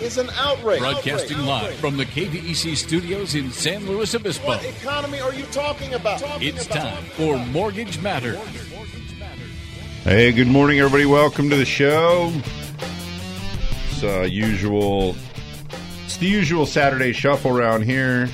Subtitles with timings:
[0.00, 0.80] is an outrage.
[0.80, 1.48] Broadcasting Outrage.
[1.48, 1.78] live Outrage.
[1.80, 4.46] from the KVEC studios in San Luis Obispo.
[4.48, 6.20] What economy are you talking about?
[6.20, 8.38] Talking It's about- time for Mortgage Matters.
[10.04, 11.04] Hey, good morning, everybody.
[11.06, 12.32] Welcome to the show.
[13.90, 15.16] It's uh, usual.
[16.04, 18.28] It's the usual Saturday shuffle around here.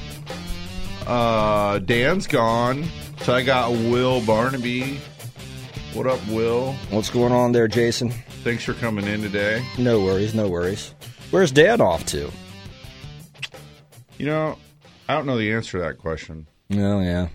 [1.06, 2.84] Uh, Dan's gone,
[3.23, 5.01] so I got Will Barnaby.
[5.95, 6.73] What up, Will?
[6.91, 8.11] What's going on there, Jason?
[8.45, 9.65] Thanks for coming in today.
[9.79, 10.95] No worries, no worries.
[11.32, 12.30] Where's Dan off to?
[14.18, 14.59] You know,
[15.09, 16.46] I don't know the answer to that question.
[16.72, 17.28] Oh yeah,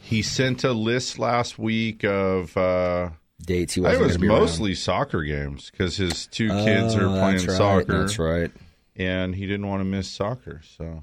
[0.00, 2.56] He sent a list last week of.
[2.56, 3.10] Uh,
[3.42, 4.40] dates he I think wasn't it was gonna around.
[4.42, 8.00] mostly soccer games because his two kids Oh, are playing right, soccer.
[8.00, 8.50] That's right.
[8.96, 10.60] and he didn't want to miss soccer.
[10.76, 11.02] So,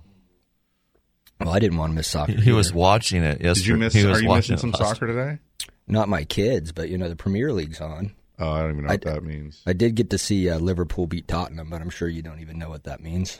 [1.39, 2.33] Well, I didn't want to miss soccer.
[2.33, 3.53] He was watching it yesterday.
[3.53, 3.93] did you miss?
[3.93, 5.39] He Are you watching missing some soccer today?
[5.87, 8.13] not my kids, but you know the Premier League's on.
[8.37, 9.61] Oh, I don't even know I- what that means.
[9.65, 12.57] I did get to see uh, Liverpool beat Tottenham, but I'm sure you don't even
[12.59, 13.39] know what that means.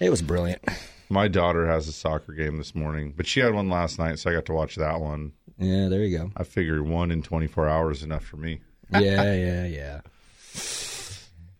[0.00, 0.62] It was brilliant.
[1.08, 4.30] My daughter has a soccer game this morning, but she had one last night, so
[4.30, 5.32] I got to watch that one.
[5.58, 6.30] Yeah, there you go.
[6.36, 8.60] I figure one in 24 hours is enough for me.
[8.92, 10.00] Yeah, yeah, yeah.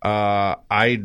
[0.02, 1.02] Uh, I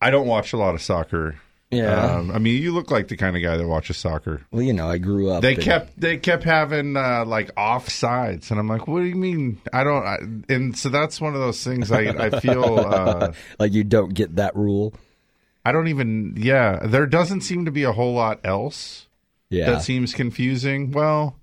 [0.00, 1.36] I don't watch a lot of soccer.
[1.70, 2.16] Yeah.
[2.16, 4.40] Um, I mean, you look like the kind of guy that watches soccer.
[4.50, 5.42] well, you know, I grew up.
[5.42, 9.14] They in- kept they kept having uh, like offsides, and I'm like, what do you
[9.16, 9.60] mean?
[9.72, 10.02] I don't.
[10.04, 10.16] I,
[10.52, 12.78] and so that's one of those things I I feel.
[12.88, 14.94] Uh, like you don't get that rule.
[15.64, 16.34] I don't even.
[16.38, 19.06] Yeah, there doesn't seem to be a whole lot else.
[19.50, 20.90] Yeah, That seems confusing.
[20.92, 21.36] Well,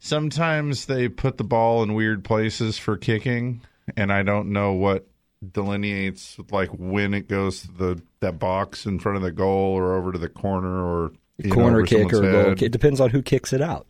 [0.00, 3.62] sometimes they put the ball in weird places for kicking,
[3.96, 5.06] and I don't know what
[5.52, 9.94] delineates like when it goes to the that box in front of the goal or
[9.94, 12.62] over to the corner or you know, corner over kick or someone's goal kick.
[12.62, 13.86] It depends on who kicks it out.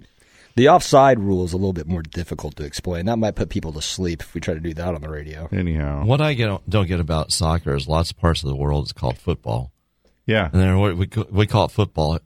[0.57, 3.05] The offside rule is a little bit more difficult to explain.
[3.07, 5.49] That might put people to sleep if we try to do that on the radio.
[5.53, 8.85] Anyhow, What I get, don't get about soccer is lots of parts of the world
[8.85, 9.71] it's called football,
[10.27, 12.19] yeah, and then what we we call it football.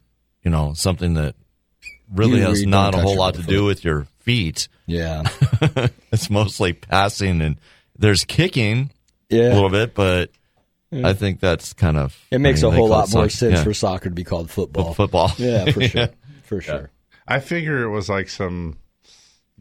[0.42, 1.34] You know, something that
[2.10, 3.50] really You has really not a whole lot to foot.
[3.50, 4.68] do with your feet.
[4.86, 5.24] Yeah,
[6.12, 7.56] It's mostly passing, and
[7.98, 8.90] there's kicking
[9.30, 10.30] a little bit, but
[10.92, 11.04] hmm.
[11.04, 13.38] I think that's kind of It makes I a mean, they whole lot more soc-
[13.38, 14.94] sense yeah, for soccer to be called football.
[14.94, 15.32] football.
[15.38, 16.08] Yeah, for sure,
[16.42, 16.90] for sure.
[17.26, 18.76] I figure it was like some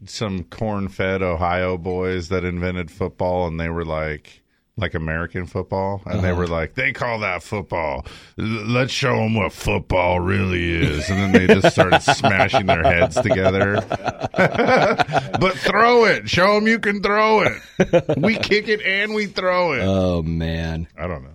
[0.06, 4.39] some corn-fed Ohio boys that invented football, and they were like
[4.80, 8.04] like American football, and they were like, they call that football.
[8.38, 12.82] L- Let's show them what football really is, and then they just started smashing their
[12.82, 13.74] heads together.
[14.34, 18.18] but throw it, show them you can throw it.
[18.18, 19.82] We kick it and we throw it.
[19.82, 21.30] Oh man, I don't know.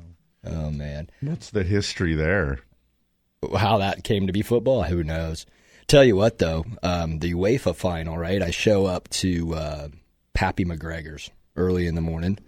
[0.48, 1.10] oh man.
[1.22, 2.60] What's the history there?
[3.58, 5.46] How that came to be football, who knows?
[5.88, 8.42] Tell you what though, um, the UEFA final, right?
[8.42, 9.88] I show up to uh,
[10.34, 12.40] Pappy McGregor's early in the morning,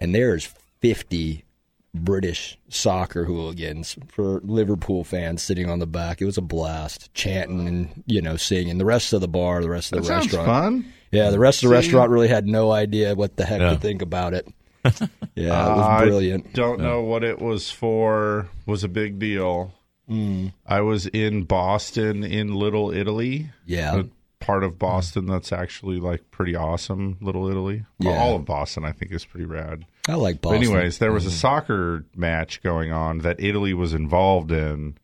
[0.00, 1.44] and there's 50
[1.92, 6.20] British soccer hooligans for Liverpool fans sitting on the back.
[6.22, 8.78] It was a blast, chanting and you know singing.
[8.78, 10.92] The rest of the bar, the rest of the sounds restaurant, fun.
[11.10, 11.86] yeah, the rest of the See?
[11.86, 13.70] restaurant really had no idea what the heck Yeah.
[13.70, 14.46] to think about it.
[15.36, 16.52] Yeah, it was I brilliant.
[16.54, 18.48] Don't know what it was for.
[18.66, 19.72] Was a big deal.
[20.10, 20.52] Mm.
[20.66, 23.50] I was in Boston, in Little Italy.
[23.64, 24.02] Yeah.
[24.40, 27.18] Part of Boston that's actually like pretty awesome.
[27.20, 27.84] Little Italy.
[27.98, 28.18] Yeah.
[28.18, 29.84] all of Boston, I think, is pretty rad.
[30.08, 30.62] I like Boston.
[30.62, 30.72] Mm-hmm.
[30.72, 34.96] anyways, there was a soccer match going on that Italy was involved in,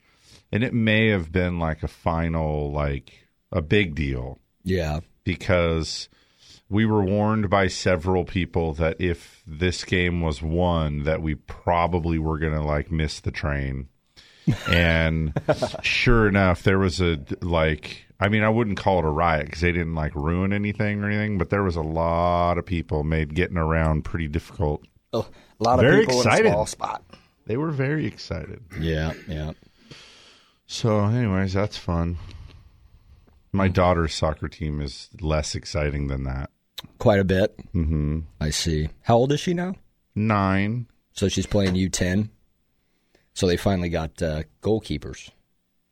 [0.50, 6.08] and it may have been like a final, like a big deal yeah, because
[6.68, 12.18] we were warned by several people that if this game was won that we probably
[12.18, 13.88] were going to like miss the train
[14.68, 15.32] and
[15.82, 19.60] sure enough there was a like i mean i wouldn't call it a riot because
[19.60, 23.34] they didn't like ruin anything or anything but there was a lot of people made
[23.34, 24.82] getting around pretty difficult
[25.12, 25.26] Oh,
[25.60, 26.46] a lot of Very people in excited.
[26.46, 27.02] a small spot.
[27.46, 29.52] they were very excited Yeah, yeah.
[30.66, 32.18] so anyways that's fun
[33.52, 36.50] my daughter's soccer team is less exciting than that
[36.98, 37.56] Quite a bit.
[37.74, 38.88] mm-hmm I see.
[39.02, 39.76] How old is she now?
[40.14, 42.28] nine So she's playing U10.
[43.32, 45.30] So they finally got uh, goalkeepers.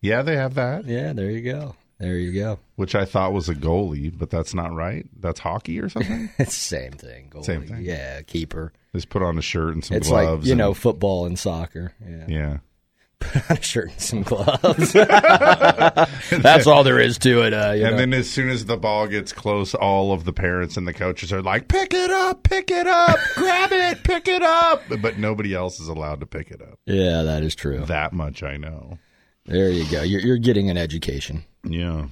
[0.01, 1.75] yeah they have that Yeah, there you go.
[1.99, 2.59] There you go.
[2.75, 5.05] which I thought was a goalie, but that's not right.
[5.19, 6.29] That's hockey or something.
[6.47, 7.29] Same thing.
[7.33, 7.45] Goalie.
[7.45, 7.83] Same thing.
[7.85, 8.73] Yeah, keeper.
[8.93, 10.39] Just put on a shirt and some It's gloves.
[10.41, 11.93] like you and- know football and soccer.
[12.05, 12.25] Yeah.
[12.27, 12.57] yeah.
[13.19, 14.91] put on a shirt and some gloves.
[16.29, 17.53] That's all there is to it.
[17.53, 17.97] Uh, And know.
[17.97, 21.31] then as soon as the ball gets close, all of the parents and the coaches
[21.31, 25.53] are like, "Pick it up, pick it up, grab it, pick it up." But nobody
[25.55, 26.77] else is allowed to pick it up.
[26.85, 27.79] yeah, that is true.
[27.85, 28.99] That much I know.
[29.45, 30.01] There you go.
[30.01, 31.43] You're, you're getting an education.
[31.63, 32.07] Yeah.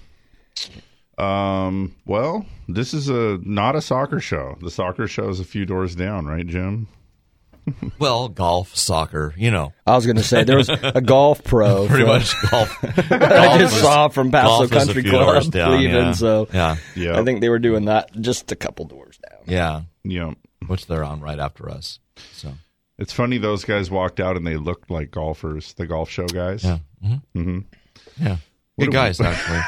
[1.17, 1.95] Um.
[2.05, 4.57] Well, this is a not a soccer show.
[4.61, 6.87] The soccer show is a few doors down, right, Jim?
[7.97, 11.87] Well, golf, soccer, you know, I was going to say there was a golf pro.
[11.87, 12.77] pretty from- much golf.
[13.09, 15.95] I just saw from Paso golf is a Country Club doors down, leaving.
[15.95, 16.11] yeah.
[16.11, 17.17] So yeah, Yeah.
[17.17, 19.39] I think they were doing that just a couple doors down.
[19.47, 20.33] yeah, Yeah.
[20.67, 21.99] which they're on right after us.
[22.33, 22.51] So
[22.97, 26.65] It's funny those guys walked out and they looked like golfers, the golf show guys.
[26.65, 27.59] yeah, hmm hmm
[28.19, 28.37] yeah,
[28.79, 29.61] good guys actually.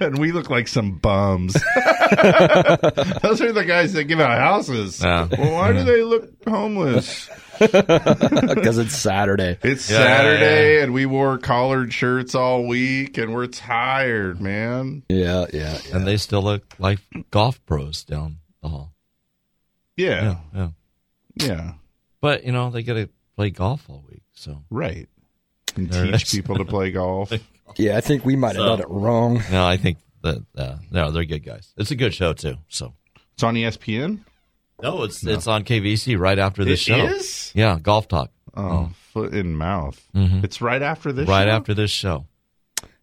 [0.06, 1.52] and we look like some bums.
[2.12, 5.02] Those are the guys that give out houses.
[5.02, 5.28] Yeah.
[5.38, 7.28] Well, why do they look homeless?
[7.58, 9.56] Because it's Saturday.
[9.62, 15.04] It's Yeah, yeah, Saturday and we wore collared shirts all week and we're tired, man.
[15.08, 15.78] Yeah, yeah.
[15.88, 15.96] yeah.
[15.96, 16.98] and they still look like
[17.30, 18.92] golf pros down the hall.
[19.96, 20.22] Yeah.
[20.22, 20.68] Yeah, yeah.
[21.46, 21.72] Yeah.
[22.20, 25.08] But you know they get to play golf all week, so Right.
[25.76, 27.32] And There teach people to play golf.
[27.78, 29.42] Yeah, I think we might have done it wrong.
[29.50, 31.74] no, I think that uh, no, they're good guys.
[31.76, 32.54] It's a good show too.
[32.68, 32.94] So
[33.34, 34.20] It's on ESPN.
[34.82, 37.04] no, it's it's on KVC right after this It show.
[37.06, 37.52] is?
[37.54, 38.30] Yeah, golf talk.
[38.56, 40.00] Oh, foot in mouth.
[40.14, 40.42] Mhm.
[40.42, 41.28] It's right after this.
[41.28, 41.50] right show?
[41.50, 42.26] after this show.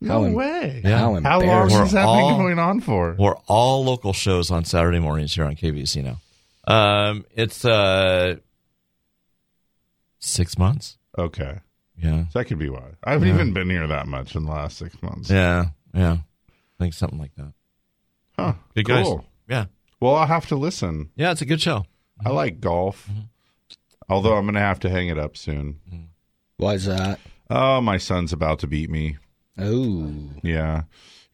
[0.01, 0.81] No How em- way.
[0.83, 0.97] Yeah.
[0.97, 1.79] How How long embarrassing.
[1.79, 3.15] has that We're been going on for?
[3.19, 6.17] We're all local shows on Saturday mornings here on KVC now.
[6.73, 8.37] Um, it's uh
[10.19, 10.97] six months.
[11.17, 11.59] Okay.
[11.97, 12.91] Yeah, That could be why.
[13.03, 13.35] I haven't Yeah.
[13.35, 15.29] even been here that much in the last six months.
[15.29, 16.17] yeah, yeah.
[16.19, 17.53] I think something like that.
[18.37, 18.53] Huh.
[18.75, 19.05] Good guys.
[19.05, 19.25] cool.
[19.47, 19.65] Yeah,
[19.99, 21.09] Well, I'll have to listen.
[21.15, 21.31] yeah.
[21.31, 21.85] It's a good show.
[22.19, 22.35] I mm-hmm.
[22.35, 23.07] like golf.
[23.09, 23.19] Mm-hmm.
[24.09, 25.79] Although I'm going to have to hang it up soon.
[25.87, 26.03] Mm-hmm.
[26.57, 27.19] Why is that?
[27.49, 29.17] Oh, my son's about to beat me.
[29.57, 30.11] Oh,
[30.41, 30.83] Yeah.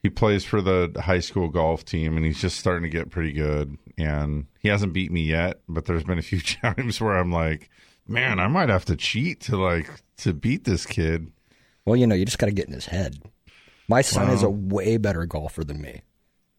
[0.02, 3.32] He plays for the high school golf team and he's just starting to get pretty
[3.32, 3.76] good.
[3.98, 7.68] And he hasn't beat me yet, but there's been a few times where I'm like,
[8.08, 9.88] man, I might have to cheat to like
[10.18, 11.32] to beat this kid.
[11.84, 13.20] well, you know, you just got to get in his head.
[13.88, 16.02] My son is a way better golfer than me,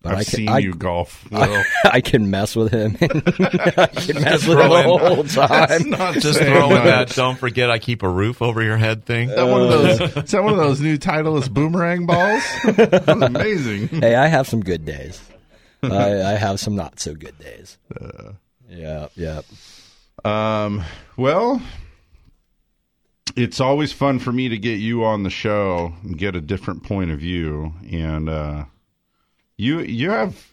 [0.02, 1.26] but I've I can seen I, you golf.
[1.32, 1.64] Will.
[1.86, 2.98] I can mess with him.
[3.02, 5.90] I can mess with him throw the whole time.
[5.92, 6.84] not Just saying throw in much.
[6.84, 7.10] that.
[7.16, 9.30] Don't forget, I keep a roof over your head thing.
[9.30, 10.02] Is that one of uh, those?
[10.26, 12.44] Is that one of those new Titleist boomerang balls?
[12.66, 13.88] That's amazing.
[13.88, 15.22] Hey, I have some good days.
[15.84, 17.78] I, I have some not so good days.
[18.00, 18.34] Uh,
[18.70, 19.42] yeah, yeah.
[20.24, 20.84] Um,
[21.18, 21.62] well,
[23.36, 26.84] it's always fun for me to get you on the show and get a different
[26.84, 28.66] point of view, and uh,
[29.58, 30.48] you you have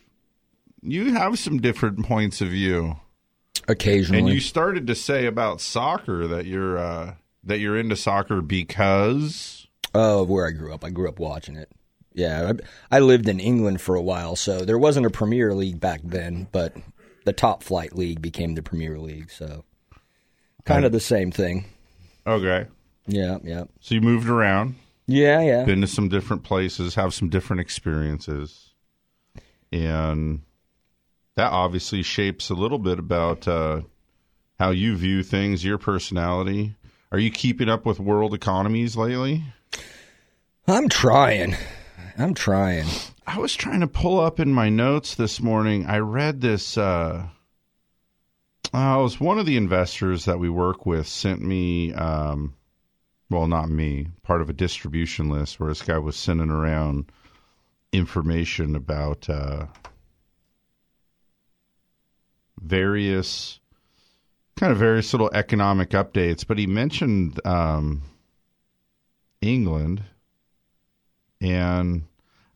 [0.82, 2.96] you have some different points of view,
[3.66, 8.40] Occasionally, and you started to say about soccer that you're uh, that you're into soccer
[8.40, 10.84] because Oh, of where I grew up.
[10.84, 11.70] I grew up watching it.
[12.14, 12.52] Yeah,
[12.90, 16.00] I, I lived in England for a while, so there wasn't a Premier League back
[16.04, 16.74] then, but
[17.28, 19.62] the top flight league became the Premier League, so
[20.64, 21.66] kind of the same thing.
[22.26, 22.66] okay,
[23.06, 23.64] Yeah, yeah.
[23.80, 24.76] so you moved around.
[25.06, 25.64] Yeah, yeah.
[25.64, 28.72] been to some different places, have some different experiences,
[29.70, 30.40] and
[31.36, 33.82] that obviously shapes a little bit about uh,
[34.58, 36.76] how you view things, your personality.
[37.12, 39.44] Are you keeping up with world economies lately?
[40.66, 41.56] I'm trying.
[42.16, 42.86] I'm trying.
[43.28, 45.84] I was trying to pull up in my notes this morning.
[45.84, 46.78] I read this.
[46.78, 47.26] Uh,
[48.72, 51.92] uh, it was one of the investors that we work with sent me.
[51.92, 52.54] Um,
[53.28, 54.08] well, not me.
[54.22, 57.12] Part of a distribution list where this guy was sending around
[57.92, 59.66] information about uh,
[62.58, 63.60] various
[64.56, 66.46] kind of various little economic updates.
[66.46, 68.04] But he mentioned um,
[69.42, 70.02] England
[71.42, 72.07] and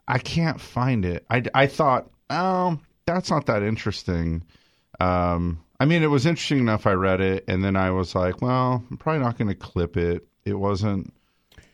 [0.09, 1.25] I can't find it.
[1.31, 4.43] I, I thought, oh, that's not that interesting.
[5.01, 6.87] Um, I mean, it was interesting enough.
[6.87, 9.97] I read it, and then I was like, well, I'm probably not going to clip
[9.97, 10.27] it.
[10.45, 11.13] It wasn't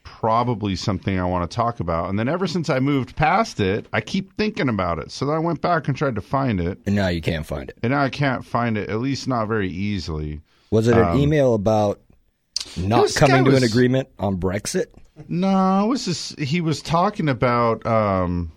[0.05, 2.09] probably something I want to talk about.
[2.09, 5.11] And then ever since I moved past it, I keep thinking about it.
[5.11, 7.69] So then I went back and tried to find it, And now you can't find
[7.69, 7.79] it.
[7.83, 10.41] and now I can't find it, at least not very easily.
[10.71, 12.01] Was it an Um, email about
[12.77, 14.87] not coming to an agreement on Brexit?
[15.27, 18.53] No, it was just he was talking about um,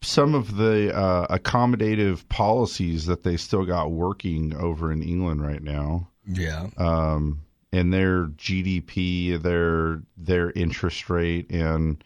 [0.00, 5.62] some of the uh, accommodative policies that they still got working over in England right
[5.62, 6.68] now, Yeah.
[6.76, 7.42] um,
[7.72, 12.02] and their GDP, their their interest rate, and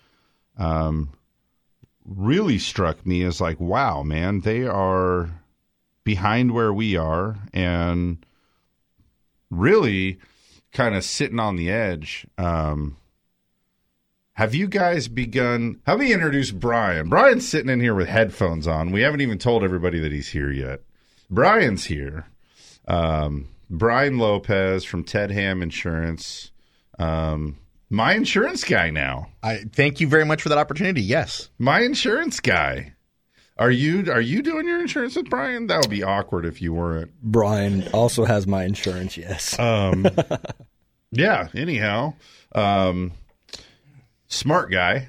[0.59, 1.11] um,
[2.05, 5.31] really struck me as like, wow, man, they are
[6.05, 8.25] behind where we are, and
[9.51, 10.19] really
[10.73, 12.27] kind of sitting on the edge.
[12.37, 12.97] Um,
[14.37, 15.81] Have you guys begun?
[15.87, 17.09] Let me introduce Brian.
[17.09, 18.93] Brian's sitting in here with headphones on.
[18.93, 20.83] We haven't even told everybody that he's here yet.
[21.31, 22.27] Brian's here.
[22.87, 26.51] Um, Brian Lopez from Ted Ham Insurance.
[26.99, 27.57] Um,
[27.89, 29.29] my insurance guy now.
[29.43, 31.01] I thank you very much for that opportunity.
[31.01, 31.49] Yes.
[31.59, 32.93] My insurance guy.
[33.57, 35.69] Are you are you doing your insurance with Brian?
[35.69, 37.11] That would be awkward if you weren't.
[37.23, 39.17] Brian also has my insurance.
[39.17, 39.59] Yes.
[39.59, 40.07] Um,
[41.11, 41.49] yeah.
[41.55, 42.13] Anyhow,
[42.55, 43.13] um,
[44.37, 45.09] smart guy,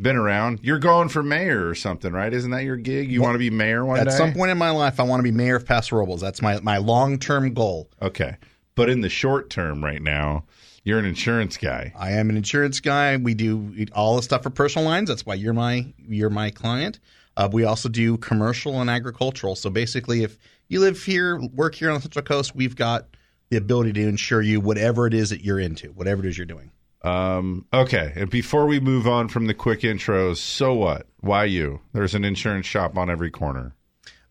[0.00, 0.60] been around.
[0.62, 2.32] You're going for mayor or something, right?
[2.32, 3.10] Isn't that your gig?
[3.10, 4.16] You want to be mayor one At day?
[4.16, 6.20] some point in my life, I want to be mayor of Paso Robles.
[6.20, 7.88] That's my, my long term goal.
[8.00, 8.36] Okay,
[8.74, 10.44] but in the short term, right now,
[10.84, 11.92] you're an insurance guy.
[11.96, 13.16] I am an insurance guy.
[13.16, 15.08] We do all the stuff for personal lines.
[15.08, 17.00] That's why you're my you're my client.
[17.36, 19.56] Uh, we also do commercial and agricultural.
[19.56, 20.38] So basically, if
[20.68, 23.06] you live here, work here on the Central Coast, we've got
[23.50, 26.46] the ability to insure you whatever it is that you're into, whatever it is you're
[26.46, 26.70] doing.
[27.02, 31.06] Um, okay, and before we move on from the quick intros, so what?
[31.20, 31.80] Why you?
[31.92, 33.74] There's an insurance shop on every corner.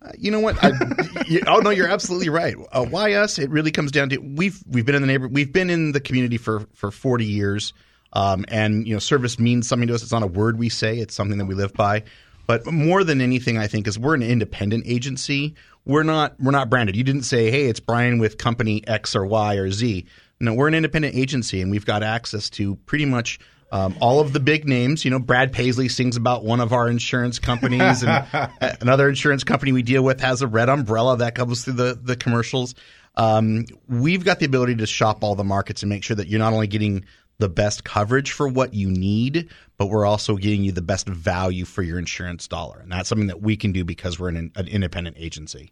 [0.01, 0.63] Uh, you know what?
[0.63, 0.71] I,
[1.27, 2.55] you, oh no, you're absolutely right.
[2.71, 3.39] Uh, why us?
[3.39, 5.99] It really comes down to we've we've been in the neighbor, we've been in the
[5.99, 7.73] community for for 40 years,
[8.13, 10.03] um, and you know, service means something to us.
[10.03, 12.03] It's not a word we say; it's something that we live by.
[12.45, 15.55] But more than anything, I think is we're an independent agency.
[15.85, 16.95] We're not we're not branded.
[16.95, 20.05] You didn't say, "Hey, it's Brian with company X or Y or Z."
[20.39, 23.39] No, we're an independent agency, and we've got access to pretty much
[23.71, 25.03] um, all of the big names.
[25.03, 28.25] You know, Brad Paisley sings about one of our insurance companies, and
[28.81, 32.15] another insurance company we deal with has a red umbrella that comes through the the
[32.15, 32.75] commercials.
[33.15, 36.39] Um, we've got the ability to shop all the markets and make sure that you're
[36.39, 37.05] not only getting
[37.37, 41.65] the best coverage for what you need, but we're also getting you the best value
[41.65, 44.67] for your insurance dollar, and that's something that we can do because we're an, an
[44.67, 45.71] independent agency.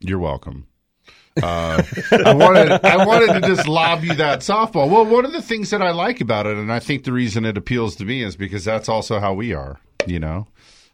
[0.00, 0.68] You're welcome.
[1.42, 1.82] Uh,
[2.24, 4.90] I wanted I wanted to just lob you that softball.
[4.90, 7.44] Well, one of the things that I like about it, and I think the reason
[7.44, 9.78] it appeals to me is because that's also how we are.
[10.06, 10.46] You know,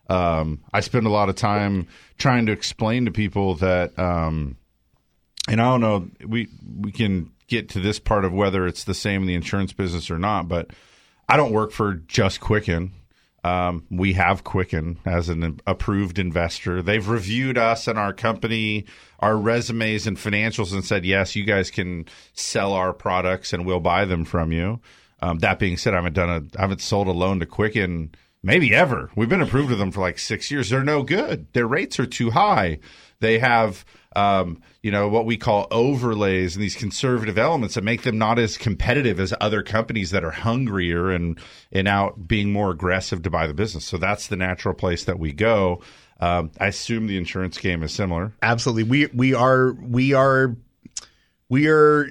[0.09, 1.87] um, I spend a lot of time
[2.19, 4.57] trying to explain to people that, um,
[5.49, 6.49] and I don't know, we
[6.81, 10.11] we can get to this part of whether it's the same in the insurance business
[10.11, 10.71] or not, but
[11.29, 12.93] I don't work for just Quicken.
[13.45, 16.83] Um, we have Quicken as an approved investor.
[16.83, 18.87] They've reviewed us and our company,
[19.21, 23.81] our resumes and financials, and said, yes, you guys can sell our products and we'll
[23.81, 24.81] buy them from you.
[25.21, 28.15] Um, that being said, I haven't done a, I haven't sold a loan to Quicken
[28.43, 29.11] maybe ever.
[29.15, 30.71] We've been approved with them for like six years.
[30.71, 31.53] They're no good.
[31.53, 32.79] Their rates are too high.
[33.21, 33.85] They have,
[34.17, 38.39] um, you know, what we call overlays and these conservative elements that make them not
[38.39, 41.39] as competitive as other companies that are hungrier and
[41.73, 43.85] and out being more aggressive to buy the business.
[43.85, 45.83] So that's the natural place that we go.
[46.21, 48.33] Um, I assume the insurance game is similar.
[48.43, 50.57] Absolutely, we we are we are
[51.49, 52.09] we are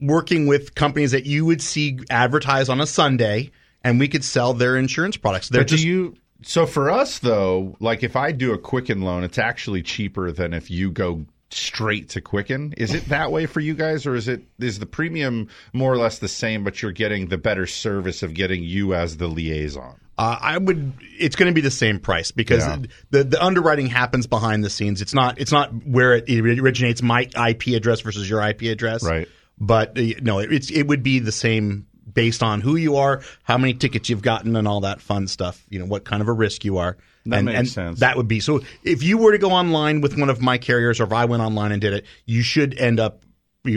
[0.00, 3.50] working with companies that you would see advertise on a Sunday,
[3.82, 5.48] and we could sell their insurance products.
[5.48, 6.14] They're But just do you?
[6.42, 10.54] So for us though, like if I do a Quicken loan, it's actually cheaper than
[10.54, 12.74] if you go straight to Quicken.
[12.76, 15.96] Is it that way for you guys, or is it is the premium more or
[15.96, 19.98] less the same, but you're getting the better service of getting you as the liaison?
[20.18, 20.92] Uh, I would.
[21.18, 22.78] It's going to be the same price because Yeah.
[23.10, 25.00] the the underwriting happens behind the scenes.
[25.00, 25.40] It's not.
[25.40, 27.02] It's not where it originates.
[27.02, 29.02] My IP address versus your IP address.
[29.02, 29.28] Right.
[29.58, 33.22] But uh, no, it, it's it would be the same based on who you are,
[33.42, 35.64] how many tickets you've gotten, and all that fun stuff.
[35.68, 36.96] You know what kind of a risk you are.
[37.26, 38.00] That and, makes and sense.
[38.00, 38.60] That would be so.
[38.82, 41.42] If you were to go online with one of my carriers, or if I went
[41.42, 43.22] online and did it, you should end up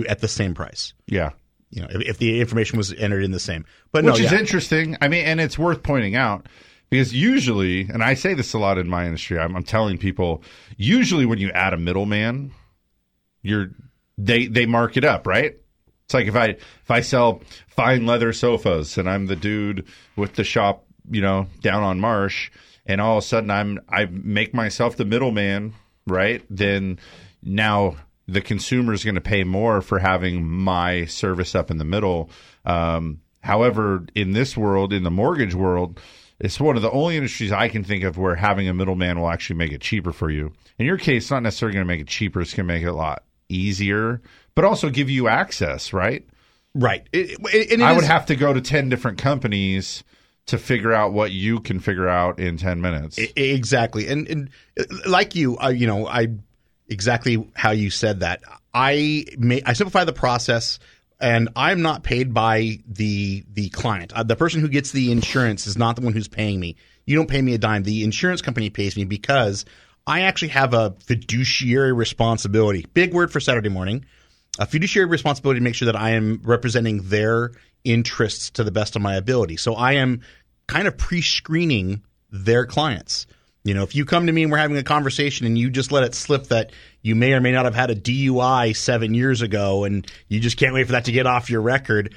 [0.07, 0.93] at the same price.
[1.07, 1.31] Yeah.
[1.69, 3.65] You know, if, if the information was entered in the same.
[3.91, 4.39] But Which no, is yeah.
[4.39, 4.97] interesting.
[5.01, 6.47] I mean, and it's worth pointing out
[6.89, 10.43] because usually, and I say this a lot in my industry, I'm, I'm telling people,
[10.77, 12.51] usually when you add a middleman,
[13.41, 13.71] you're
[14.17, 15.57] they they mark it up, right?
[16.13, 16.47] It's like if I
[16.83, 21.47] if I sell fine leather sofas and I'm the dude with the shop, you know,
[21.61, 22.51] down on Marsh,
[22.85, 25.73] and all of a sudden I'm I make myself the middleman,
[26.05, 26.43] right?
[26.51, 26.99] Then
[27.41, 27.95] now
[28.27, 32.29] the consumer is going to pay more for having my service up in the middle.
[32.63, 35.99] Um, however, in this world, in the mortgage world,
[36.39, 39.31] it's one of the only industries I can think of where having a middleman will
[39.31, 40.53] actually make it cheaper for you.
[40.77, 42.83] In your case, it's not necessarily going to make it cheaper; it's going to make
[42.83, 44.21] it a lot easier,
[44.55, 46.25] but also give you access, right?
[46.75, 47.07] right.
[47.11, 50.03] It, it, it I would have to go to 10 different companies
[50.47, 53.17] to figure out what you can figure out in 10 minutes.
[53.35, 56.27] Exactly, and and uh, like you, I you know, I
[56.87, 58.41] exactly how you said that.
[58.73, 60.79] I may I simplify the process,
[61.19, 64.11] and I'm not paid by the the client.
[64.13, 66.75] Uh, the person who gets the insurance is not the one who's paying me.
[67.05, 67.83] You don't pay me a dime.
[67.83, 69.65] The insurance company pays me because
[70.05, 72.85] I actually have a fiduciary responsibility.
[72.93, 74.05] Big word for Saturday morning.
[74.59, 77.51] A fiduciary responsibility to make sure that I am representing their
[77.83, 79.57] interests to the best of my ability.
[79.57, 80.21] So I am
[80.67, 83.25] kind of pre-screening their clients.
[83.63, 85.91] You know, if you come to me and we're having a conversation and you just
[85.91, 89.41] let it slip that you may or may not have had a DUI seven years
[89.41, 92.13] ago and you just can't wait for that to get off your record,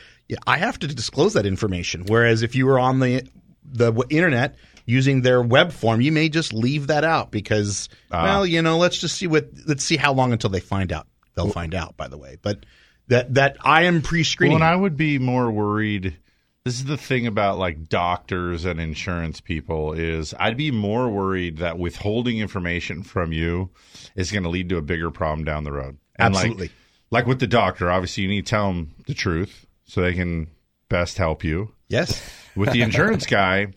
[0.46, 2.04] I have to disclose that information.
[2.06, 3.28] Whereas if you were on the
[3.64, 8.22] the internet using their web form, you may just leave that out because, ah.
[8.22, 11.06] well, you know, let's just see what let's see how long until they find out.
[11.36, 12.36] They'll find out, by the way.
[12.42, 12.66] But
[13.08, 14.58] that that I am pre-screening.
[14.58, 16.16] Well, and I would be more worried.
[16.64, 21.58] This is the thing about like doctors and insurance people is I'd be more worried
[21.58, 23.70] that withholding information from you
[24.16, 25.98] is going to lead to a bigger problem down the road.
[26.16, 26.70] And like- Absolutely.
[27.12, 30.48] Like, with the doctor, obviously you need to tell them the truth so they can
[30.88, 31.72] best help you.
[31.88, 32.20] yes.
[32.56, 33.68] With the insurance guy,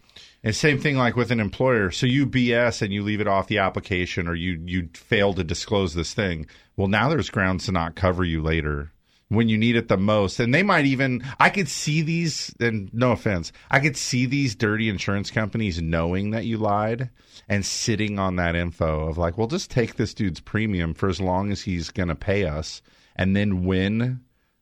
[0.44, 1.92] and same thing like with an employer.
[1.92, 5.44] So you BS and you leave it off the application or you you fail to
[5.44, 6.48] disclose this thing.
[6.79, 8.93] Well, now there's grounds to not cover you later
[9.27, 10.39] when you need it the most.
[10.39, 14.55] And they might even I could see these and no offense, I could see these
[14.55, 17.09] dirty insurance companies knowing that you lied
[17.50, 21.19] and sitting on that info of like, well, just take this dude's premium for as
[21.19, 22.81] long as he's going to pay us.
[23.17, 24.21] And then when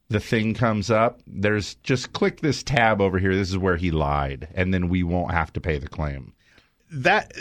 [0.09, 3.35] the thing comes up, there's just click this tab over here.
[3.35, 6.33] This is where he lied, and then we won't have to pay the claim.
[6.91, 7.33] That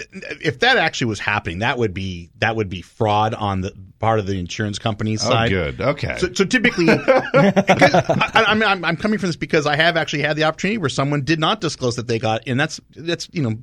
[0.42, 4.18] if that actually was happening, that would be that would be fraud on the part
[4.18, 5.48] of the insurance company's Oh, side.
[5.50, 5.80] good.
[5.80, 6.16] Okay.
[6.18, 10.22] So, so typically, I, I mean, I'm, I'm coming from this because I have actually
[10.22, 13.42] had the opportunity where someone did not disclose that they got, and that's that's you
[13.42, 13.56] know,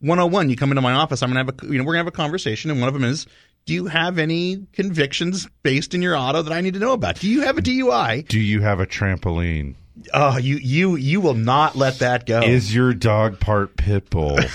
[0.00, 0.50] 101.
[0.50, 2.10] You come into my office, I'm gonna have a you know we're gonna have a
[2.12, 3.26] conversation, and one of them is,
[3.64, 7.20] do you have any convictions based in your auto that I need to know about?
[7.20, 8.26] Do you have a DUI?
[8.26, 9.74] Do you have a trampoline?
[10.12, 12.40] Oh, you you you will not let that go.
[12.42, 14.38] Is your dog part pit bull?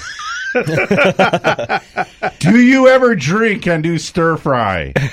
[2.39, 4.93] do you ever drink and do stir fry?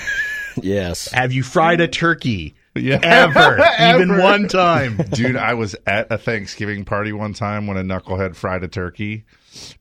[0.63, 1.11] Yes.
[1.13, 2.55] have you fried a turkey?
[2.75, 2.99] Yeah.
[3.03, 3.55] Ever,
[3.95, 4.21] even Ever.
[4.21, 4.97] one time.
[4.97, 9.25] Dude, I was at a Thanksgiving party one time when a knucklehead fried a turkey.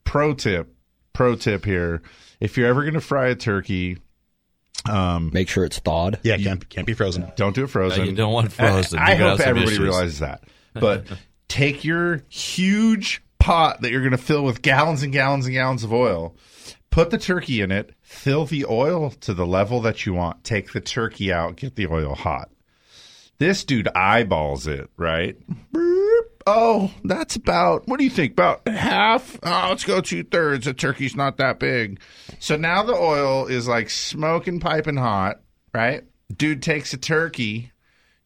[0.05, 0.73] Pro tip,
[1.11, 2.01] pro tip here.
[2.39, 3.97] If you're ever going to fry a turkey,
[4.87, 6.19] um, Make sure it's thawed.
[6.23, 7.29] Yeah, can't can't be frozen.
[7.35, 8.05] don't do it frozen.
[8.05, 8.99] you don't want frozen.
[8.99, 9.79] I, I hope everybody issues.
[9.79, 10.43] realizes that.
[10.73, 11.05] But
[11.49, 15.83] take your huge pot that you're going to fill with gallons and gallons and gallons
[15.83, 16.35] of oil.
[16.91, 17.93] Put the turkey in it.
[18.01, 20.43] Fill the oil to the level that you want.
[20.43, 21.55] Take the turkey out.
[21.55, 22.49] Get the oil hot.
[23.37, 25.37] This dude eyeballs it, right?
[26.45, 28.33] Oh, that's about, what do you think?
[28.33, 29.37] About half?
[29.43, 30.67] Oh, let's go two thirds.
[30.67, 31.99] A turkey's not that big.
[32.39, 35.41] So now the oil is like smoking, piping hot,
[35.73, 36.03] right?
[36.35, 37.71] Dude takes a turkey,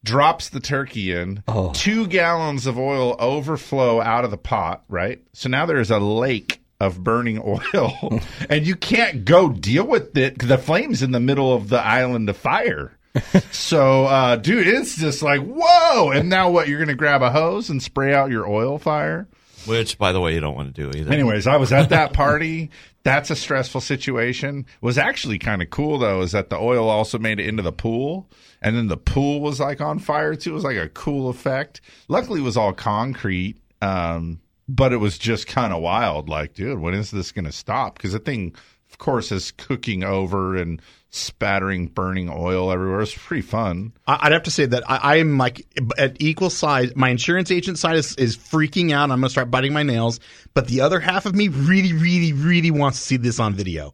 [0.04, 1.44] drops the turkey in.
[1.74, 5.22] Two gallons of oil overflow out of the pot, right?
[5.34, 7.40] So now there's a lake of burning
[7.74, 10.40] oil, and you can't go deal with it.
[10.40, 12.98] The flame's in the middle of the island of fire.
[13.52, 16.12] so, uh, dude, it's just like, whoa.
[16.12, 16.68] And now what?
[16.68, 19.28] You're going to grab a hose and spray out your oil fire?
[19.66, 21.12] Which, by the way, you don't want to do either.
[21.12, 22.72] Anyways, I was at that party.
[23.04, 24.66] That's a stressful situation.
[24.82, 27.74] Was actually kind of cool though, is that the oil also made it into the
[27.74, 28.30] pool,
[28.62, 30.52] and then the pool was like on fire too.
[30.52, 31.82] It was like a cool effect.
[32.08, 34.40] Luckily, it was all concrete, um,
[34.70, 36.30] but it was just kind of wild.
[36.30, 37.96] Like, dude, when is this going to stop?
[37.98, 38.56] Because the thing,
[38.90, 40.82] of course, is cooking over and
[41.16, 43.02] spattering burning oil everywhere.
[43.02, 43.94] It's pretty fun.
[44.08, 45.64] I'd have to say that I, I'm like
[45.96, 46.96] at equal size.
[46.96, 49.04] My insurance agent side is, is freaking out.
[49.04, 50.20] I'm going to start biting my nails.
[50.56, 53.94] But the other half of me really, really, really wants to see this on video.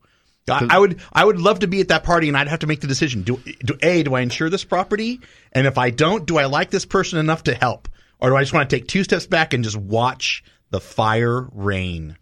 [0.49, 2.67] I, I would, I would love to be at that party, and I'd have to
[2.67, 5.19] make the decision: do, do a, do I insure this property?
[5.51, 7.87] And if I don't, do I like this person enough to help,
[8.19, 11.47] or do I just want to take two steps back and just watch the fire
[11.51, 12.17] rain?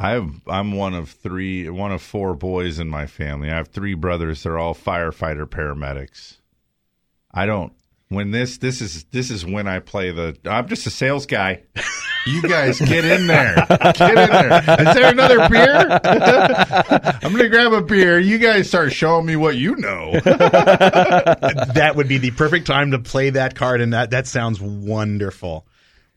[0.00, 3.50] I have, I'm one of three, one of four boys in my family.
[3.50, 4.44] I have three brothers.
[4.44, 6.36] They're all firefighter paramedics.
[7.32, 7.72] I don't.
[8.10, 10.34] When this this is this is when I play the.
[10.46, 11.64] I'm just a sales guy.
[12.26, 13.54] You guys get in there.
[13.68, 14.58] Get in there.
[14.80, 16.00] Is there another beer?
[17.22, 18.18] I'm gonna grab a beer.
[18.18, 20.12] You guys start showing me what you know.
[20.20, 25.66] that would be the perfect time to play that card, and that that sounds wonderful.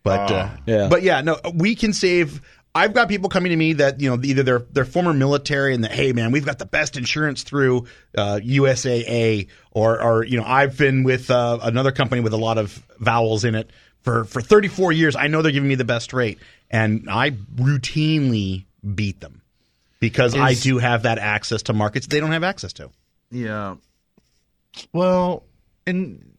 [0.04, 0.88] But uh, Yeah.
[0.89, 2.41] but yeah, no, we can save.
[2.73, 5.84] I've got people coming to me that you know either they're they're former military and
[5.84, 7.86] that hey man we've got the best insurance through
[8.17, 12.57] uh, USAA or or you know I've been with uh, another company with a lot
[12.57, 13.69] of vowels in it
[14.01, 18.65] for for 34 years I know they're giving me the best rate and I routinely
[18.95, 19.41] beat them
[19.99, 22.89] because I do have that access to markets they don't have access to.
[23.29, 23.75] Yeah.
[24.91, 25.43] Well,
[25.86, 26.34] and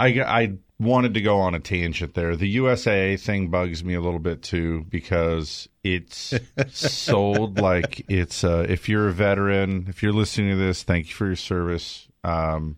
[0.00, 2.36] I I wanted to go on a tangent there.
[2.36, 6.34] The USAA thing bugs me a little bit too because it's
[6.70, 11.14] sold like it's uh, if you're a veteran, if you're listening to this, thank you
[11.14, 12.08] for your service.
[12.24, 12.76] Um,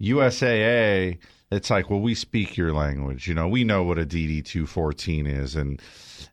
[0.00, 1.18] USAA
[1.50, 3.26] it's like, well, we speak your language.
[3.26, 5.80] You know, we know what a DD two fourteen is, and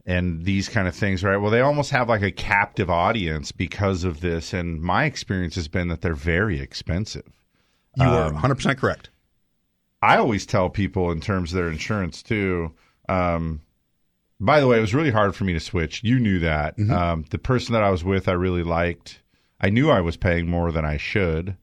[0.05, 1.37] and these kind of things, right?
[1.37, 4.53] Well, they almost have like a captive audience because of this.
[4.53, 7.27] And my experience has been that they're very expensive.
[7.95, 9.09] You are Um, 100 percent correct.
[10.01, 12.73] I always tell people in terms of their insurance too.
[13.09, 13.61] Um,
[14.39, 16.03] by the way, it was really hard for me to switch.
[16.03, 16.75] You knew that.
[16.91, 19.21] Um, the person that I was with, I really liked.
[19.59, 21.57] I knew I was paying more than I should,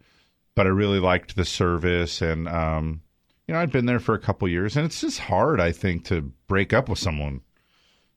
[0.57, 3.03] but I really liked the service, and um,
[3.47, 6.07] you know, I'd been there for a couple years, and it's just hard, I think,
[6.07, 7.42] to break up with someone.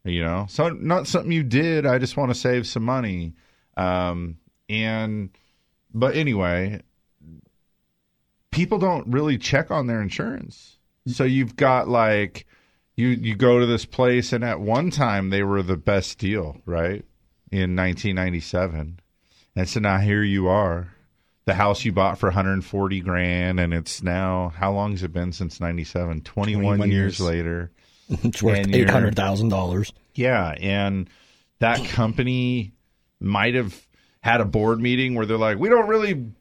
[0.04, 1.86] You know, so not something you did.
[1.86, 3.34] I just want to save some money,
[3.76, 4.38] um,
[4.70, 5.30] and
[5.94, 6.82] but anyway,
[8.58, 10.78] people don't really check on their insurance.
[11.06, 12.48] So you've got like
[12.96, 16.60] you you go to this place and at one time they were the best deal,
[16.66, 17.06] right?
[17.52, 19.00] In 1997.
[19.56, 20.92] And so now here you are.
[21.46, 25.32] The house you bought for 140 grand and it's now how long has it been
[25.32, 26.22] since 97?
[26.22, 27.22] 21, 21 years years.
[27.22, 27.72] later.
[28.10, 29.92] It's worth eight hundred thousand dollars.
[30.16, 31.10] Yeah, and
[31.60, 32.72] that company
[33.20, 33.86] might have
[34.22, 36.32] had a board meeting where they're like, "We don't really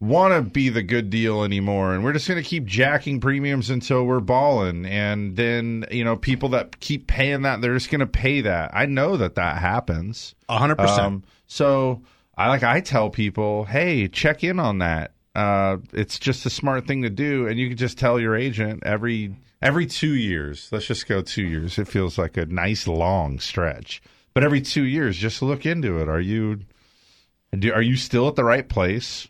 [0.00, 3.70] want to be the good deal anymore, and we're just going to keep jacking premiums
[3.70, 8.00] until we're balling." And then you know, people that keep paying that, they're just going
[8.00, 8.70] to pay that.
[8.74, 10.34] I know that that happens.
[10.46, 11.00] 100 percent.
[11.00, 12.02] Um, so
[12.36, 15.12] I like I tell people, hey, check in on that.
[15.34, 18.82] Uh, it's just a smart thing to do, and you can just tell your agent
[18.84, 20.68] every every two years.
[20.70, 21.78] Let's just go two years.
[21.78, 24.02] It feels like a nice long stretch,
[24.32, 26.08] but every two years, just look into it.
[26.08, 26.60] Are you
[27.72, 29.28] are you still at the right place?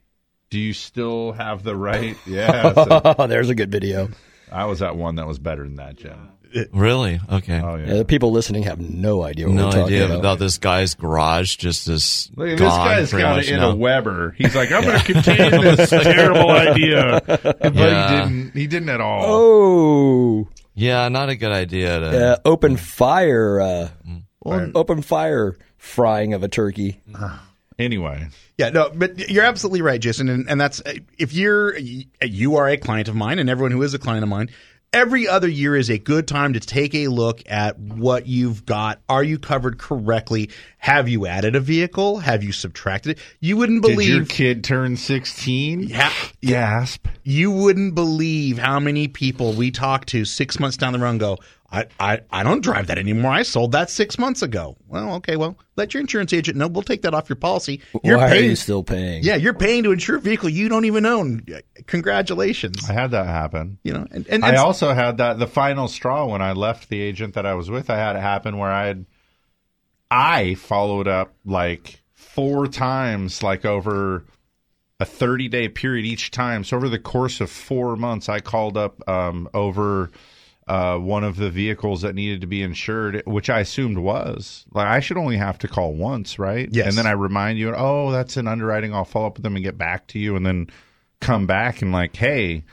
[0.55, 2.17] Do you still have the right?
[2.29, 4.09] Yeah, so Oh, there's a good video.
[4.53, 6.29] I was at one that was better than that, Jim.
[6.73, 7.19] Really?
[7.29, 7.61] Okay.
[7.61, 7.93] Oh yeah.
[7.93, 10.19] Uh, the people listening have no idea what no we're talking idea about.
[10.21, 10.39] about.
[10.39, 11.57] this guy's garage.
[11.57, 12.31] Just this.
[12.37, 13.71] Look, this gone guy's pretty got much it in now.
[13.71, 14.37] a Weber.
[14.39, 18.09] He's like, I'm going to continue this terrible idea, but Yeah.
[18.09, 18.53] he didn't.
[18.55, 19.25] He didn't at all.
[19.27, 21.99] Oh, Yeah, not a good idea.
[21.99, 23.61] To, uh, open fire!
[23.61, 23.89] Uh,
[24.45, 24.71] Right.
[24.77, 27.01] open fire frying of a turkey.
[27.79, 30.81] Anyway, Yeah, no, but you're absolutely right, Jason, and, and that's
[31.19, 34.29] if you're you are a client of mine, and everyone who is a client of
[34.29, 34.49] mine.
[34.93, 39.01] Every other year is a good time to take a look at what you've got.
[39.09, 40.51] Are you covered correctly?
[40.79, 42.19] Have you added a vehicle?
[42.21, 43.23] Have you subtracted it?
[43.41, 45.81] You wouldn't believe did your kid turn 16?
[45.89, 46.13] Yeah.
[46.43, 47.09] Gasp.
[47.25, 51.19] you wouldn't believe how many people we talk to six months down the road and
[51.19, 51.39] go,
[51.75, 53.33] I, I, I don't drive that anymore.
[53.33, 54.77] I sold that six months ago.
[54.87, 56.69] Well, okay, well, let your insurance agent know.
[56.69, 57.81] We'll take that off your policy.
[58.05, 59.25] You're Why are you still paying?
[59.25, 61.45] yeah, you're paying to insure a vehicle you don't even own.
[61.87, 62.89] Congratulations.
[62.89, 63.79] I had that happen.
[63.83, 67.01] You know, and, and I also had that the final straw when I left the
[67.01, 67.91] agent that I was with.
[67.91, 69.07] I had it happen where I had
[70.11, 74.25] I followed up like four times, like over
[75.01, 76.63] a thirty day period each time.
[76.63, 80.13] So over the course of four months, I called up um, over
[80.67, 84.87] uh, one of the vehicles that needed to be insured, which I assumed was like
[84.87, 86.69] I should only have to call once, right?
[86.71, 86.89] Yes.
[86.89, 88.95] And then I remind you, oh, that's an underwriting.
[88.95, 90.69] I'll follow up with them and get back to you, and then
[91.21, 92.65] come back and like, hey.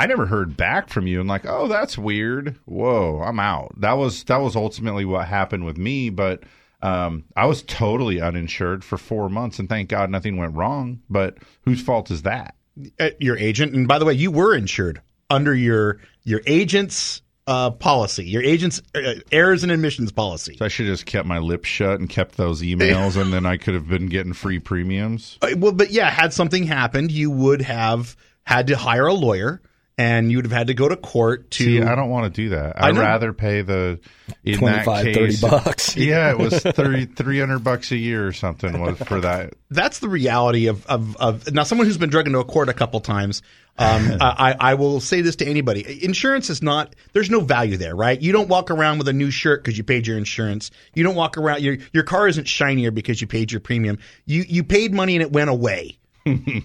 [0.00, 2.54] I never heard back from you and like, oh, that's weird.
[2.66, 3.72] Whoa, I'm out.
[3.80, 6.44] That was that was ultimately what happened with me, but
[6.82, 11.02] um, I was totally uninsured for four months, and thank God nothing went wrong.
[11.10, 12.54] But whose fault is that?
[13.00, 13.74] uh, your agent.
[13.74, 18.82] And by the way, you were insured under your your agent's uh, policy, your agent's
[18.94, 20.56] uh, errors and omissions policy.
[20.58, 23.46] So I should have just kept my lips shut and kept those emails, and then
[23.46, 25.38] I could have been getting free premiums.
[25.40, 29.62] Uh, Well, but yeah, had something happened, you would have had to hire a lawyer,
[29.98, 31.64] and you would have had to go to court to.
[31.64, 32.80] See, I don't want to do that.
[32.80, 33.98] I I'd rather pay the
[34.44, 35.96] in 25, that 30 bucks.
[35.98, 39.54] Yeah, it was 30, 300 bucks a year or something was for that.
[39.70, 42.72] that's the reality of, of, of now someone who's been dragged into a court a
[42.72, 43.42] couple times.
[43.76, 46.94] Um, I, I will say this to anybody: insurance is not.
[47.12, 48.20] There's no value there, right?
[48.20, 50.70] You don't walk around with a new shirt because you paid your insurance.
[50.94, 51.62] You don't walk around.
[51.62, 53.98] Your your car isn't shinier because you paid your premium.
[54.26, 55.98] You you paid money and it went away.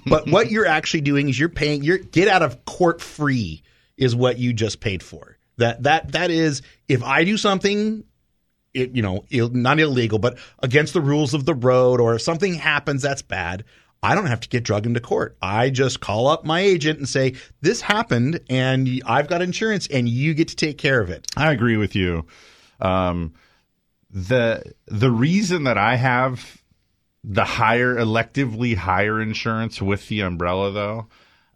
[0.05, 1.83] But what you're actually doing is you're paying.
[1.83, 3.63] You're get out of court free
[3.97, 5.37] is what you just paid for.
[5.57, 8.03] That that that is if I do something
[8.73, 12.21] it, you know, Ill, not illegal, but against the rules of the road, or if
[12.21, 13.63] something happens that's bad,
[14.01, 15.37] I don't have to get drugged into court.
[15.41, 20.09] I just call up my agent and say, "This happened, and I've got insurance, and
[20.09, 22.25] you get to take care of it." I agree with you.
[22.81, 23.33] Um,
[24.09, 26.62] the the reason that I have
[27.23, 31.07] the higher electively higher insurance with the umbrella though,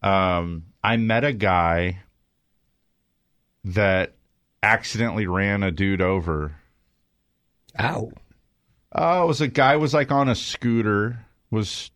[0.08, 2.03] um, I met a guy
[3.63, 4.15] that
[4.63, 6.56] accidentally ran a dude over.
[7.80, 8.12] Ow.
[8.93, 11.91] Oh, it was a guy was like on a scooter, was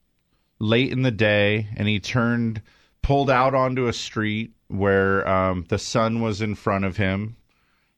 [0.59, 2.61] late in the day, and he turned
[3.01, 7.35] pulled out onto a street where um, the sun was in front of him,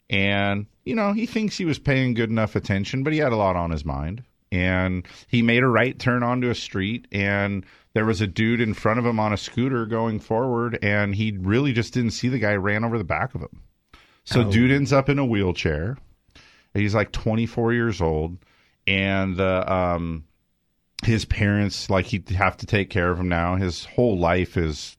[0.09, 3.37] and you know he thinks he was paying good enough attention, but he had a
[3.37, 8.05] lot on his mind, and he made a right turn onto a street, and there
[8.05, 11.73] was a dude in front of him on a scooter going forward, and he really
[11.73, 13.61] just didn't see the guy ran over the back of him.
[14.25, 15.97] So dude ends up in a wheelchair.
[16.73, 18.37] He's like 24 years old,
[18.85, 20.25] and the um,
[21.03, 23.55] his parents like he'd have to take care of him now.
[23.55, 24.97] His whole life is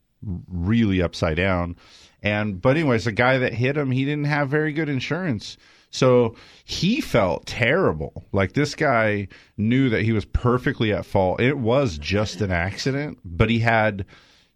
[0.48, 1.76] really upside down.
[2.22, 5.56] And but anyways, the guy that hit him, he didn't have very good insurance.
[5.94, 8.24] So he felt terrible.
[8.32, 11.40] Like this guy knew that he was perfectly at fault.
[11.40, 14.04] It was just an accident, but he had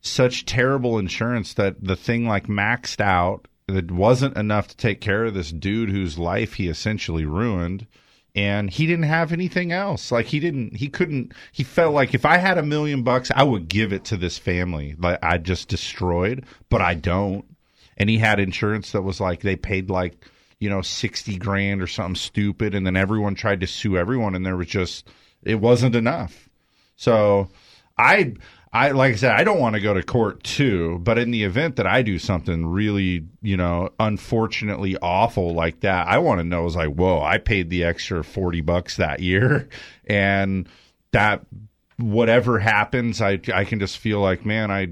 [0.00, 3.46] such terrible insurance that the thing like maxed out.
[3.68, 7.86] It wasn't enough to take care of this dude whose life he essentially ruined
[8.34, 10.10] and he didn't have anything else.
[10.10, 11.32] Like he didn't, he couldn't.
[11.52, 14.38] He felt like if I had a million bucks, I would give it to this
[14.38, 14.96] family.
[14.98, 17.44] Like I just destroyed, but I don't.
[17.96, 20.24] And he had insurance that was like they paid like
[20.58, 24.44] you know sixty grand or something stupid, and then everyone tried to sue everyone, and
[24.44, 25.08] there was just
[25.42, 26.48] it wasn't enough.
[26.96, 27.48] So
[27.96, 28.34] I.
[28.70, 31.44] I like I said, I don't want to go to court too, but in the
[31.44, 36.44] event that I do something really, you know, unfortunately awful like that, I want to
[36.44, 39.70] know is like, whoa, I paid the extra forty bucks that year,
[40.06, 40.68] and
[41.12, 41.46] that
[41.96, 44.88] whatever happens, I I can just feel like, man, I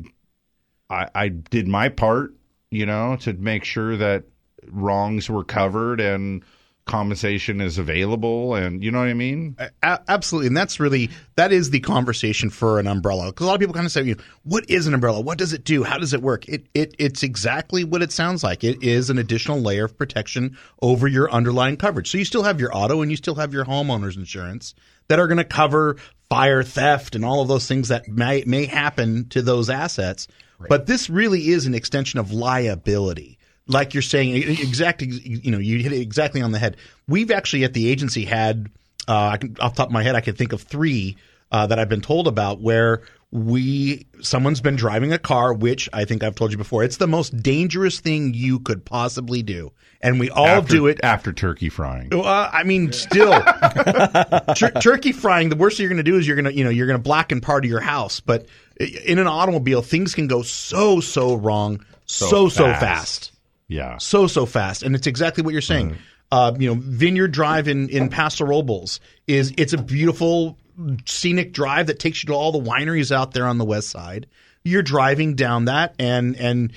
[0.88, 2.34] I, I did my part,
[2.70, 4.24] you know, to make sure that
[4.70, 6.42] wrongs were covered and
[6.86, 9.56] compensation is available and you know what I mean?
[9.82, 13.54] A- absolutely, and that's really that is the conversation for an umbrella because a lot
[13.54, 15.20] of people kind of say, you know, "What is an umbrella?
[15.20, 15.82] What does it do?
[15.82, 18.62] How does it work?" It it it's exactly what it sounds like.
[18.62, 22.10] It is an additional layer of protection over your underlying coverage.
[22.10, 24.74] So you still have your auto and you still have your homeowner's insurance
[25.08, 25.96] that are going to cover
[26.28, 30.28] fire, theft, and all of those things that may may happen to those assets.
[30.68, 35.78] But this really is an extension of liability like you're saying, exactly, you know, you
[35.78, 36.76] hit it exactly on the head.
[37.08, 38.68] We've actually at the agency had,
[39.08, 41.16] uh, I can, off the top of my head, I can think of three
[41.52, 43.02] uh, that I've been told about where
[43.32, 46.84] we someone's been driving a car, which I think I've told you before.
[46.84, 51.00] It's the most dangerous thing you could possibly do, and we all after, do it
[51.02, 52.08] after turkey frying.
[52.12, 53.32] Uh, I mean, still,
[54.56, 55.48] Tur- turkey frying.
[55.48, 56.98] The worst thing you're going to do is you're going to, you know, you're going
[56.98, 58.20] to blacken part of your house.
[58.20, 58.46] But
[58.78, 62.80] in an automobile, things can go so so wrong, so so So fast.
[62.80, 63.32] fast.
[63.68, 63.98] Yeah.
[63.98, 65.96] so so fast, and it's exactly what you're saying.
[66.30, 70.58] Uh, you know, Vineyard Drive in in Paso Robles is it's a beautiful
[71.06, 74.26] scenic drive that takes you to all the wineries out there on the west side.
[74.64, 76.72] You're driving down that, and and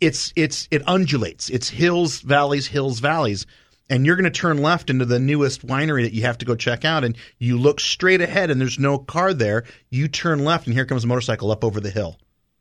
[0.00, 1.50] it's it's it undulates.
[1.50, 3.46] It's hills, valleys, hills, valleys.
[3.88, 6.56] And you're going to turn left into the newest winery that you have to go
[6.56, 7.04] check out.
[7.04, 9.62] And you look straight ahead, and there's no car there.
[9.90, 12.16] You turn left, and here comes a motorcycle up over the hill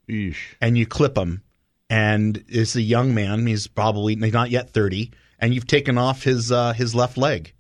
[0.07, 0.37] Eesh.
[0.61, 1.41] and you clip him,
[1.89, 3.45] and it's a young man.
[3.47, 7.53] He's probably he's not yet thirty, and you've taken off his uh, his left leg.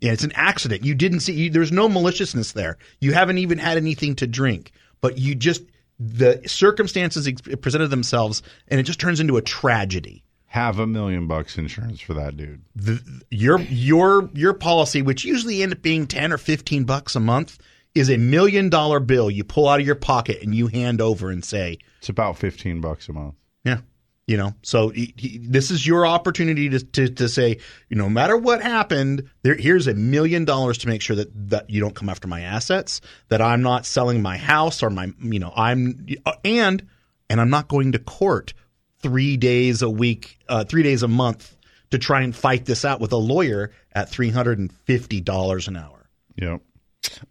[0.00, 0.84] Yeah, it's an accident.
[0.84, 1.32] You didn't see.
[1.32, 2.78] You, there's no maliciousness there.
[3.00, 5.62] You haven't even had anything to drink, but you just
[5.98, 7.28] the circumstances
[7.60, 10.22] presented themselves, and it just turns into a tragedy.
[10.46, 12.62] Have a million bucks insurance for that dude.
[12.74, 17.20] The, your your your policy, which usually end up being ten or fifteen bucks a
[17.20, 17.58] month,
[17.98, 21.30] is a million dollar bill you pull out of your pocket and you hand over
[21.30, 23.34] and say, It's about fifteen bucks a month.
[23.64, 23.80] Yeah.
[24.26, 27.56] You know, so he, he, this is your opportunity to, to, to say,
[27.88, 31.30] you know, no matter what happened, there, here's a million dollars to make sure that,
[31.48, 35.10] that you don't come after my assets, that I'm not selling my house or my,
[35.22, 36.06] you know, I'm,
[36.44, 36.86] and,
[37.30, 38.52] and I'm not going to court
[39.00, 41.56] three days a week, uh, three days a month
[41.90, 46.10] to try and fight this out with a lawyer at $350 an hour.
[46.36, 46.60] Yep.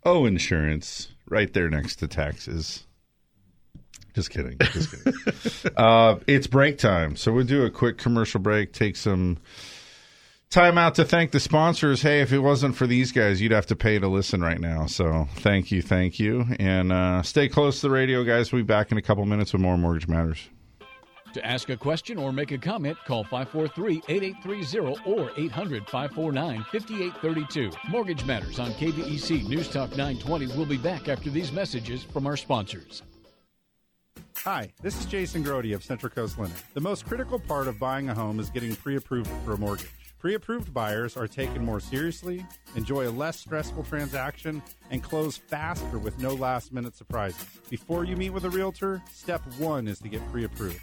[0.04, 2.86] Oh, insurance right there next to taxes.
[4.14, 4.58] Just kidding.
[4.60, 5.74] Just kidding.
[5.78, 8.74] uh, it's break time, so we'll do a quick commercial break.
[8.74, 9.38] Take some
[10.50, 12.02] time out to thank the sponsors.
[12.02, 14.88] Hey, if it wasn't for these guys, you'd have to pay to listen right now.
[14.88, 18.52] So thank you, thank you, and uh, stay close to the radio, guys.
[18.52, 20.50] We'll be back in a couple minutes with more Mortgage Matters.
[21.38, 27.76] To ask a question or make a comment, call 543-8830 or 800-549-5832.
[27.90, 32.38] Mortgage Matters on KVEC News Talk 920 will be back after these messages from our
[32.38, 33.04] sponsors.
[34.38, 36.56] Hi, this is Jason Grody of Central Coast Lender.
[36.74, 39.92] The most critical part of buying a home is getting pre approved for a mortgage.
[40.18, 42.44] Pre approved buyers are taken more seriously,
[42.76, 47.46] enjoy a less stressful transaction, and close faster with no last minute surprises.
[47.70, 50.82] Before you meet with a realtor, step one is to get pre approved.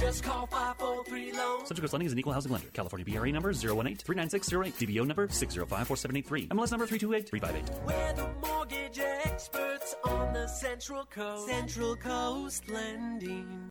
[0.00, 1.66] Just call 543 Loan.
[1.66, 2.68] Central Coast Lending is an equal housing lender.
[2.72, 4.72] California DRE number 018-39608.
[4.74, 6.48] DBO number 6054783.
[6.48, 7.86] MLS number 328358.
[7.86, 11.48] We're the mortgage experts on the Central Coast.
[11.48, 13.70] Central Coast Lending.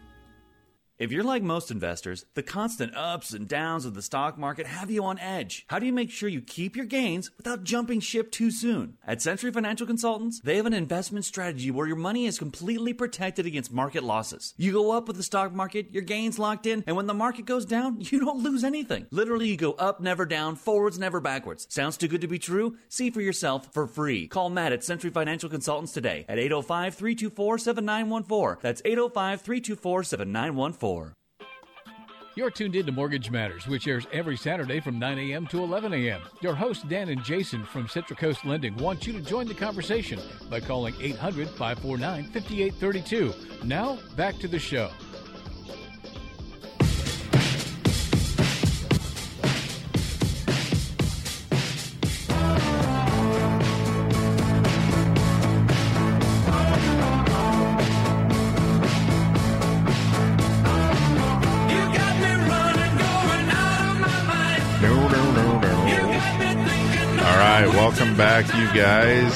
[1.01, 4.91] If you're like most investors, the constant ups and downs of the stock market have
[4.91, 5.65] you on edge.
[5.67, 8.99] How do you make sure you keep your gains without jumping ship too soon?
[9.07, 13.47] At Century Financial Consultants, they have an investment strategy where your money is completely protected
[13.47, 14.53] against market losses.
[14.57, 17.45] You go up with the stock market, your gains locked in, and when the market
[17.45, 19.07] goes down, you don't lose anything.
[19.09, 21.65] Literally, you go up, never down, forwards, never backwards.
[21.71, 22.77] Sounds too good to be true?
[22.89, 24.27] See for yourself for free.
[24.27, 28.59] Call Matt at Century Financial Consultants today at 805 324 7914.
[28.61, 30.90] That's 805 324 7914.
[32.35, 35.47] You're tuned in to Mortgage Matters, which airs every Saturday from 9 a.m.
[35.47, 36.21] to 11 a.m.
[36.39, 40.17] Your hosts, Dan and Jason from Central Coast Lending, want you to join the conversation
[40.49, 43.33] by calling 800 549 5832.
[43.65, 44.89] Now, back to the show.
[68.21, 69.33] Back, you guys.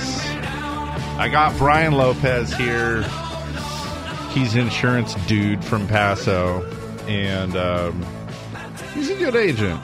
[1.17, 3.01] I got Brian Lopez here.
[4.29, 6.61] He's insurance dude from Paso,
[7.07, 8.05] and um,
[8.93, 9.81] he's a good agent.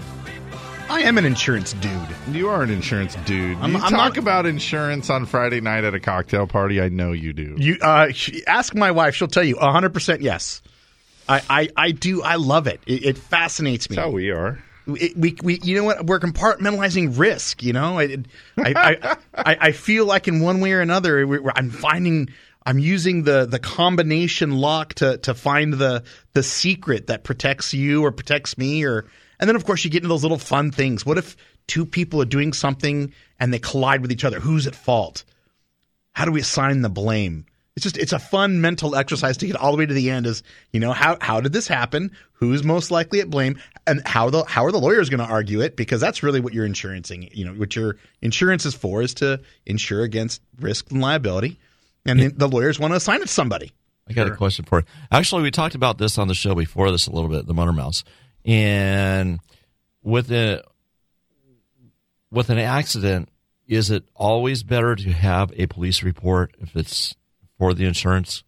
[0.87, 2.07] I am an insurance dude.
[2.31, 3.57] You are an insurance dude.
[3.57, 6.79] I'm- you I'm talk not- about insurance on Friday night at a cocktail party.
[6.79, 7.55] I know you do.
[7.57, 8.09] You uh,
[8.45, 10.61] ask my wife; she'll tell you hundred percent yes.
[11.29, 12.21] I, I, I do.
[12.21, 12.81] I love it.
[12.85, 13.95] It, it fascinates me.
[13.95, 14.59] That's how we are.
[14.95, 16.05] It, we, we, you know what?
[16.05, 17.63] We're compartmentalizing risk.
[17.63, 18.17] You know, I,
[18.57, 22.29] I, I, I feel like in one way or another, we- we're- I'm finding,
[22.65, 28.03] I'm using the the combination lock to to find the the secret that protects you
[28.05, 29.05] or protects me, or
[29.39, 31.05] and then of course you get into those little fun things.
[31.05, 31.35] What if
[31.67, 34.39] two people are doing something and they collide with each other?
[34.39, 35.23] Who's at fault?
[36.13, 37.45] How do we assign the blame?
[37.75, 40.27] It's just it's a fun mental exercise to get all the way to the end.
[40.27, 42.11] Is you know how how did this happen?
[42.33, 43.59] Who's most likely at blame?
[43.87, 45.77] And how the how are the lawyers going to argue it?
[45.77, 47.29] Because that's really what you're insurancing.
[47.31, 51.59] You know what your insurance is for is to insure against risk and liability,
[52.05, 53.71] and then the lawyers want to assign it to somebody.
[54.09, 54.85] I got a question for you.
[55.09, 57.71] Actually, we talked about this on the show before this a little bit, the Motor
[57.71, 58.03] Mouse,
[58.43, 59.39] and
[60.03, 60.61] with a
[62.31, 63.29] with an accident,
[63.65, 67.15] is it always better to have a police report if it's
[67.61, 68.43] for the insurance?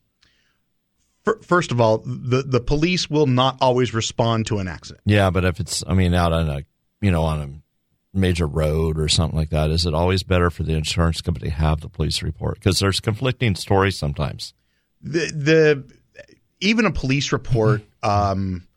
[1.44, 5.04] First of all, the the police will not always respond to an accident.
[5.06, 6.64] Yeah, but if it's, I mean, out on a,
[7.00, 10.64] you know, on a major road or something like that, is it always better for
[10.64, 12.56] the insurance company to have the police report?
[12.56, 14.56] Because there's conflicting stories sometimes.
[15.00, 15.94] the the
[16.60, 18.32] even a police report mm-hmm.
[18.32, 18.68] um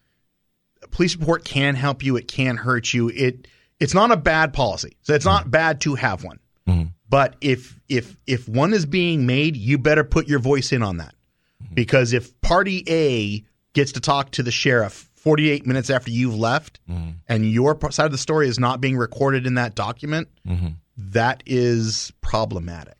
[0.83, 3.49] a police report can help you it can hurt you it
[3.81, 5.51] it's not a bad policy so it's not mm-hmm.
[5.51, 6.89] bad to have one mm-hmm.
[7.09, 10.99] But if if if one is being made you better put your voice in on
[10.99, 11.15] that.
[11.63, 11.75] Mm-hmm.
[11.75, 16.81] Because if party A gets to talk to the sheriff 48 minutes after you've left
[16.89, 17.11] mm-hmm.
[17.29, 20.69] and your side of the story is not being recorded in that document mm-hmm.
[20.97, 22.97] that is problematic.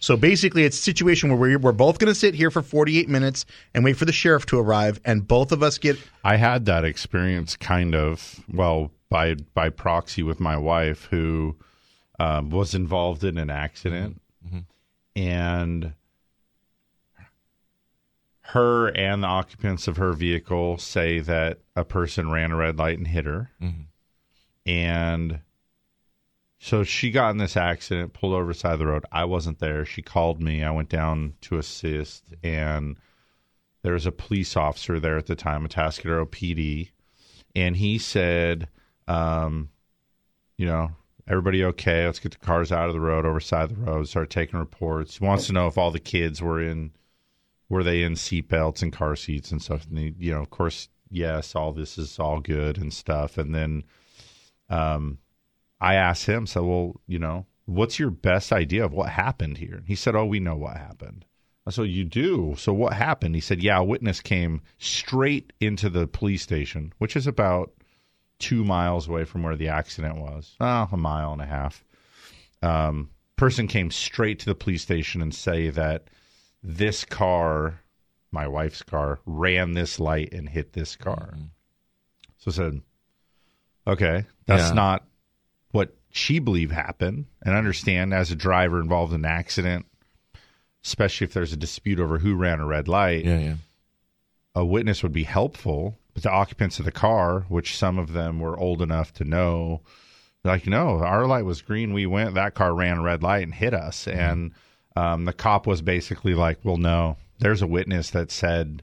[0.00, 3.08] So basically, it's a situation where we're, we're both going to sit here for 48
[3.08, 3.44] minutes
[3.74, 5.98] and wait for the sheriff to arrive, and both of us get.
[6.24, 11.56] I had that experience kind of well by by proxy with my wife who
[12.18, 14.20] um, was involved in an accident,
[15.16, 15.92] and
[18.40, 22.96] her and the occupants of her vehicle say that a person ran a red light
[22.98, 23.50] and hit her,
[24.66, 25.40] and
[26.58, 29.04] so she got in this accident, pulled over the side of the road.
[29.12, 29.84] I wasn't there.
[29.84, 30.64] She called me.
[30.64, 32.96] I went down to assist, and
[33.82, 36.90] there was a police officer there at the time, Atascadero PD,
[37.54, 38.68] and he said,
[39.06, 39.68] um,
[40.56, 40.90] you know,
[41.28, 42.06] everybody okay?
[42.06, 44.58] Let's get the cars out of the road, over side of the road, start taking
[44.58, 45.18] reports.
[45.18, 46.92] He wants to know if all the kids were in,
[47.68, 49.86] were they in seatbelts and car seats and stuff.
[49.88, 53.38] And he, you know, of course, yes, all this is all good and stuff.
[53.38, 53.84] And then,
[54.70, 55.18] um,
[55.80, 59.82] I asked him, so well, you know, what's your best idea of what happened here?
[59.86, 61.24] He said, oh, we know what happened.
[61.66, 62.54] I said, you do.
[62.56, 63.34] So what happened?
[63.34, 67.72] He said, yeah, a witness came straight into the police station, which is about
[68.38, 70.54] two miles away from where the accident was.
[70.60, 71.84] Oh, a mile and a half.
[72.62, 76.04] Um, person came straight to the police station and say that
[76.62, 77.80] this car,
[78.32, 81.34] my wife's car, ran this light and hit this car.
[82.38, 82.80] So I said,
[83.86, 84.74] okay, that's Yeah.
[84.74, 85.04] not
[85.72, 87.26] what she believed happened.
[87.42, 89.86] And understand as a driver involved in an accident,
[90.84, 93.54] especially if there's a dispute over who ran a red light, Yeah, yeah.
[94.54, 95.97] a witness would be helpful.
[96.18, 99.82] But the occupants of the car, which some of them were old enough to know,
[100.42, 101.92] like, no, our light was green.
[101.92, 104.04] We went, that car ran a red light and hit us.
[104.04, 104.18] Mm-hmm.
[104.18, 104.52] And
[104.96, 108.82] um, the cop was basically like, well, no, there's a witness that said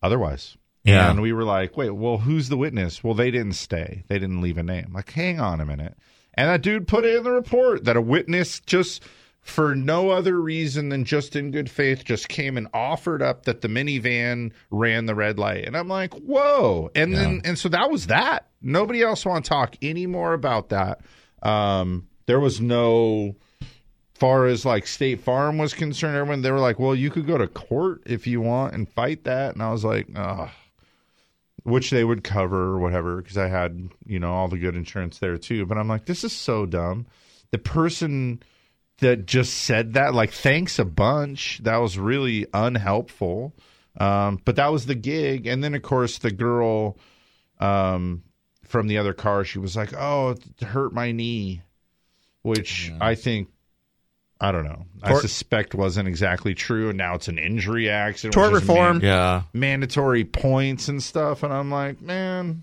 [0.00, 0.56] otherwise.
[0.84, 1.10] Yeah.
[1.10, 3.02] And we were like, wait, well, who's the witness?
[3.02, 4.04] Well, they didn't stay.
[4.06, 4.92] They didn't leave a name.
[4.94, 5.96] Like, hang on a minute.
[6.34, 9.02] And that dude put it in the report that a witness just
[9.46, 13.60] for no other reason than just in good faith just came and offered up that
[13.60, 15.64] the minivan ran the red light.
[15.64, 16.90] And I'm like, whoa.
[16.96, 18.48] And then and so that was that.
[18.60, 21.00] Nobody else want to talk any more about that.
[21.42, 23.36] Um, there was no
[24.14, 27.38] far as like State Farm was concerned, everyone they were like, "Well, you could go
[27.38, 30.50] to court if you want and fight that." And I was like, "Oh."
[31.62, 35.18] Which they would cover or whatever because I had, you know, all the good insurance
[35.18, 35.66] there too.
[35.66, 37.06] But I'm like, this is so dumb.
[37.50, 38.40] The person
[38.98, 41.58] that just said that, like, thanks a bunch.
[41.62, 43.54] That was really unhelpful.
[43.98, 45.46] Um, but that was the gig.
[45.46, 46.98] And then, of course, the girl
[47.60, 48.22] um,
[48.64, 51.62] from the other car, she was like, oh, it hurt my knee,
[52.42, 53.48] which I think
[54.38, 54.84] I don't know.
[55.02, 58.34] I suspect wasn't exactly true, and now it's an injury accident.
[58.34, 59.00] Tort which is reform.
[59.02, 59.42] Yeah.
[59.54, 61.42] mandatory points and stuff.
[61.42, 62.62] And I'm like, man,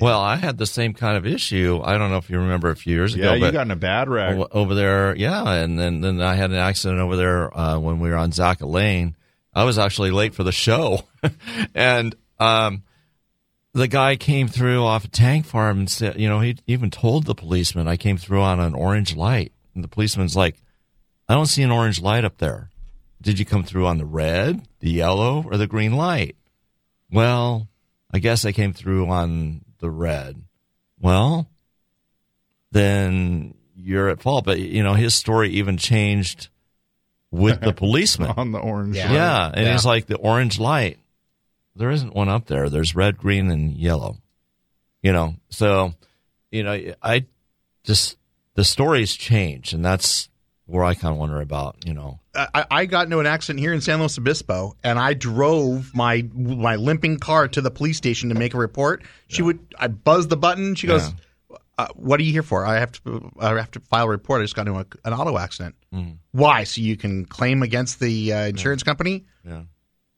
[0.00, 1.80] Well, I had the same kind of issue.
[1.84, 3.32] I don't know if you remember a few years ago.
[3.32, 4.36] yeah, you got in a bad wreck.
[4.50, 8.08] over there, yeah, and then then I had an accident over there uh, when we
[8.10, 9.14] were on Zaca Lane.
[9.54, 11.02] I was actually late for the show,
[11.76, 12.82] and um,
[13.72, 17.24] the guy came through off a tank farm and said, you know, he even told
[17.26, 20.56] the policeman I came through on an orange light, and the policeman's like,
[21.28, 22.70] I don't see an orange light up there.
[23.22, 26.36] Did you come through on the red, the yellow, or the green light?
[27.10, 27.68] Well,
[28.12, 30.42] I guess I came through on the red.
[30.98, 31.46] Well,
[32.72, 34.46] then you're at fault.
[34.46, 36.48] But you know, his story even changed
[37.30, 38.96] with the policeman on the orange.
[38.96, 39.52] Yeah, light.
[39.56, 40.98] and he's like the orange light.
[41.76, 42.70] There isn't one up there.
[42.70, 44.16] There's red, green, and yellow.
[45.02, 45.92] You know, so
[46.50, 47.26] you know, I
[47.82, 48.16] just
[48.54, 50.30] the stories change, and that's
[50.66, 51.76] where I kind of wonder about.
[51.84, 55.14] You know, I, I got into an accident here in San Luis Obispo, and I
[55.14, 59.02] drove my my limping car to the police station to make a report.
[59.28, 60.74] She would, I buzzed the button.
[60.74, 61.10] She goes,
[61.78, 62.64] uh, "What are you here for?
[62.64, 64.40] I have to, I have to file a report.
[64.40, 65.74] I just got into a, an auto accident.
[65.92, 66.18] Mm.
[66.32, 66.64] Why?
[66.64, 69.24] So you can claim against the uh, insurance company?
[69.44, 69.62] Yeah.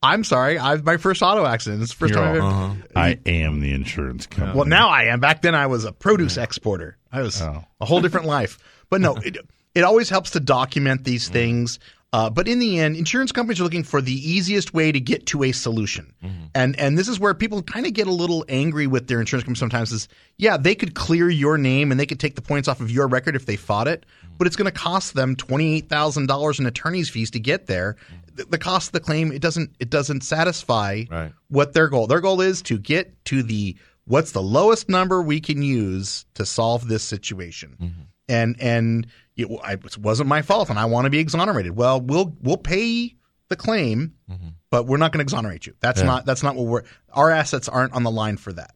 [0.03, 0.59] I'm sorry.
[0.59, 1.81] I've my first auto accident.
[1.81, 2.45] It's the 1st You're time I've ever.
[2.45, 2.73] Uh-huh.
[2.95, 4.55] I am the insurance company.
[4.55, 5.19] Well, now I am.
[5.19, 6.97] Back then, I was a produce exporter.
[7.11, 7.63] I was Oh.
[7.81, 8.59] a whole different life.
[8.91, 9.37] But no, it,
[9.77, 11.79] it always helps to document these things.
[12.13, 15.25] Uh, but in the end, insurance companies are looking for the easiest way to get
[15.27, 16.13] to a solution.
[16.23, 16.45] Mm-hmm.
[16.55, 19.43] And and this is where people kind of get a little angry with their insurance
[19.43, 20.07] company sometimes is,
[20.37, 23.07] yeah, they could clear your name and they could take the points off of your
[23.07, 24.05] record if they fought it,
[24.37, 27.97] but it's going to cost them $28,000 in attorney's fees to get there.
[28.35, 31.33] The, the cost of the claim, it doesn't it doesn't satisfy Right.
[31.49, 32.07] what their goal.
[32.07, 33.75] Their goal is to get to the
[34.05, 38.07] what's the lowest number we can use to solve this situation.
[38.29, 39.07] And and
[39.37, 41.75] it, I, it wasn't my fault, and I want to be exonerated.
[41.75, 43.15] Well, we'll we'll pay
[43.49, 44.47] the claim, mm-hmm.
[44.69, 45.73] but we're not going to exonerate you.
[45.79, 46.07] That's Yeah.
[46.07, 46.83] not that's not what we're.
[47.13, 48.73] Our assets aren't on the line for that.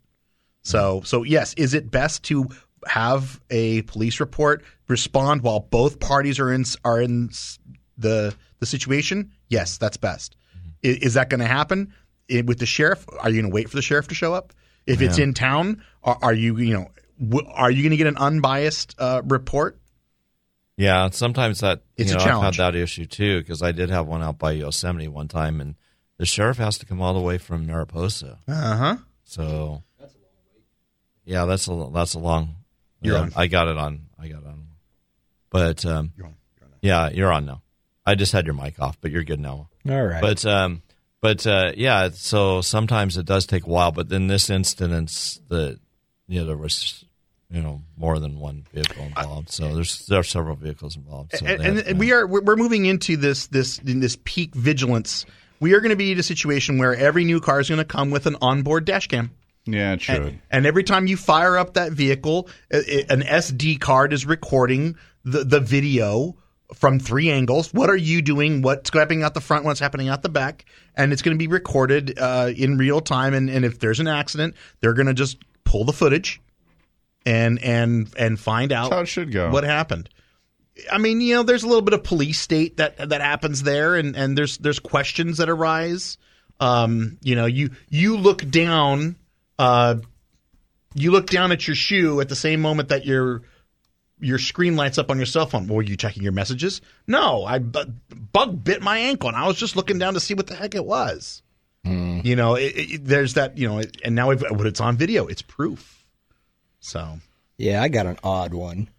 [0.61, 1.05] So mm-hmm.
[1.05, 2.47] so yes, is it best to
[2.87, 7.29] have a police report respond while both parties are in are in
[7.97, 9.31] the the situation?
[9.49, 10.35] Yes, that's best.
[10.55, 10.69] Mm-hmm.
[10.87, 11.93] I- Is, that going to happen
[12.31, 13.05] I- with the sheriff?
[13.19, 14.53] Are you going to wait for the sheriff to show up?
[14.87, 16.87] If it's in town, are, are you you know
[17.23, 19.77] w- are you going to get an unbiased uh, report?
[20.77, 21.09] Yeah.
[21.11, 22.59] Sometimes that It's you a know, challenge.
[22.59, 25.61] I've had that issue too because I did have one out by Yosemite one time,
[25.61, 25.75] and
[26.17, 28.39] the sheriff has to come all the way from Mariposa.
[28.47, 28.97] Uh huh.
[29.23, 29.83] So
[31.25, 32.55] yeah, that's a that's a long.
[33.01, 33.33] You're yeah, on.
[33.35, 34.07] I got it on.
[34.19, 34.67] I got it on.
[35.49, 36.13] But um,
[36.81, 37.61] yeah, you're on now.
[38.05, 39.69] I just had your mic off, but you're good now.
[39.89, 40.21] All right.
[40.21, 40.81] But um,
[41.21, 43.91] but uh, yeah, so sometimes it does take a while.
[43.91, 45.79] But in this instance, the
[46.27, 47.05] you know there was
[47.51, 49.49] you know more than one vehicle involved.
[49.49, 51.35] So there's there are several vehicles involved.
[51.37, 54.17] So and, they have- and we are we're we're moving into this this in this
[54.23, 55.25] peak vigilance.
[55.59, 57.85] We are going to be in a situation where every new car is going to
[57.85, 59.31] come with an onboard dash cam.
[59.65, 60.15] Yeah, it should.
[60.23, 64.25] And, and every time you fire up that vehicle, i- i- an SD card is
[64.25, 66.35] recording the, the video
[66.73, 67.71] from three angles.
[67.73, 68.63] What are you doing?
[68.63, 69.65] What's happening out the front?
[69.65, 70.65] What's happening out the back?
[70.95, 73.35] And it's going to be recorded uh, in real time.
[73.35, 76.41] And, and if there's an accident, they're going to just pull the footage
[77.25, 79.51] and and and find out That's how it should go.
[79.51, 80.09] what happened.
[80.91, 83.95] I mean, you know, there's a little bit of police state that that happens there,
[83.95, 86.17] and and there's there's questions that arise.
[86.59, 89.15] Um, you know, you you look down,
[89.59, 89.95] uh,
[90.93, 93.41] you look down at your shoe at the same moment that your
[94.19, 95.67] your screen lights up on your cell phone.
[95.67, 96.81] Were you checking your messages?
[97.07, 97.91] No, I bu-
[98.31, 100.75] bug bit my ankle, and I was just looking down to see what the heck
[100.75, 101.41] it was.
[101.83, 103.57] You know, it, it, there's that.
[103.57, 106.00] You know, and now if, when it's on video, it's proof.
[106.81, 107.19] So
[107.57, 108.89] Yeah, I got an odd one.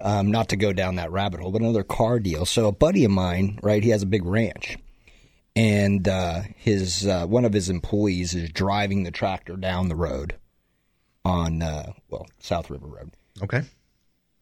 [0.00, 2.44] Um, not to go down that rabbit hole, but another car deal.
[2.44, 3.82] So a buddy of mine, right?
[3.84, 4.76] He has a big ranch,
[5.54, 10.34] and uh, his uh, one of his employees is driving the tractor down the road
[11.24, 13.12] on uh, well South River Road.
[13.42, 13.62] Okay.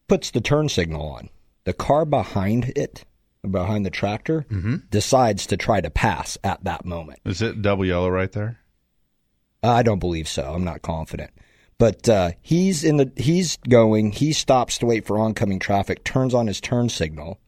[0.09, 1.28] Puts the turn signal on.
[1.64, 3.05] The car behind it,
[3.49, 4.76] behind the tractor, Mm-hmm.
[4.91, 7.20] decides to try to pass at that moment.
[7.26, 8.59] Is it double yellow right there?
[9.62, 10.55] I don't believe so.
[10.55, 11.32] I'm not confident.
[11.81, 14.12] But uh, he's in the he's going.
[14.12, 16.05] He stops to wait for oncoming traffic.
[16.05, 17.41] Turns on his turn signal.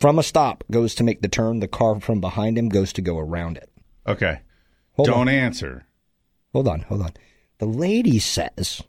[0.00, 1.60] From a stop, goes to make the turn.
[1.60, 3.70] The car from behind him goes to go around it.
[4.04, 4.40] Okay.
[4.94, 5.28] Hold Don't on.
[5.28, 5.86] answer.
[6.52, 7.12] Hold on, hold on.
[7.58, 8.82] The lady says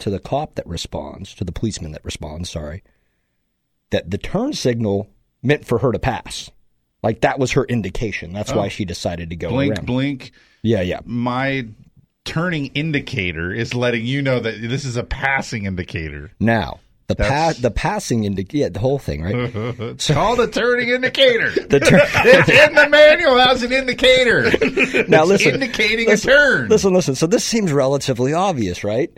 [0.00, 2.82] to the cop that responds, to the policeman that responds, sorry,
[3.90, 5.10] that the turn signal
[5.44, 6.50] meant for her to pass.
[7.04, 8.32] Like that was her indication.
[8.32, 8.56] That's Oh.
[8.56, 9.86] why she decided to go blink, around.
[9.86, 10.32] blink.
[10.62, 11.00] Yeah, yeah.
[11.04, 11.68] My
[12.24, 16.30] turning indicator is letting you know that this is a passing indicator.
[16.40, 19.34] Now, the pa- the passing indicator, yeah, the whole thing, right?
[19.54, 21.50] it's called a turning indicator.
[21.68, 21.76] The
[22.24, 24.42] it's in the manual as an indicator.
[25.08, 26.68] now It's listen, indicating listen, a turn.
[26.68, 27.14] Listen, listen.
[27.14, 29.10] So this seems relatively obvious, right?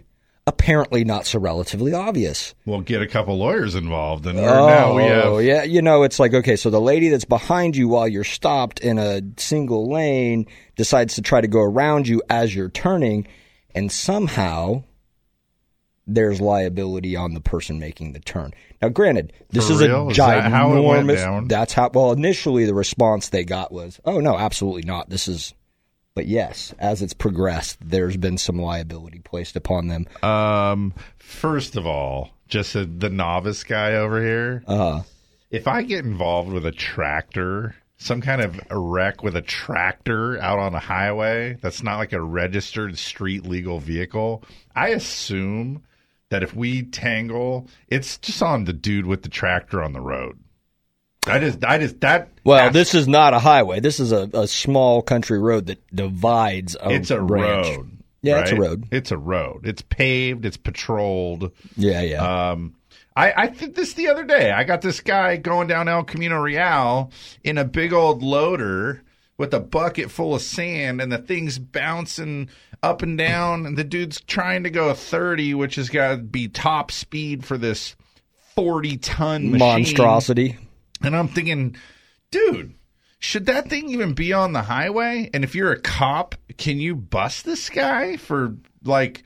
[0.49, 2.55] Apparently not so relatively obvious.
[2.67, 5.63] We'll get a couple lawyers involved, and we're- oh, now we have Oh, yeah.
[5.65, 8.99] You know, it's like, okay, so the lady that's behind you while you're stopped in
[8.99, 10.47] a single lane
[10.77, 13.27] decides to try to go around you as you're turning,
[13.75, 14.83] and somehow
[16.07, 18.53] there's liability on the person making the turn.
[18.81, 20.07] Now, granted, this For is real?
[20.07, 21.17] a Is that how it went ginormous.
[21.17, 21.49] down?
[21.49, 21.91] That's how.
[21.93, 25.11] Well, initially the response they got was, "Oh no, absolutely not.
[25.11, 25.55] This is."
[26.15, 30.07] But yes, as it's progressed, there's been some liability placed upon them.
[30.23, 34.63] Um, first of all, just a, the novice guy over here.
[34.67, 35.03] Uh,
[35.51, 40.39] if I get involved with a tractor, some kind of a wreck with a tractor
[40.41, 44.45] out on a highway that's not like a registered street legal vehicle,
[44.75, 45.83] I assume
[46.29, 50.39] that if we tangle, it's just on the dude with the tractor on the road.
[51.27, 52.29] I just, I just that.
[52.45, 53.81] Well, this is not a highway.
[53.81, 57.67] This is a, a small country road that divides a it's a ranch.
[57.67, 57.91] road.
[58.23, 58.85] Yeah, it's a road.
[58.91, 59.67] It's a road.
[59.67, 60.45] It's paved.
[60.45, 61.53] It's patrolled.
[61.77, 62.51] Yeah, yeah.
[62.51, 62.75] Um,
[63.17, 64.53] I, I did this the other day.
[64.53, 67.11] I got this guy going down El Camino Real
[67.43, 69.03] in a big old loader
[69.39, 72.51] with a bucket full of sand, and the thing's bouncing
[72.83, 73.65] up and down.
[73.65, 77.57] And the dude's trying to go 30, which has got to be top speed for
[77.57, 77.97] this
[78.55, 79.59] 40 ton machine.
[79.59, 80.59] Monstrosity.
[81.03, 81.77] And I'm thinking,
[82.31, 82.75] dude,
[83.19, 85.31] should that thing even be on the highway?
[85.33, 89.23] And if you're a cop, can you bust this guy for like,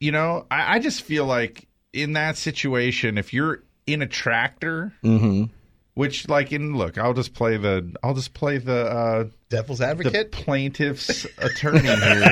[0.00, 4.92] you know, I, I just feel like in that situation, if you're in a tractor,
[5.02, 5.44] Mm-hmm.
[5.94, 10.32] which like in look, I'll just play the I'll just play the uh devil's advocate,
[10.32, 12.24] the plaintiff's attorney here.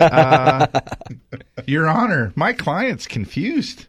[0.00, 0.66] uh,
[1.66, 3.86] Your Honor, my client's confused.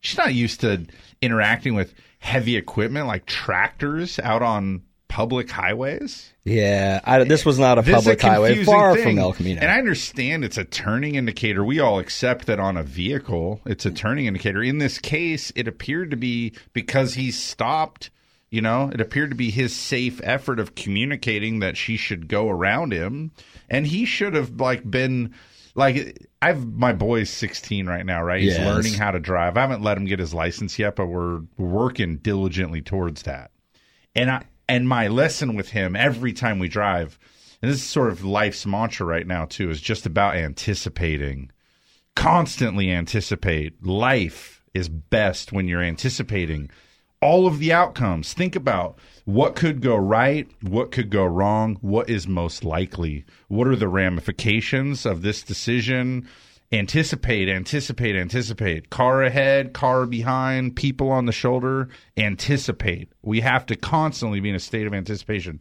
[0.00, 0.86] She's not used to
[1.20, 6.32] interacting with heavy equipment like tractors out on public highways.
[6.44, 9.04] Yeah, I, this was not a This is public highway, far thing.
[9.04, 9.60] from El Camino.
[9.60, 11.64] And I understand it's a turning indicator.
[11.64, 14.62] We all accept that on a vehicle, it's a turning indicator.
[14.62, 18.10] In this case, it appeared to be because he stopped.
[18.50, 22.48] You know, it appeared to be his safe effort of communicating that she should go
[22.48, 23.30] around him,
[23.68, 25.34] and he should have like been
[25.74, 28.40] like I've my boy's 16 right now, right?
[28.40, 28.66] He's Yes.
[28.66, 29.58] learning how to drive.
[29.58, 33.50] I haven't let him get his license yet, but we're working diligently towards that.
[34.16, 37.18] And I and my lesson with him every time we drive,
[37.62, 41.50] and this is sort of life's mantra right now too, is just about anticipating.
[42.14, 43.84] Constantly anticipate.
[43.84, 46.70] Life is best when you're anticipating
[47.20, 48.32] all of the outcomes.
[48.32, 53.66] Think about what could go right, what could go wrong, what is most likely, what
[53.66, 56.28] are the ramifications of this decision,
[56.72, 58.90] anticipate, anticipate, anticipate.
[58.90, 61.88] Car ahead, car behind, people on the shoulder.
[62.16, 63.10] Anticipate.
[63.22, 65.60] We have to constantly be in a state of anticipation.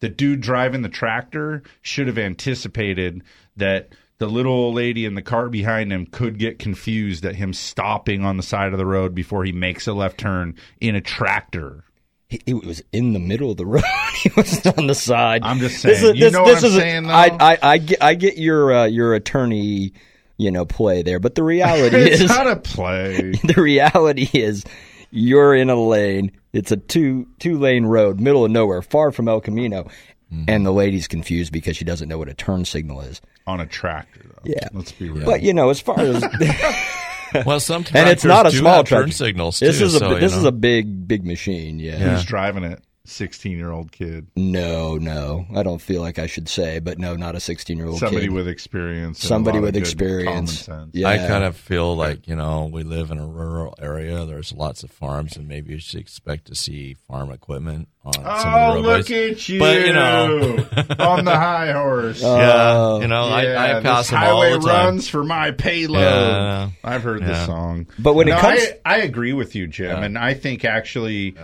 [0.00, 3.22] The dude driving the tractor should have anticipated
[3.56, 7.52] that the little old lady in the car behind him could get confused at him
[7.52, 11.00] stopping on the side of the road before he makes a left turn in a
[11.00, 11.84] tractor.
[12.28, 13.82] He, he was in the middle of the road.
[14.22, 15.42] he was on the side.
[15.42, 16.16] I'm just saying.
[16.16, 17.12] you know what I'm is saying, though?
[17.12, 19.92] I, I, I get, I get your uh, your attorney,
[20.36, 23.32] you know, play there, but the reality it's is not a play.
[23.44, 24.64] the reality is
[25.10, 26.32] you're in a lane.
[26.52, 29.88] It's a two two lane road, middle of nowhere, far from El Camino,
[30.32, 30.44] Mm-hmm.
[30.48, 33.20] and the lady's confused because she doesn't know what a turn signal is.
[33.46, 34.40] on a tractor, though.
[34.44, 34.68] Yeah.
[34.72, 35.26] Let's be real.
[35.26, 36.24] But you know, as far as
[37.46, 39.12] Well, sometimes and it's not a small turn tractor.
[39.12, 41.78] signals, This is a so, you this is a big big machine.
[41.78, 41.98] Yeah.
[41.98, 42.82] Who's driving it?
[43.06, 44.26] 16 year old kid.
[44.34, 47.86] No, no, I don't feel like I should say, but no, not a 16 year
[47.86, 47.96] old.
[48.00, 48.06] Kid.
[48.06, 48.32] Somebody kid.
[48.34, 49.20] with experience.
[49.22, 50.68] Somebody with experience.
[50.92, 51.08] Yeah.
[51.08, 54.24] I kind of feel like you know we live in a rural area.
[54.24, 58.24] There's lots of farms, and maybe you should expect to see farm equipment on some
[58.24, 59.10] of the Oh, roadways.
[59.10, 59.58] look at you!
[59.58, 60.56] But you know,
[60.98, 62.22] on the high horse.
[62.22, 64.86] yeah, you know, Yeah, I, I pass this them all highway the time.
[64.86, 66.00] runs for my payload.
[66.02, 66.70] Yeah.
[66.82, 70.16] I've heard the song, But when it comes- I, I agree with you, Jim, and
[70.18, 71.34] I think actually,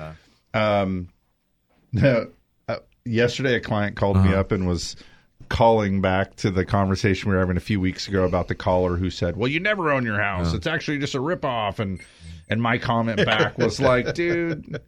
[0.54, 1.08] um,
[2.68, 4.40] uh, yesterday a client called me Uh-huh.
[4.40, 4.96] up and was
[5.48, 8.96] calling back to the conversation we were having a few weeks ago about the caller
[8.96, 10.56] who said, "Well, you never own your house; Uh-huh.
[10.58, 12.00] it's actually just a ripoff." and
[12.48, 14.80] and my comment back was like, "Dude."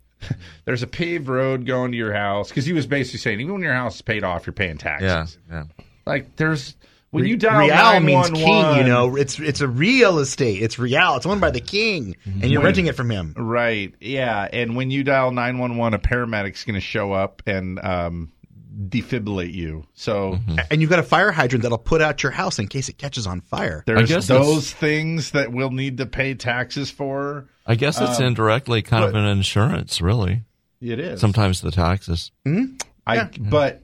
[0.66, 3.62] There's a paved road going to your house because he was basically saying even when
[3.62, 5.36] your house is paid off, you're paying taxes.
[5.50, 5.84] Yeah, yeah.
[6.06, 6.76] Like there's
[7.12, 9.16] when you Re- dial Real means 911 king, you know.
[9.16, 10.60] It's it's a real estate.
[10.62, 11.14] It's real.
[11.16, 13.34] It's owned by the king, and you're When- renting it from him.
[13.36, 13.94] Right.
[14.00, 14.48] Yeah.
[14.52, 18.32] And when you dial 911, a paramedic's going to show up and um,
[18.88, 19.84] defibrillate you.
[19.94, 20.38] So
[20.70, 23.26] And you've got a fire hydrant that'll put out your house in case it catches
[23.26, 23.84] on fire.
[23.86, 27.46] there's guess those things that we'll need to pay taxes for.
[27.66, 30.42] I guess it's Um, indirectly kind of an insurance, really.
[30.80, 31.20] It is.
[31.20, 32.32] Sometimes the taxes.
[33.06, 33.82] I, but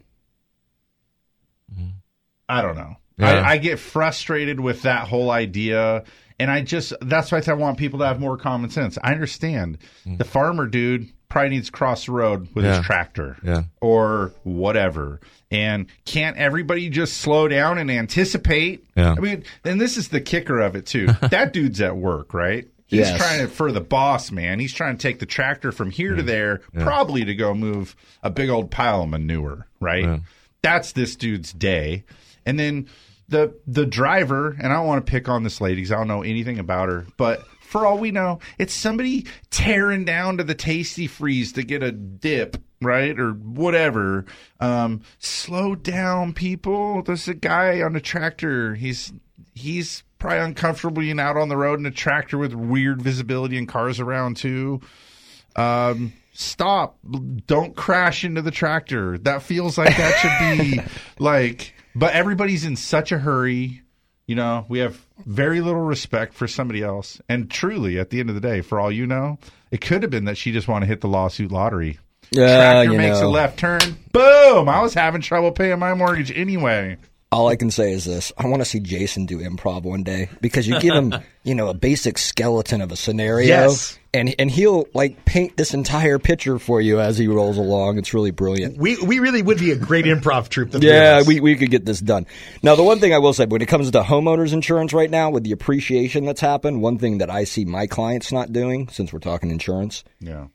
[2.49, 2.97] I don't know.
[3.19, 3.31] Yeah.
[3.41, 6.05] I, I get frustrated with that whole idea.
[6.41, 8.97] And I just, that's why I want people to have more common sense.
[9.03, 10.19] I understand mm.
[10.19, 12.77] the farmer dude probably needs to cross the road with Yeah.
[12.77, 13.37] his tractor.
[13.43, 13.63] Yeah.
[13.81, 15.21] or whatever.
[15.51, 18.85] And can't everybody just slow down and anticipate?
[18.97, 19.15] Yeah.
[19.17, 21.07] I mean, and this is the kicker of it too.
[21.31, 22.69] that dude's at work, right?
[22.87, 23.19] He's Yes.
[23.19, 24.61] trying to for the boss man.
[24.61, 26.85] He's trying to take the tractor from here to there, Yeah.
[26.85, 30.05] probably to go move a big old pile of manure, right?
[30.05, 30.19] Yeah.
[30.63, 32.05] That's this dude's day.
[32.47, 32.89] And then
[33.29, 36.09] the the driver, and I don't want to pick on this lady because I don't
[36.09, 40.55] know anything about her, but for all we know, it's somebody tearing down to the
[40.55, 43.19] Tastee Freez to get a dip, right?
[43.21, 44.25] Or whatever.
[44.59, 47.03] Um, slow down, people.
[47.03, 48.75] There's a guy on a tractor.
[48.75, 49.13] He's
[49.55, 53.69] he's probably uncomfortable being out on the road in a tractor with weird visibility and
[53.69, 54.81] cars around too.
[55.55, 56.99] Um, stop.
[57.47, 59.19] Don't crash into the tractor.
[59.19, 60.81] That feels like that should be
[61.19, 63.83] like, but everybody's in such a hurry.
[64.27, 67.21] You know, we have very little respect for somebody else.
[67.29, 69.39] And truly, at the end of the day, for all you know,
[69.71, 71.99] it could have been that she just wanted to hit the lawsuit lottery.
[72.31, 73.29] Yeah, Tractor you makes know.
[73.29, 73.81] a left turn.
[74.13, 74.69] Boom!
[74.69, 76.99] I was having trouble paying my mortgage anyway.
[77.31, 80.31] All I can say is this: I want to see Jason do improv one day
[80.41, 83.99] because you give him, you know, a basic skeleton of a scenario, Yes.
[84.15, 87.99] and and he'll like paint this entire picture for you as he rolls along.
[87.99, 88.79] It's really brilliant.
[88.79, 90.71] We we really would be a great improv troupe.
[90.83, 92.25] Yeah, we, we could get this done.
[92.63, 95.29] Now, the one thing I will say, when it comes to homeowners insurance right now,
[95.29, 99.13] with the appreciation that's happened, one thing that I see my clients not doing, since
[99.13, 100.47] we're talking insurance, Yeah.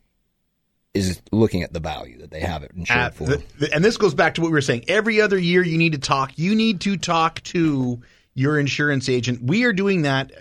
[0.93, 3.23] Is looking at the value that they have it insured At for.
[3.25, 4.85] the- the- and this goes back to what we were saying.
[4.87, 6.33] Every other year, you need to talk.
[6.37, 7.99] You need to talk to
[8.35, 9.43] your insurance agent.
[9.43, 10.31] We are doing that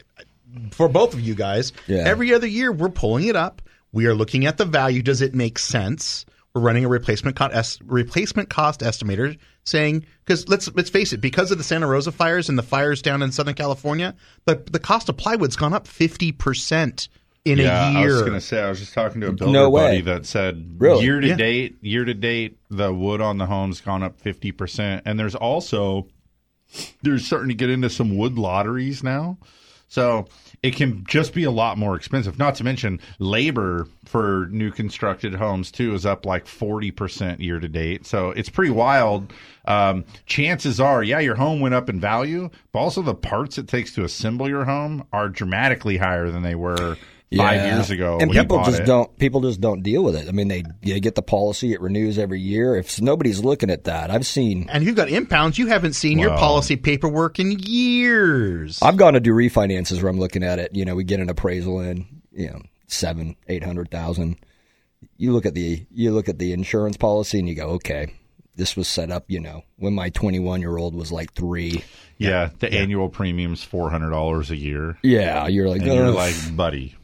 [0.71, 1.73] for both of you guys.
[1.87, 2.05] Yeah.
[2.07, 3.63] Every other year, we're pulling it up.
[3.93, 5.03] We are looking at the value.
[5.03, 6.27] Does it make sense?
[6.55, 11.51] We're running a replacement cost replacement cost estimator, saying because let's let's face it, because
[11.51, 15.09] of the Santa Rosa fires and the fires down in Southern California, the the cost
[15.09, 17.09] of plywood's gone up fifty percent
[17.45, 18.11] in yeah, a year.
[18.11, 20.27] I was going to say, I was just talking to a builder No buddy that
[20.27, 21.05] said Really?
[21.05, 21.37] year to Yeah.
[21.37, 25.03] date, year to date, the wood on the home's gone up 50%.
[25.05, 26.07] And there's also,
[27.03, 29.39] they're starting to get into some wood lotteries now.
[29.89, 30.27] So
[30.63, 32.39] it can just be a lot more expensive.
[32.39, 37.61] Not to mention labor for new constructed homes too is up like forty percent year
[37.61, 38.07] to date.
[38.07, 39.35] So it's pretty wild.
[39.67, 43.69] Um, chances are, yeah, your home went up in value, but also the parts it
[43.69, 46.97] takes to assemble your home are dramatically higher than they were
[47.37, 47.75] five Yeah.
[47.77, 48.19] years ago.
[48.21, 48.87] and when people bought just it.
[48.87, 49.19] don't.
[49.19, 50.29] People just don't deal with it.
[50.29, 52.77] I mean, they you get the policy; it renews every year.
[52.77, 54.69] If nobody's looking at that, I've seen.
[54.71, 58.81] And you've got impounds, you haven't seen your policy paperwork in years.
[58.83, 60.75] I've gone to do refinances where I'm looking at it.
[60.75, 64.37] You know, we get an appraisal in, you know, seven, eight hundred thousand.
[65.17, 68.13] You look at the you look at the insurance policy and you go, okay,
[68.57, 69.25] this was set up.
[69.29, 71.83] You know, when my 21 year old was like three.
[72.19, 74.97] Yeah, the annual premium's four hundred dollars a year.
[75.03, 76.95] Yeah, you're like, and you're like, buddy,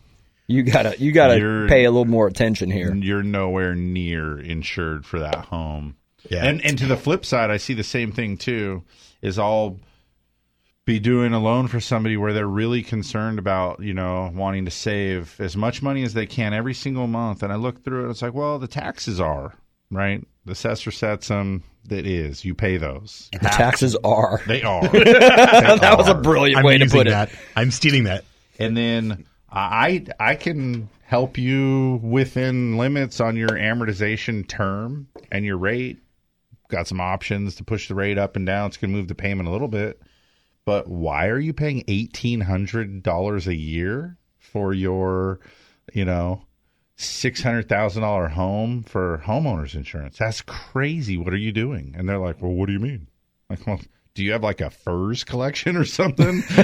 [0.48, 2.94] You gotta you gotta You're- pay a little more attention here.
[2.94, 5.96] You're nowhere near insured for that home.
[6.28, 6.44] Yeah.
[6.44, 8.82] And and to the flip side, I see the same thing too.
[9.22, 9.78] Is I'll
[10.84, 14.70] be doing a loan for somebody where they're really concerned about you know wanting to
[14.70, 18.10] save as much money as they can every single month, and I look through it,
[18.10, 19.54] it's like, well, the taxes are
[19.90, 20.26] right.
[20.46, 21.62] The assessor sets them.
[21.88, 23.28] That is, you pay those.
[23.32, 24.40] The taxes are.
[24.46, 24.82] They are.
[24.92, 27.10] That was a brilliant I'm way to using put it.
[27.10, 27.30] that.
[27.56, 28.24] I'm stealing that.
[28.58, 35.56] And then I I can help you within limits on your amortization term and your
[35.56, 35.98] rate.
[36.68, 38.66] Got some options to push the rate up and down.
[38.66, 40.02] It's going to move the payment a little bit.
[40.66, 45.40] But why are you paying eighteen hundred dollars a year for your,
[45.94, 46.42] you know,
[46.96, 50.18] six hundred thousand dollar home for homeowners insurance?
[50.18, 51.16] That's crazy.
[51.16, 51.94] What are you doing?
[51.96, 53.08] And they're like, "Well, what do you mean?"
[53.48, 53.80] Like, well,
[54.18, 56.42] do you have like a furs collection or something?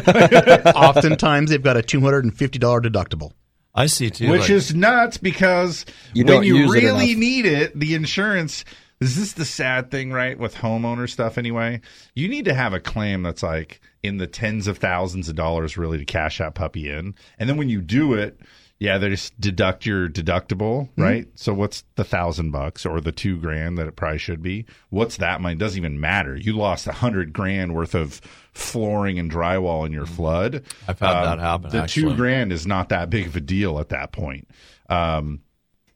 [0.75, 3.31] Oftentimes, they've got a two hundred and fifty dollar deductible.
[3.73, 4.29] I see too.
[4.29, 8.65] Which like- is nuts because You when you use it really need it, the insurance.
[9.01, 10.37] Is this the sad thing, right?
[10.37, 11.81] With homeowner stuff, anyway,
[12.15, 15.77] you need to have a claim that's like in the tens of thousands of dollars,
[15.79, 17.15] really, to cash that puppy in.
[17.39, 18.41] And then when you do it,
[18.81, 21.03] yeah, they just deduct your deductible, Mm-hmm.
[21.03, 21.29] right?
[21.37, 24.67] So what's the thousand bucks or the two grand that it probably should be?
[24.91, 25.55] What's that money?
[25.55, 26.37] Doesn't even matter.
[26.37, 28.21] You lost a hundred grand worth of
[28.53, 30.63] flooring and drywall in your flood.
[30.89, 32.03] I've had Um, that happen, The actually.
[32.11, 34.49] two grand is not that big of a deal at that point.
[34.89, 35.41] Um,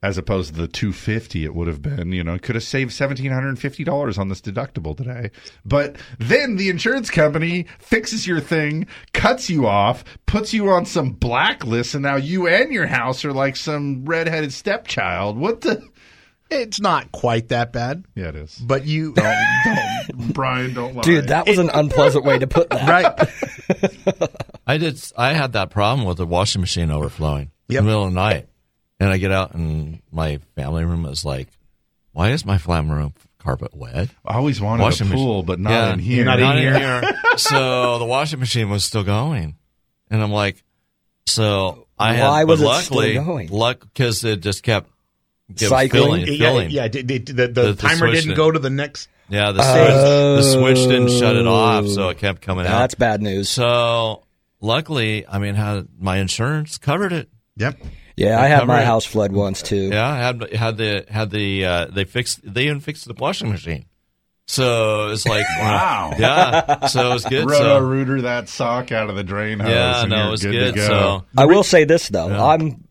[0.02, 4.18] as opposed to the 250 it would have been you know could have saved $1750
[4.18, 5.30] on this deductible today
[5.64, 11.10] but then the insurance company fixes your thing cuts you off puts you on some
[11.10, 15.82] blacklist and now you and your house are like some redheaded stepchild what the
[16.50, 18.06] It's not quite that bad.
[18.14, 18.56] Yeah, it is.
[18.56, 21.02] But you, don't, don't Brian, don't lie.
[21.02, 23.28] Dude, that was an unpleasant way to put that.
[23.68, 24.30] Right.
[24.66, 24.98] I did.
[25.16, 28.48] I had that problem with the washing machine overflowing in the middle of the night,
[29.00, 31.48] and I get out and my family room is like,
[32.12, 35.58] "Why is my flat room carpet wet?" I always wanted a Washing machine- pool, but
[35.60, 36.24] not Yeah, in here.
[36.24, 37.20] Not, Not in in here.
[37.36, 39.56] so the washing machine was still going,
[40.10, 40.62] and I'm like,
[41.26, 42.28] so I had.
[42.28, 43.48] Why but was it still going?
[43.50, 44.90] Luck because it just kept
[45.56, 46.02] kept Cycling.
[46.02, 46.70] filling, Yeah, filling.
[46.70, 49.94] yeah, the- the- the- the timer switch didn't go to the next- Yeah, the switch,
[49.94, 52.78] the switch didn't shut it off, so it kept coming out.
[52.80, 53.48] That's bad news.
[53.48, 54.24] So
[54.60, 57.28] luckily, I mean, had my insurance covered it.
[57.56, 57.78] Yep.
[58.18, 58.86] Yeah, I had my it.
[58.86, 59.88] house flood once too.
[59.90, 63.50] Yeah, I had had the had the uh, they fixed they even fixed the washing
[63.50, 63.86] machine.
[64.46, 66.12] So it's like Wow.
[66.18, 66.86] yeah.
[66.86, 67.44] So it was good.
[67.48, 69.70] Roto So rooter that sock out of the drain hose.
[69.70, 70.52] Yeah, and no, you're it was good.
[70.52, 70.86] good, go.
[70.86, 72.44] so- I will say this though, Yeah.
[72.44, 72.84] I'm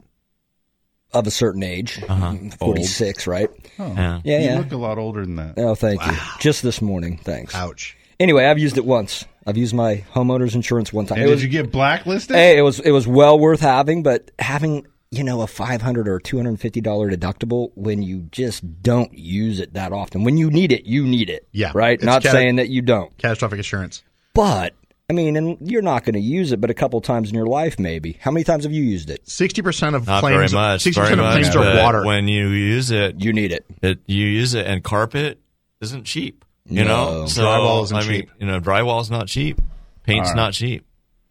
[1.13, 2.35] of a certain age, Uh-huh.
[2.59, 3.49] 46, right?
[3.79, 4.19] Oh, Yeah.
[4.25, 4.57] yeah, you yeah.
[4.59, 5.53] look a lot older than that.
[5.57, 6.11] Oh, thank you.
[6.39, 7.55] Just this morning, thanks.
[7.55, 7.95] Ouch.
[8.19, 9.23] Anyway, I've used it once.
[9.47, 11.17] I've used my homeowner's insurance one time.
[11.19, 12.35] And It did was- you get blacklisted?
[12.35, 16.07] Hey, it was it was well worth having, but having you know a five hundred
[16.07, 20.23] or two hundred fifty dollar deductible when you just don't use it that often.
[20.23, 21.47] When you need it, you need it.
[21.51, 21.71] Yeah.
[21.73, 21.93] right.
[21.95, 24.03] It's Not cata- saying that you don't, Catastrophic insurance.
[24.33, 24.73] but
[25.09, 27.45] I mean, and you're not going to use it, but a couple times in your
[27.45, 28.17] life, maybe.
[28.19, 29.25] How many times have you used it?
[29.29, 30.51] Sixty percent of not claims.
[30.51, 30.81] very much.
[30.81, 32.05] Sixty percent of claims are water.
[32.05, 33.65] When you use it, You need it.
[33.81, 35.39] it you use it, and carpet
[35.79, 36.43] isn't cheap.
[36.69, 37.21] You No.
[37.21, 38.29] know, so Drywall isn't I mean, cheap.
[38.39, 39.61] you know, drywall's not cheap.
[40.03, 40.41] Paint's All right.
[40.41, 40.83] not cheap.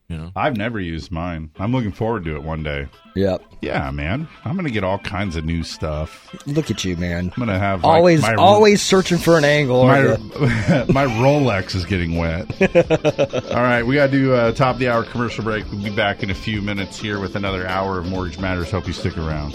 [0.09, 1.51] You know, I've never used mine.
[1.59, 2.87] I'm looking forward to it one day.
[3.17, 3.43] Yep.
[3.61, 4.29] Yeah, man.
[4.45, 6.33] I'm gonna get all kinds of new stuff.
[6.47, 7.33] Look at you, man.
[7.37, 9.85] I'm gonna have like, Always, my, always searching for an angle.
[9.85, 10.03] My,
[10.89, 12.47] my Rolex is getting wet.
[13.51, 15.65] All right, we got to do a top of the hour commercial break.
[15.73, 18.71] We'll be back in a few minutes here with another hour of Mortgage Matters.
[18.71, 19.55] Hope you stick around.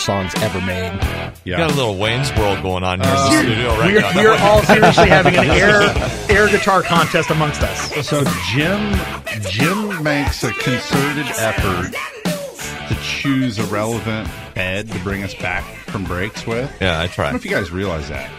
[0.00, 0.92] Songs ever made.
[1.44, 4.00] You got a little Wayne's World going on here in Uh, the studio right we're,
[4.00, 4.14] now.
[4.16, 5.82] we're all seriously having an air
[6.28, 8.06] air guitar contest amongst us.
[8.08, 8.92] So Jim
[9.48, 11.92] Jim makes a concerted effort
[12.88, 16.70] to choose a relevant bed to bring us back from breaks with.
[16.80, 17.06] Yeah, I try.
[17.06, 17.24] I try.
[17.26, 18.30] don't know if you guys realize that.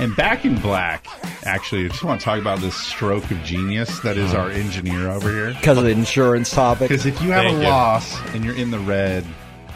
[0.00, 1.06] And back in black,
[1.44, 5.10] actually, I just want to talk about this stroke of genius that is our engineer
[5.10, 5.52] over here.
[5.52, 6.88] Because of the insurance topic.
[6.88, 7.68] Because if you have Thank a you.
[7.68, 9.24] loss and you're in the red,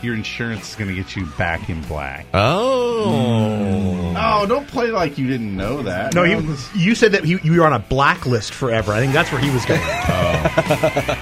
[0.04, 2.26] your insurance is going to get you back in black.
[2.34, 3.06] Oh.
[3.08, 4.14] Mm.
[4.16, 6.14] Oh, don't play like you didn't know that.
[6.14, 8.92] No, you you said that he, you were on a blacklist forever.
[8.92, 9.80] I think that's where he was going.
[10.06, 10.46] Oh.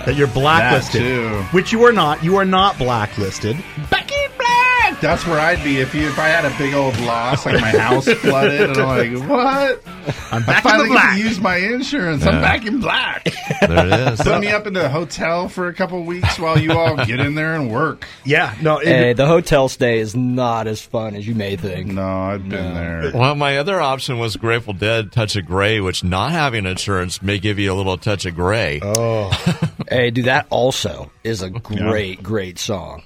[0.07, 1.07] that you're blacklisted, That
[1.51, 1.57] too.
[1.57, 2.23] which you are not.
[2.25, 3.57] You are not blacklisted.
[3.57, 4.02] Back in black.
[5.03, 7.71] That's where I'd be if you if I had a big old loss, like my
[7.71, 9.83] house flooded, and I'm like, what?
[10.33, 11.17] I'm I back in finally the get black.
[11.19, 12.25] to use my insurance.
[12.25, 13.29] I'm back in black.
[13.63, 14.21] There it is.
[14.23, 17.35] Put me up in the hotel for a couple weeks while you all get in
[17.37, 18.07] there and work.
[18.25, 18.79] Yeah, no.
[18.79, 21.87] it- Hey, the hotel stay is not as fun as you may think.
[21.89, 23.13] No, I've been there.
[23.15, 27.39] Well, my other option was Grateful Dead Touch of Gray, which not having insurance may
[27.39, 28.81] give you a little touch of gray.
[28.83, 29.31] Oh,
[29.89, 33.03] Hey, dude, that also is a great, great song.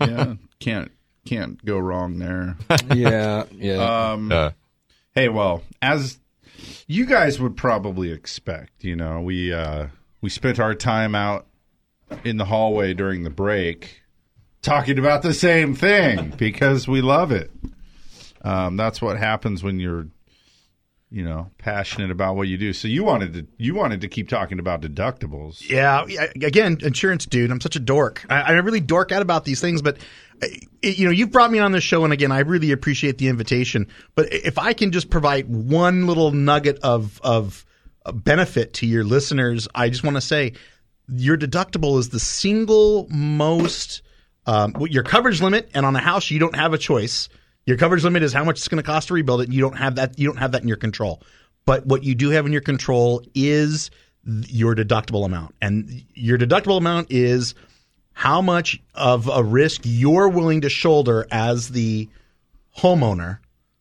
[0.00, 0.92] Yeah, can't
[1.26, 2.56] can't go wrong there.
[2.94, 4.10] Yeah, yeah.
[4.12, 4.50] Um, Uh,
[5.14, 6.18] hey, well, as
[6.86, 9.88] you guys would probably expect, you know, we uh,
[10.22, 11.46] we spent our time out
[12.24, 14.02] in the hallway during the break
[14.62, 17.50] talking about the same thing because we love it.
[18.42, 20.06] Um, that's what happens when you're,
[21.10, 22.72] you know, passionate about what you do.
[22.72, 25.68] So you wanted to you wanted to keep talking about deductibles.
[25.68, 26.04] yeah.
[26.06, 27.50] yeah, Again, insurance dude.
[27.50, 28.24] I'm such a dork.
[28.30, 30.02] I, I really dork out about these things, but it,
[30.82, 33.88] you know, you've brought me on this show, and again, I really appreciate the invitation.
[34.14, 37.64] But if I can just provide one little nugget of of
[38.04, 40.52] uh, benefit to your listeners, I just want to say
[41.08, 44.02] your deductible is the single most
[44.46, 47.28] um, your coverage limit, and on a house you don't have a choice.
[47.66, 49.44] Your coverage limit is how much it's going to cost to rebuild it.
[49.44, 50.18] And you don't have that.
[50.18, 51.22] You don't have that in your control.
[51.64, 53.90] But what you do have in your control is
[54.24, 57.54] your deductible amount, and your deductible amount is
[58.18, 62.08] how much of a risk you're willing to shoulder as the
[62.78, 63.40] homeowner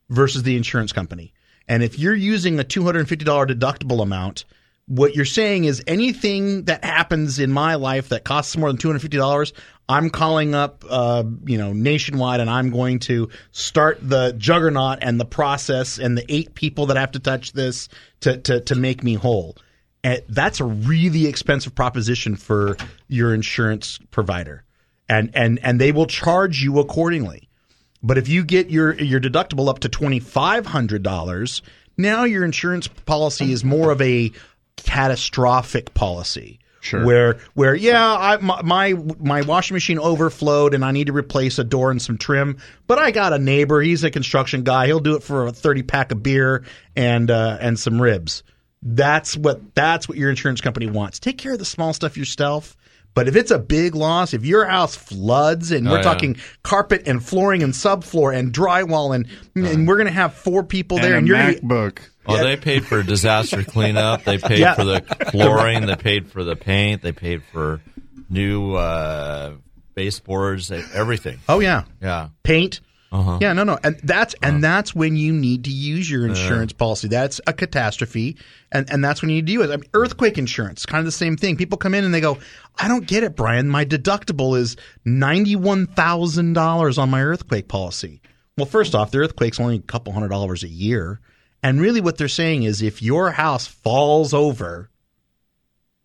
[0.09, 1.31] versus the insurance company.
[1.69, 4.43] And if you're using a $250 deductible amount,
[4.87, 9.53] what you're saying is anything that happens in my life that costs more than $250,
[9.87, 15.17] I'm calling up, uh, you know, nationwide and I'm going to start the juggernaut and
[15.17, 17.87] the process and the eight people that have to touch this
[18.19, 19.55] to, to, to make me whole.
[20.29, 22.77] That's a really expensive proposition for
[23.07, 24.63] your insurance provider.
[25.07, 27.49] And, and, and they will charge you accordingly.
[28.03, 31.63] But if you get your your deductible up to twenty five hundred dollars,
[31.97, 34.31] now your insurance policy is more of a
[34.77, 36.59] catastrophic policy.
[36.81, 37.03] Sure.
[37.03, 41.57] Where where yeah, I, my, my my washing machine overflowed and I need to replace
[41.57, 43.81] a door and some trim, but I got a neighbor.
[43.81, 44.85] He's a construction guy.
[44.85, 46.63] He'll do it for a thirty pack of beer
[46.95, 48.43] and uh, and some ribs.
[48.83, 51.19] That's what that's what your insurance company wants.
[51.19, 52.75] Take care of the small stuff yourself.
[53.15, 56.03] But if it's a big loss, if your house floods and Oh, we're yeah.
[56.03, 60.63] talking carpet and flooring and subfloor and drywall and and we're going to have four
[60.63, 61.53] people there and, and a you're gonna,
[61.91, 61.99] MacBook.
[62.27, 64.25] well, they paid for disaster cleanup.
[64.25, 64.73] They paid Yeah.
[64.75, 64.99] for the
[65.31, 65.85] flooring.
[65.85, 67.01] They paid for the paint.
[67.01, 67.79] They paid for
[68.29, 69.53] new uh,
[69.93, 70.69] baseboards.
[70.71, 71.39] Everything.
[71.47, 71.85] Oh yeah.
[72.01, 72.29] Yeah.
[72.43, 72.81] Paint.
[73.15, 73.37] Uh-huh.
[73.39, 77.07] Yeah, no, no, and that's and that's when you need to use your insurance policy.
[77.07, 78.35] That's a catastrophe,
[78.73, 79.73] and and that's when you need to use it.
[79.73, 81.55] I mean, earthquake insurance, kind of the same thing.
[81.55, 82.37] People come in and they go,
[82.77, 83.69] "I don't get it, Brian.
[83.69, 88.21] My deductible is ninety one thousand dollars on my earthquake policy."
[88.57, 91.21] Well, first off, the earthquake's only a couple hundred dollars a year,
[91.63, 94.89] and really, what they're saying is, if your house falls over,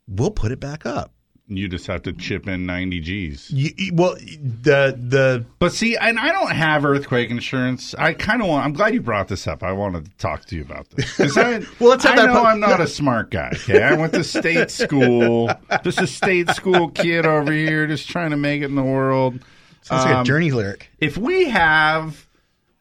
[0.07, 1.13] we'll put it back up.
[1.47, 3.51] You just have to chip in ninety G's.
[3.51, 7.93] You, you- well, the the But see, and I don't have earthquake insurance.
[7.97, 8.63] I kind of want.
[8.65, 9.61] I'm glad you brought this up.
[9.61, 11.13] I wanted to talk to you about this.
[11.17, 13.49] 'Cause I, Well, let's have I that know po- I'm not a smart guy.
[13.53, 15.51] Okay, I went to state school.
[15.83, 19.39] Just a state school kid over here, just trying to make it in the world.
[19.81, 20.89] sounds like a Um, journey lyric.
[20.99, 22.27] If we have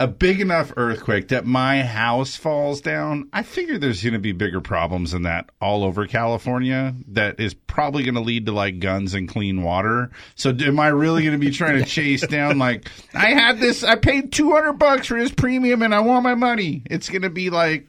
[0.01, 4.33] a big enough earthquake that my house falls down, I figure there's going to be
[4.33, 6.95] bigger problems than that all over California.
[7.09, 10.11] That is probably going to lead to like guns and clean water.
[10.37, 13.85] So, am I really going to be trying to chase down like I had this?
[13.85, 16.83] I paid two hundred bucks for this premium, and I want my money.
[16.87, 17.87] It's going to be like.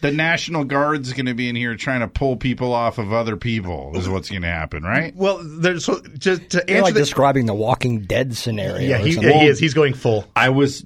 [0.00, 3.38] The National Guard's going to be in here trying to pull people off of other
[3.38, 3.92] people.
[3.94, 5.16] Is what's going to happen, right?
[5.16, 8.86] Well, there's so just to You're answer like the, describing the Walking Dead scenario.
[8.86, 9.58] yeah, he, yeah, he is.
[9.58, 10.84] He's going full I was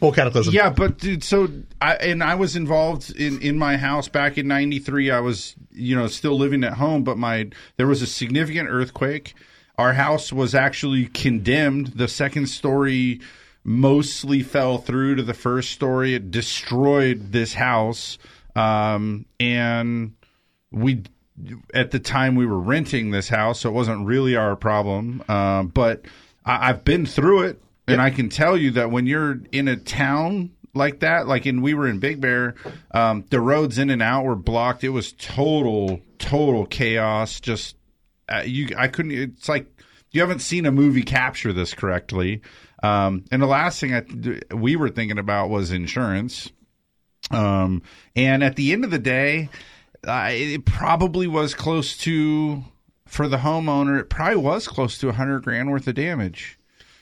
[0.00, 0.54] full cataclysm.
[0.54, 1.48] Yeah, but dude, so
[1.80, 5.10] I and I was involved in in my house back in '93.
[5.10, 9.34] I was you know still living at home, but my there was a significant earthquake
[9.78, 11.86] our house was actually condemned.
[11.86, 13.20] The second story
[13.62, 16.14] mostly fell through to the first story.
[16.14, 18.18] It destroyed this house.
[18.56, 20.14] Um, and
[20.72, 21.04] we,
[21.72, 25.22] at the time, we were renting this house, so it wasn't really our problem.
[25.28, 26.02] Um, but
[26.44, 29.76] I, I've been through it, and I can tell you that when you're in a
[29.76, 32.54] town like that, like in we were in Big Bear,
[32.92, 34.84] um, the roads in and out were blocked.
[34.84, 37.40] It was total, total chaos.
[37.40, 37.76] Just
[38.28, 39.12] uh, you, I couldn't.
[39.12, 39.66] It's like
[40.10, 42.42] you haven't seen a movie capture this correctly.
[42.82, 46.50] Um, and the last thing I, we were thinking about was insurance.
[47.30, 47.82] Um,
[48.14, 49.50] and at the end of the day,
[50.06, 52.62] uh, it probably was close to
[53.06, 54.00] for the homeowner.
[54.00, 56.57] It probably was close to a hundred grand worth of damage.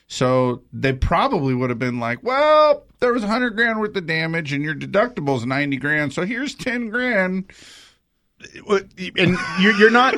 [0.09, 4.07] So they probably would have been like, well, there was a hundred grand worth of
[4.07, 6.12] damage and your deductible is 90 grand.
[6.12, 7.44] So here's 10 grand.
[8.68, 10.14] and you're, you're not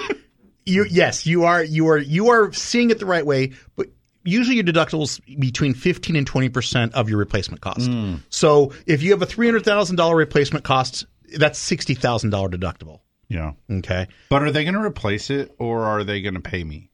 [0.65, 3.87] you yes you are you are you are seeing it the right way but
[4.25, 8.21] usually your deductibles between 15 and 20 percent of your replacement cost Mm.
[8.29, 11.07] so if you have a $300000 replacement cost
[11.39, 13.53] that's $60000 deductible Yeah.
[13.71, 16.91] okay But are they going to replace it or are they going to pay me?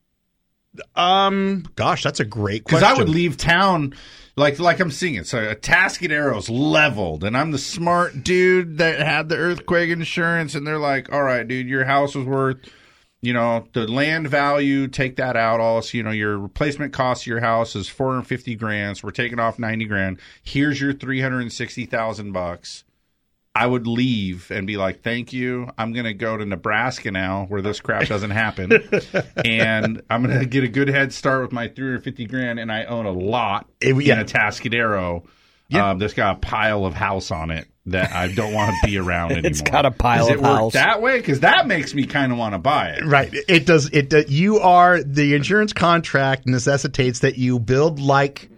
[0.97, 2.81] Um gosh that's a great question.
[2.81, 3.95] Because I would leave town
[4.37, 5.27] like like I'm seeing it.
[5.27, 10.79] So Atascadero's leveled, and I'm the smart dude that had the earthquake insurance, and they're
[10.79, 12.59] like, "All right, dude, your house was worth."
[13.23, 14.87] You know the land value.
[14.87, 15.61] Take that out.
[15.61, 18.99] Also, you know your replacement cost of your house is four hundred fifty grand.
[18.99, 20.19] So we're taking off ninety grand.
[20.43, 22.85] Here's your three hundred and sixty thousand bucks.
[23.57, 25.71] I would leave and be like, "Thank you.
[25.79, 28.73] I'm going to go to Nebraska now, where this crap doesn't happen,
[29.45, 32.85] and I'm going to get a good head start with my 350 grand, and I
[32.85, 35.25] own a lot It- in Atascadero
[35.73, 38.97] um, that's got a pile of house on it that I don't want to be
[38.99, 39.51] around anymore.
[39.51, 40.73] It's got a pile Does of house.
[40.75, 43.05] that way because that makes me kind of want to buy it.
[43.05, 43.31] Right.
[43.49, 43.91] It does.
[43.93, 44.09] It.
[44.11, 48.49] does you are the insurance contract necessitates that you build like,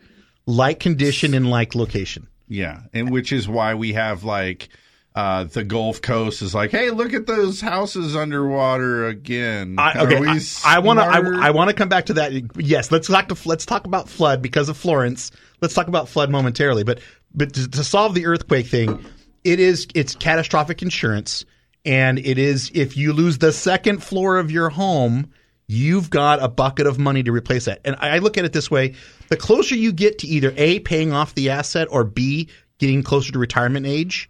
[0.47, 2.29] like condition and like location.
[2.49, 4.69] Yeah, and which is why we have like
[5.17, 9.77] uh, the Gulf Coast is like, hey, look at those houses underwater again.
[9.79, 11.07] I, Are okay, we I want to.
[11.07, 12.33] I, I want to come back to that.
[12.57, 15.33] Yes, let's talk to let's talk about flood because of Florence.
[15.63, 16.85] Let's talk about flood momentarily.
[16.85, 17.01] But
[17.35, 19.07] but to, to solve the earthquake thing,
[19.43, 21.47] it is it's catastrophic insurance,
[21.87, 25.31] and it is if you lose the second floor of your home,
[25.67, 27.81] you've got a bucket of money to replace that.
[27.87, 28.97] And I I look at it this way:
[29.29, 33.33] the closer you get to either a paying off the asset or b getting closer
[33.33, 34.29] to retirement age.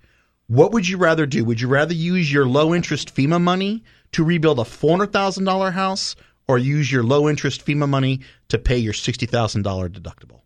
[0.49, 1.45] What would you rather do?
[1.45, 3.83] Would you rather use your low interest FEMA money
[4.13, 6.15] to rebuild a $400,000 house
[6.47, 10.43] or use your low interest FEMA money to pay your $60,000 deductible?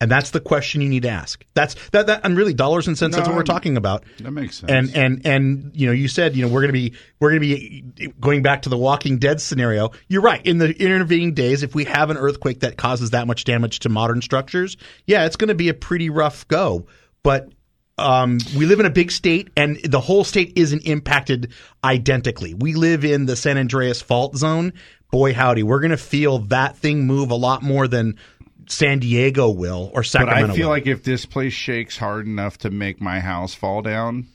[0.00, 1.46] And that's the question you need to ask.
[1.54, 3.16] That's that, that and really dollars and cents.
[3.16, 4.04] that's what we're talking about.
[4.18, 4.70] That makes sense.
[4.70, 7.40] And and and you know, you said you know we're going to be we're going
[7.40, 9.92] to be going back to the Walking Dead scenario.
[10.08, 10.44] You're right.
[10.44, 13.88] In the intervening days, if we have an earthquake that causes that much damage to
[13.88, 14.76] modern structures,
[15.06, 16.86] yeah, it's going to be a pretty rough go.
[17.22, 17.53] But
[17.98, 22.54] um, we live in a big state, and the whole state isn't impacted identically.
[22.54, 24.72] We live in the San Andreas fault zone.
[25.10, 28.16] Boy, howdy, we're going to feel that thing move a lot more than
[28.68, 30.48] San Diego will or Sacramento.
[30.48, 30.74] But I feel will.
[30.74, 34.26] like if this place shakes hard enough to make my house fall down,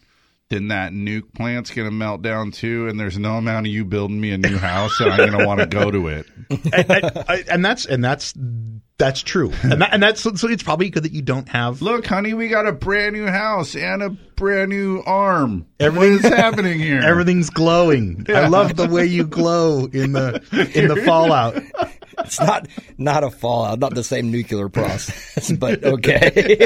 [0.49, 2.87] then that nuke plant's going to melt down too.
[2.87, 5.45] And there's no amount of you building me a new house, and I'm going to
[5.45, 6.25] want to go to it.
[6.49, 6.91] and,
[7.29, 8.33] and- and that's and that's
[8.97, 11.81] that's true, and, that, and that's so it's probably good that you don't have.
[11.81, 15.65] Look, honey, we got a brand new house and a brand new arm.
[15.79, 16.99] Everything- what is happening here?
[17.03, 18.25] Everything's glowing.
[18.27, 20.43] I love the way you glow in the
[20.75, 21.61] in the fallout.
[22.19, 26.57] It's not not a fallout, not the same nuclear process, but okay.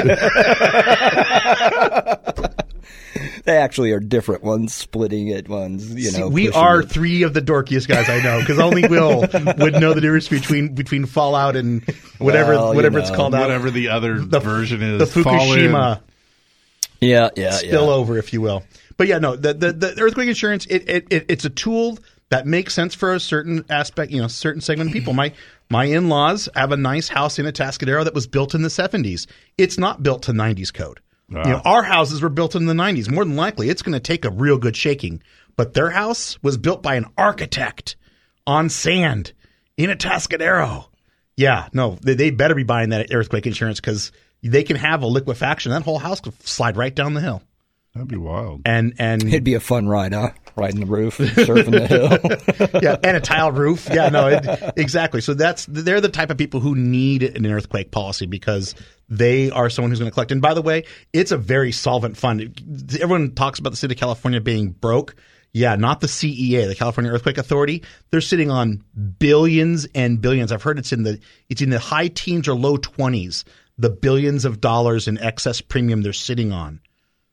[3.44, 5.94] They actually are different ones, splitting it ones.
[5.94, 6.90] You See, know, we are it.
[6.90, 9.20] three of the dorkiest guys I know because only Will
[9.58, 11.82] would know the difference between between fallout and
[12.18, 13.16] whatever Well, you whatever it's know.
[13.16, 13.42] called out.
[13.42, 14.98] Whatever the other The- version is.
[15.14, 15.70] the Fall in.
[15.70, 16.00] Fukushima
[17.00, 17.92] Yeah, yeah, spill yeah.
[17.92, 18.62] over, if you will.
[18.96, 21.98] But yeah, no, the the, the earthquake insurance it, it, it it's a tool
[22.30, 25.12] that makes sense for a certain aspect, you know, certain segment of people.
[25.12, 25.32] My
[25.70, 29.26] my in laws have a nice house in Atascadero that was built in the seventies.
[29.58, 31.00] It's not built to nineties code.
[31.28, 33.10] You know, our houses were built in the nineties.
[33.10, 35.22] More than likely, it's going to take a real good shaking.
[35.56, 37.96] But their house was built by an architect
[38.46, 39.32] on sand
[39.76, 40.86] in Atascadero.
[41.36, 44.12] Yeah, no, they, they better be buying that earthquake insurance because
[44.42, 45.72] they can have a liquefaction.
[45.72, 47.42] That whole house could slide right down the hill.
[47.94, 48.62] That'd be wild.
[48.64, 50.30] And and It'd be a fun ride, huh?
[50.56, 52.80] Riding the roof, surfing the hill.
[52.82, 53.88] yeah, and a tile roof.
[53.92, 55.20] Yeah, no, it, exactly.
[55.20, 58.74] So that's they're the type of people who need an earthquake policy because
[59.08, 60.32] they are someone who's going to collect.
[60.32, 62.60] And by the way, it's a very solvent fund.
[63.00, 65.14] Everyone talks about the state of California being broke.
[65.52, 67.84] Yeah, not the CEA, the California Earthquake Authority.
[68.10, 68.82] They're sitting on
[69.20, 70.50] billions and billions.
[70.50, 73.44] I've heard it's in the it's in the high teens or low twenties.
[73.78, 76.80] The billions of dollars in excess premium they're sitting on.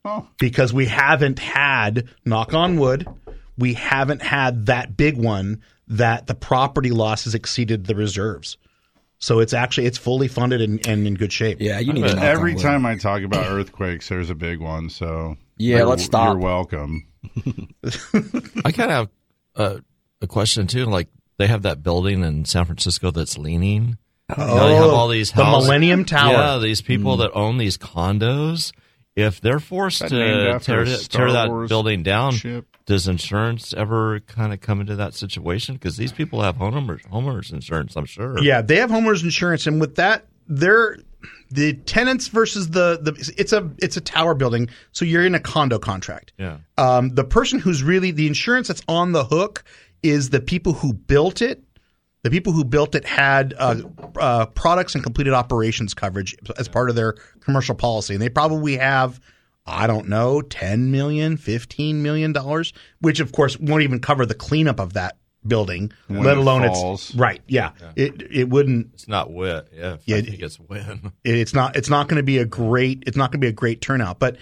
[0.04, 0.28] Oh.
[0.40, 3.08] Because we haven't had, knock on wood,
[3.58, 8.58] we haven't had that big one that the property losses exceeded the reserves.
[9.20, 11.58] So it's actually it's fully funded and, and in good shape.
[11.62, 14.90] Yeah, you need to every time I talk about earthquakes, there's a big one.
[14.90, 16.30] So Yeah, you're- let's stop.
[16.34, 17.08] You're welcome.
[18.66, 19.10] I kind of have
[19.56, 19.82] a,
[20.22, 20.86] a question too.
[20.86, 23.98] Like they have that building in San Francisco that's leaning.
[24.30, 26.32] You know, they have Oh, all these the Millennium Tower.
[26.34, 27.22] Yeah, these people Hmm.
[27.22, 28.72] that own these condos.
[29.16, 32.66] If they're forced That to tear, a tear that Wars building down, ship.
[32.86, 35.76] does insurance ever kind of come into that situation?
[35.76, 38.42] Because these people have homeowners, homeowners insurance, I'm sure.
[38.42, 40.98] Yeah, they have homeowners insurance, and with that, they're
[41.50, 45.40] the tenants versus the the it's a it's a tower building, so you're in a
[45.40, 46.32] condo contract.
[46.38, 46.58] Yeah.
[46.78, 49.64] Um, the person who's really the insurance that's on the hook
[50.04, 51.62] is the people who built it.
[52.24, 53.82] The people who built it had uh,
[54.20, 58.78] uh, products and completed operations coverage as part of their commercial policy, and they probably
[58.78, 59.20] have.
[59.64, 62.34] I don't know, $10 million, $15 million,
[63.00, 66.64] which of course won't even cover the cleanup of that building, When let it alone
[66.68, 67.12] falls.
[67.12, 67.42] it's right.
[67.48, 67.72] Yeah.
[67.96, 69.68] It it wouldn't It's not wit.
[69.72, 71.12] Yeah, Yeah, I think it's win.
[71.24, 73.50] it- it's not it's not going to be a great it's not going to be
[73.50, 74.38] a great turnout but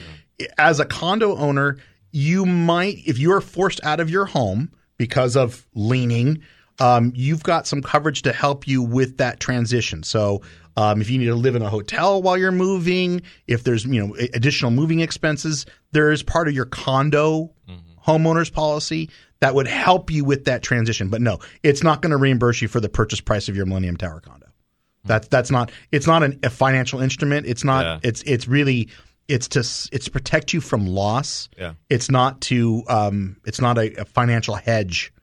[0.58, 1.78] as a condo owner
[2.14, 6.42] you might if you are forced out of your home because of leaning
[6.80, 10.42] um, you've got some coverage to help you with that transition so
[10.78, 14.06] um, if you need to live in a hotel while you're moving if there's you
[14.06, 17.52] know additional moving expenses there is part of your condo
[18.06, 19.10] homeowners policy
[19.42, 22.68] that would help you with that transition but no it's not going to reimburse you
[22.68, 24.50] for the purchase price of your millennium tower condo
[25.06, 27.48] that's that's not it's not an, a financial instrument.
[27.48, 27.86] It's not.
[27.86, 28.00] Yeah.
[28.04, 28.90] It's it's really
[29.28, 31.50] it's to it's to protect you from loss.
[31.58, 31.74] Yeah.
[31.90, 35.14] It's not to um it's not a, a financial hedge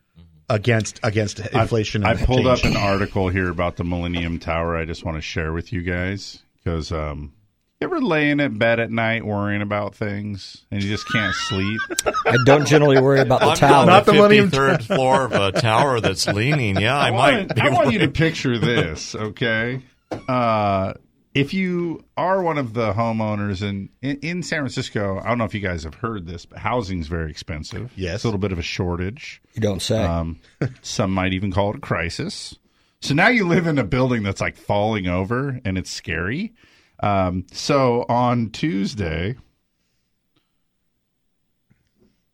[0.49, 2.05] against against inflation.
[2.05, 4.77] I and pulled up an article here about the Millennium Tower.
[4.77, 7.33] I just want to share with you guys because um,
[7.81, 11.35] you ever laying in at bed at night worrying about things and you just can't
[11.35, 11.81] sleep?
[12.27, 13.87] I don't generally worry about the I'm tower.
[13.87, 16.81] Not the the Millennium 53rd floor of a tower that's leaning.
[16.81, 17.37] Yeah, I, might.
[17.37, 19.83] want, be I want you to picture this, okay?
[20.27, 20.95] Uh,
[21.37, 25.45] if you are one of the homeowners in, in in San Francisco, I don't know
[25.45, 27.93] if you guys have heard this, but housing's very expensive.
[27.97, 28.17] Yes.
[28.17, 29.43] it's a little bit of a shortage.
[29.55, 30.03] You don't say.
[30.03, 30.41] Um,
[30.83, 32.57] some might even call it a crisis.
[33.01, 36.55] So now you live in a building that's like falling over and it's scary.
[37.01, 39.37] Um, so on Tuesday,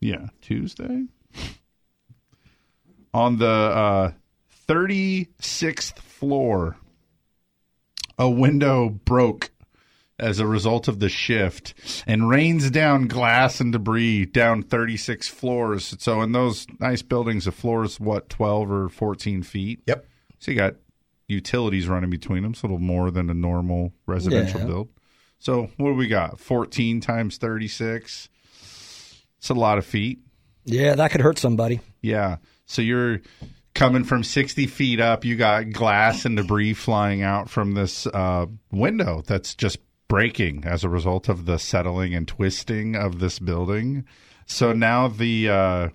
[0.00, 1.06] yeah, Tuesday,
[3.12, 4.12] on the uh,
[4.68, 6.76] 36th floor,
[8.18, 9.50] a window broke
[10.18, 11.74] as a result of the shift
[12.06, 15.96] and rains down glass and debris down 36 floors.
[15.98, 19.82] So in those nice buildings, the floor is what 12 or 14 feet.
[19.86, 20.06] Yep.
[20.38, 20.74] So you got
[21.28, 24.66] utilities running between them, so a little more than a normal residential Yeah.
[24.66, 24.88] build.
[25.38, 26.38] So what do we got?
[26.38, 28.28] 14 times 36.
[29.38, 30.20] It's a lot of feet.
[30.64, 31.80] yeah, that could hurt somebody.
[32.00, 32.36] Yeah.
[32.66, 33.20] So you're
[33.82, 35.24] coming from 60 feet up.
[35.24, 40.84] You got glass and debris flying out from this uh, window that's just breaking as
[40.84, 44.04] a result of the settling and twisting of this building.
[44.46, 45.88] So now the uh,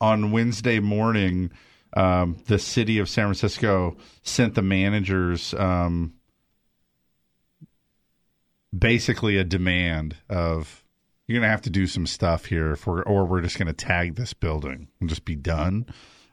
[0.00, 1.52] on Wednesday morning,
[1.96, 6.14] um, the city of San Francisco sent the managers um,
[8.76, 10.82] basically a demand of
[11.28, 13.68] you're going to have to do some stuff here if we're, or we're just going
[13.68, 15.86] to tag this building and just be done.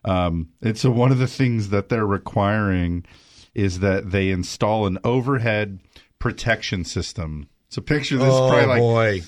[0.05, 3.05] Um, and so one of the things that they're requiring
[3.53, 5.79] is that they install an overhead
[6.19, 7.47] protection system.
[7.69, 9.21] So picture this oh probably like boy.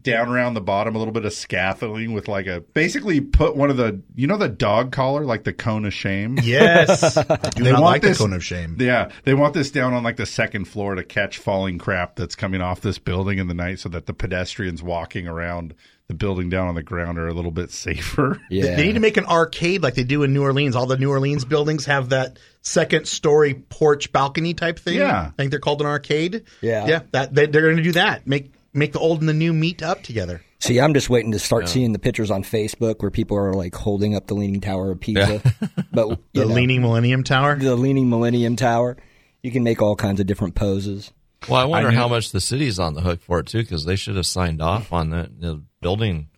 [0.00, 3.70] down around the bottom, a little bit of scaffolding with like a basically put one
[3.70, 6.38] of the you know the dog collar like the cone of shame.
[6.42, 7.14] Yes.
[7.56, 8.76] Do They not want like this- the cone of shame.
[8.78, 12.34] Yeah, they want this down on like the second floor to catch falling crap that's
[12.34, 15.74] coming off this building in the night, so that the pedestrians walking around
[16.08, 18.40] the building down on the ground are a little bit safer.
[18.50, 18.76] Yeah.
[18.76, 20.74] They need to make an arcade like they do in New Orleans.
[20.74, 24.96] All the New Orleans buildings have that second story porch balcony type thing.
[24.96, 25.26] Yeah.
[25.26, 26.44] I think they're called an arcade.
[26.62, 26.86] Yeah.
[26.86, 27.02] Yeah.
[27.12, 28.26] That they, they're going to do that.
[28.26, 30.40] Make make the old and the new meet up together.
[30.60, 33.74] See, I'm just waiting to start seeing the pictures on Facebook where people are like
[33.74, 35.42] holding up the Leaning Tower of Pisa.
[35.92, 37.56] but The know, Leaning Millennium Tower.
[37.56, 38.96] the Leaning Millennium Tower.
[39.42, 41.12] You can make all kinds of different poses.
[41.48, 43.84] Well, I wonder I how much the city's on the hook for it too, because
[43.84, 46.28] they should have signed off on the, the building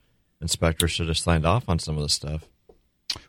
[0.40, 2.44] inspector should have signed off on some of the stuff.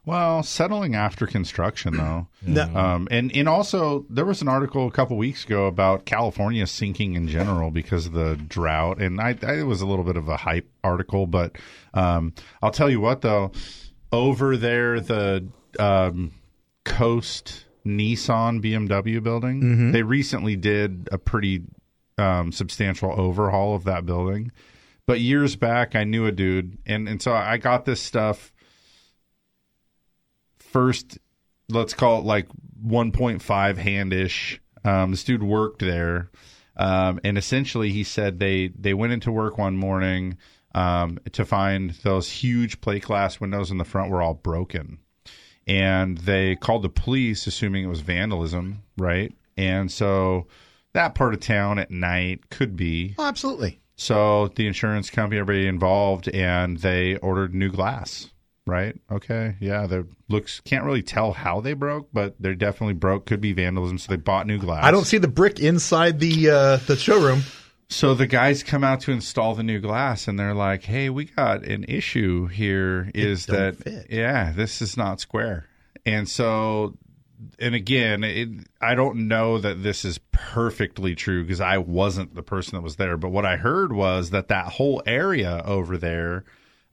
[0.05, 2.27] Well, settling after construction, though.
[2.43, 2.63] No.
[2.75, 7.13] Um, and, and also, there was an article a couple weeks ago about California sinking
[7.15, 8.99] in general because of the drought.
[9.01, 11.55] And I, I it was a little bit of a hype article, but
[11.93, 13.51] um, I'll tell you what, though,
[14.11, 15.47] over there, the
[15.79, 16.31] um,
[16.83, 19.91] Coast Nissan BMW building, Mhm.
[19.93, 21.63] they recently did a pretty
[22.17, 24.51] um, substantial overhaul of that building.
[25.07, 28.53] But years back, I knew a dude, and, and so I got this stuff
[30.60, 31.18] first
[31.68, 32.48] let's call it like
[32.86, 34.61] 1.5 handish.
[34.84, 36.30] Um, this dude worked there
[36.78, 40.38] um, and essentially he said they they went into work one morning
[40.73, 44.99] um, to find those huge plate glass windows in the front were all broken.
[45.68, 49.34] And they called the police assuming it was vandalism right?
[49.57, 50.48] And so
[50.94, 53.80] that part of town at night could be Oh, absolutely.
[54.02, 58.32] So the insurance company, everybody involved, and they ordered new glass.
[58.65, 58.99] Right?
[59.11, 59.57] Okay.
[59.60, 59.86] Yeah.
[59.86, 63.28] The looks can't really tell how they broke, but they're definitely broke.
[63.28, 63.99] Could be vandalism.
[63.99, 64.84] So they bought new glass.
[64.84, 67.44] I don't see the brick inside the uh, the showroom.
[67.90, 71.26] So the guys come out to install the new glass, and they're like, "Hey, we
[71.26, 73.11] got an issue here.
[73.14, 74.07] Is that fit.
[74.10, 75.68] yeah, this is not square."
[76.06, 76.98] And so,
[77.59, 78.49] and again, it,
[78.80, 82.95] I don't know that this is perfectly true because I wasn't the person that was
[82.97, 83.18] there.
[83.18, 86.43] But what I heard was that that whole area over there.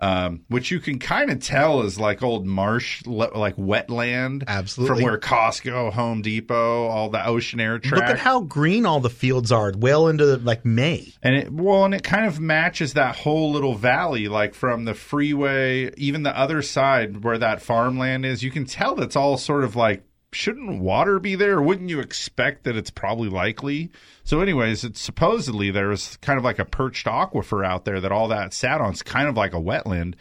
[0.01, 4.99] Um, which you can kind of tell is like old marsh, le- like wetland, Absolutely.
[4.99, 8.03] from where Costco, Home Depot, all the ocean air track.
[8.03, 11.13] Look at how green all the fields are, well into like May.
[11.21, 14.95] And it well, and it kind of matches that whole little valley, like from the
[14.95, 18.45] freeway, even the other side where that farmland is.
[18.45, 21.61] You can tell that's all sort of like, shouldn't water be there?
[21.61, 23.91] Wouldn't you expect that it's probably likely?
[24.25, 28.29] So, anyways, it's supposedly there's kind of like a perched aquifer out there that all
[28.29, 28.91] that sat on.
[28.91, 30.15] It's kind of like a wetland,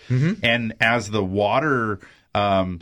[0.43, 1.99] and as the water
[2.33, 2.79] um,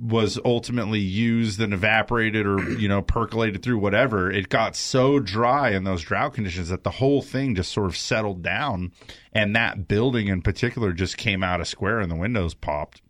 [0.00, 5.70] was ultimately used and evaporated or you know percolated through whatever it got so dry
[5.70, 8.92] in those drought conditions that the whole thing just sort of settled down
[9.32, 13.00] and that building in particular just came out of square and the windows popped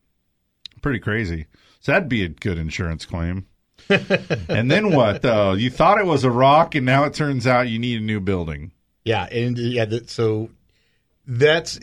[0.80, 1.46] pretty crazy
[1.86, 3.46] so that'd be a good insurance claim
[4.48, 7.68] and then what though you thought it was a rock and now it turns out
[7.68, 8.72] you need a new building
[9.06, 10.50] Yeah, and yeah, that, so
[11.28, 11.78] that's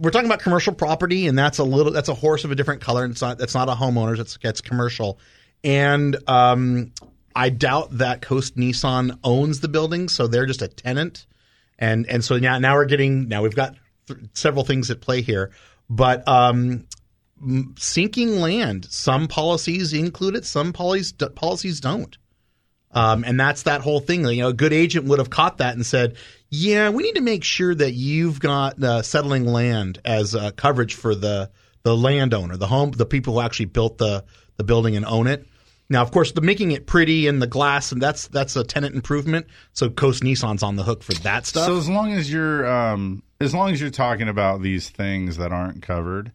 [0.00, 2.80] we're talking about commercial property, and that's a little that's a horse of a different
[2.80, 3.04] color.
[3.04, 4.18] And it's not that's not a homeowner's.
[4.18, 5.20] It's it's commercial,
[5.62, 6.92] and um,
[7.34, 11.26] I doubt that Coast Nissan owns the building, so they're just a tenant.
[11.78, 13.76] And and so now now we're getting now we've got
[14.08, 15.52] th- several things at play here,
[15.88, 16.86] but um,
[17.78, 18.86] sinking land.
[18.90, 22.16] Some policies include it, some policies policies don't.
[22.92, 24.24] Um, and that's that whole thing.
[24.26, 26.16] You know, a good agent would have caught that and said,
[26.48, 30.94] "Yeah, we need to make sure that you've got uh, settling land as uh, coverage
[30.94, 31.50] for the
[31.82, 34.24] the landowner, the home, the people who actually built the
[34.56, 35.46] the building and own it."
[35.90, 38.94] Now, of course, the making it pretty and the glass and that's that's a tenant
[38.94, 39.46] improvement.
[39.72, 41.66] So Coast Nissan's on the hook for that stuff.
[41.66, 45.52] So as long as you're um, as long as you're talking about these things that
[45.52, 46.32] aren't covered,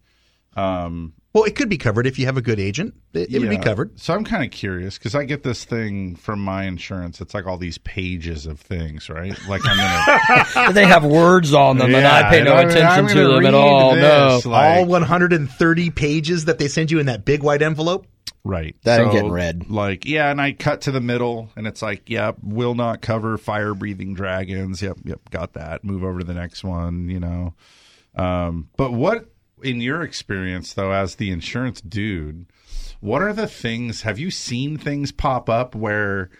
[0.56, 2.94] um, well, it could be covered if you have a good agent.
[3.12, 4.00] It, it would be covered.
[4.00, 7.20] So I'm kind of curious because I get this thing from my insurance.
[7.20, 9.38] It's like all these pages of things, right?
[9.48, 9.76] Like I'm
[10.56, 10.72] gonna.
[10.72, 13.46] they have words on them, and I pay no I'm- attention I'm to gonna them
[13.46, 13.94] at all.
[13.94, 18.06] this, no, like- All 130 pages that they send you in that big white envelope.
[18.42, 18.74] Right.
[18.84, 19.68] That ain't getting read.
[19.70, 23.36] Like, yeah, and I cut to the middle and it's like, yep, will not cover
[23.36, 24.80] fire breathing dragons.
[24.80, 25.84] Yep, yep, got that.
[25.84, 27.54] Move over to the next one, you know.
[28.16, 29.26] Um, but what
[29.62, 32.46] in your experience though as the insurance dude,
[33.00, 36.30] what are the things have you seen things pop up where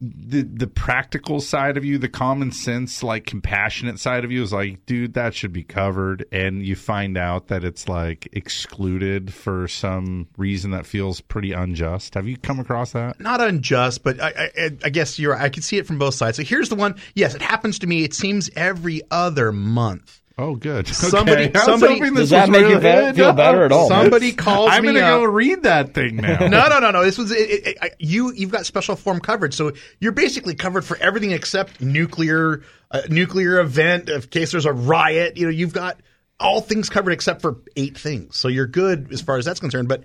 [0.00, 4.52] the the practical side of you, the common sense, like compassionate side of you is
[4.52, 9.68] like, dude, that should be covered, and you find out that it's like excluded for
[9.68, 12.14] some reason that feels pretty unjust.
[12.14, 13.20] Have you come across that?
[13.20, 15.36] not unjust, but I, I, I guess you're.
[15.36, 16.38] I can see it from both sides.
[16.38, 16.94] So here's the one.
[17.14, 18.02] Yes, it happens to me.
[18.02, 20.19] It seems every other month.
[20.40, 20.88] Oh, good.
[20.94, 21.52] Somebody, Okay.
[21.54, 21.94] I was somebody.
[21.98, 23.16] hoping this Does that make you really fe- good.
[23.16, 23.88] feel better at all?
[23.88, 24.76] Somebody calls me.
[24.76, 26.38] I'm gonna go read that thing now.
[26.48, 27.04] no, no, no, no.
[27.04, 28.32] This was it, it, it, I- you.
[28.32, 33.60] You've got special form coverage, so you're basically covered for everything except nuclear, uh, nuclear
[33.60, 34.08] event.
[34.08, 36.00] In case there's a riot, you know, you've got
[36.38, 38.36] all things covered except for eight things.
[38.36, 39.88] So you're good as far as that's concerned.
[39.88, 40.04] But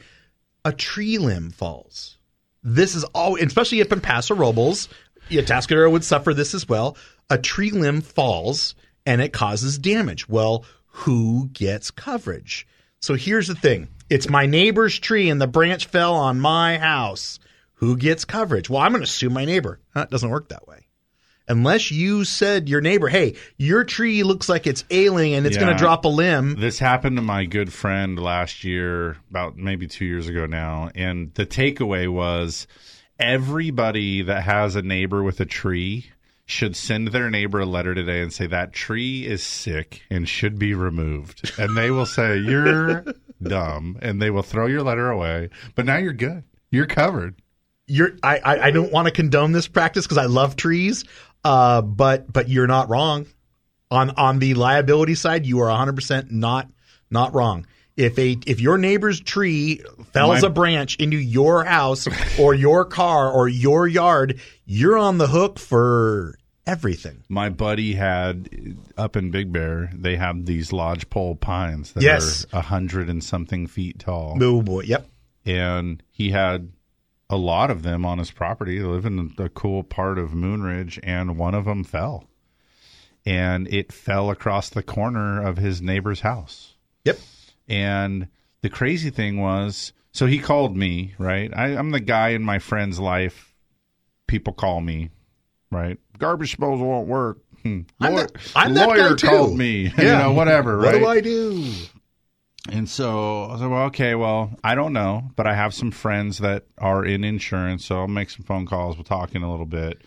[0.66, 2.18] a tree limb falls.
[2.62, 4.90] This is all, especially up in Paso Robles.
[5.30, 6.98] Yeah, Tascadero would suffer this as well.
[7.30, 8.76] A tree limb falls
[9.06, 10.28] and it causes damage.
[10.28, 12.68] Well, who gets coverage?
[13.00, 13.90] So here's the thing.
[14.10, 17.40] It's my neighbor's tree and the branch fell on my house.
[17.76, 18.70] Who gets coverage?
[18.70, 19.80] Well, I'm going to sue my neighbor.
[19.94, 20.88] Huh, it doesn't work that way.
[21.48, 25.72] unless you said your neighbor, "Hey, your tree looks like it's ailing and it's going
[25.72, 30.06] to drop a limb." This happened to my good friend last year, about maybe two
[30.06, 30.90] years ago now.
[30.96, 32.66] And the takeaway was
[33.20, 36.10] everybody that has a neighbor with a tree
[36.46, 40.60] should send their neighbor a letter today and say that tree is sick and should
[40.60, 41.52] be removed.
[41.58, 43.06] And they will say, You're
[43.44, 43.98] dumb.
[44.02, 45.50] And they will throw your letter away.
[45.74, 46.44] But now you're good.
[46.70, 47.36] You're covered.
[47.88, 51.04] You're I I, I don't want to condone this practice because I love trees,
[51.44, 53.28] uh, but but you're not wrong.
[53.92, 56.68] On on the liability side, you are 100 percent not
[57.10, 57.66] not wrong.
[57.98, 59.82] If a if your neighbor's tree
[60.12, 62.08] fells My- a branch into your house
[62.40, 66.36] or your car or your yard, you're on the hook for
[66.68, 67.24] everything.
[67.30, 72.46] My buddy had up in Big Bear, they have these lodgepole pines that Yes.
[72.52, 74.38] are a hundred and something feet tall.
[74.42, 75.08] Oh boy, yep.
[75.46, 76.72] and he had
[77.30, 78.78] a lot of them on his property.
[78.78, 82.28] They live in a cool part of Moonridge, and one of them fell,
[83.26, 86.74] and it fell across the corner of his neighbor's house.
[87.06, 87.20] Yep.
[87.68, 88.28] And
[88.62, 91.14] the crazy thing was, so he called me.
[91.18, 93.54] Right, I, I'm the guy in my friend's life.
[94.28, 95.10] People call me,
[95.72, 95.98] right?
[96.18, 97.40] Garbage disposal won't work.
[97.64, 97.82] Hmm.
[98.00, 99.92] I'm Lawyer, that- I'm lawyer called me.
[99.98, 100.78] You know, whatever.
[100.78, 100.94] Right?
[100.94, 101.72] What do I do?
[102.72, 105.92] And so I was like, well, okay, well, I don't know, but I have some
[105.92, 108.98] friends that are in insurance, so I'll make some phone calls.
[108.98, 110.02] We'll talk in a little bit.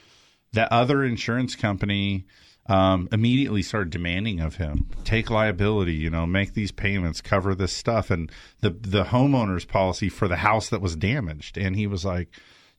[0.55, 2.27] That other insurance company
[2.69, 7.73] um, immediately started demanding of him take liability, you know, make these payments, cover this
[7.73, 8.31] stuff, and
[8.61, 11.57] the the homeowner's policy for the house that was damaged.
[11.57, 12.29] And he was like,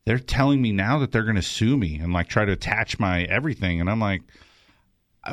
[0.04, 2.98] they're telling me now that they're going to sue me and like try to attach
[2.98, 4.22] my everything, and I'm like,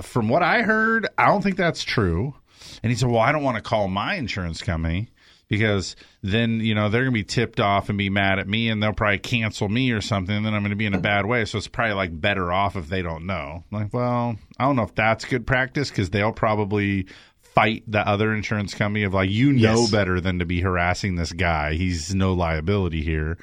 [0.02, 2.36] from what I heard, I don't think that's true.
[2.84, 5.10] And he said, Well, I don't want to call my insurance company
[5.48, 8.70] because then, you know, they're going to be tipped off and be mad at me
[8.70, 10.36] and they'll probably cancel me or something.
[10.36, 11.46] And then I'm going to be in a bad way.
[11.46, 13.64] So it's probably like better off if they don't know.
[13.72, 17.08] Like, well, I don't know if that's good practice because they'll probably
[17.42, 19.92] fight the other insurance company of like, you know Yes.
[19.92, 21.74] better than to be harassing this guy.
[21.74, 23.38] He's no liability here.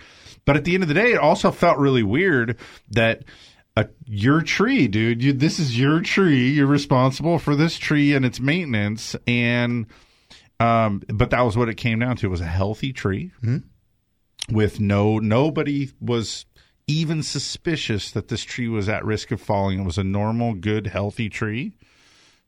[0.45, 2.59] But at the end of the day, it also felt really weird
[2.91, 3.25] that
[3.77, 5.23] a, your tree, dude.
[5.23, 6.51] You, this is your tree.
[6.51, 9.17] You're responsible for this tree and its maintenance.
[9.27, 9.87] And
[10.61, 12.27] um, but that was what it came down to.
[12.27, 13.33] It was a healthy tree
[14.51, 16.47] with no nobody was
[16.87, 19.81] even suspicious that this tree was at risk of falling.
[19.81, 21.77] It was a normal, good, healthy tree.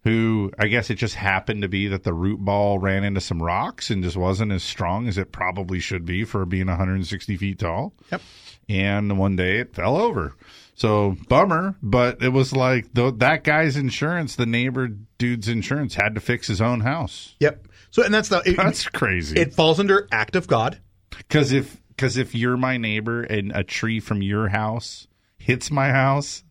[0.04, 3.42] Who I guess it just happened to be that the root ball ran into some
[3.42, 7.58] rocks and just wasn't as strong as it probably should be for being 160 feet
[7.58, 7.92] tall.
[8.12, 8.22] Yep.
[8.68, 10.36] And one day it fell over.
[10.76, 14.88] So bummer, but it was like the, that guy's insurance, the neighbor
[15.18, 17.34] dude's insurance, had to fix his own house.
[17.40, 17.65] Yep.
[17.90, 19.38] So and that's the it, That's crazy.
[19.38, 20.80] it falls under act of God.
[21.16, 25.06] Because if because if you're my neighbor and a tree from your house
[25.38, 26.44] hits my house,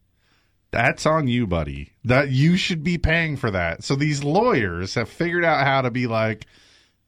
[0.71, 1.91] that's on you, buddy.
[2.03, 3.83] That you should be paying for that.
[3.83, 6.45] So these lawyers have figured out how to be like,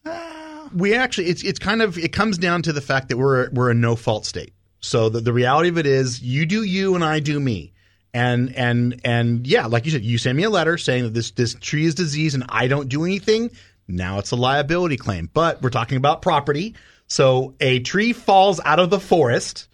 [0.06, 0.70] ah.
[0.74, 3.72] we actually it's it's kind of it comes down to the fact that we're we're
[3.72, 4.54] a no fault state.
[4.80, 7.74] So the, the reality of it is you do you and I do me.
[8.14, 11.32] And and and yeah, like you said, you send me a letter saying that this
[11.32, 13.52] this tree is diseased and I don't do anything.
[13.88, 15.30] Now it's a liability claim.
[15.34, 16.76] But we're talking about property.
[17.08, 19.68] So a tree falls out of the forest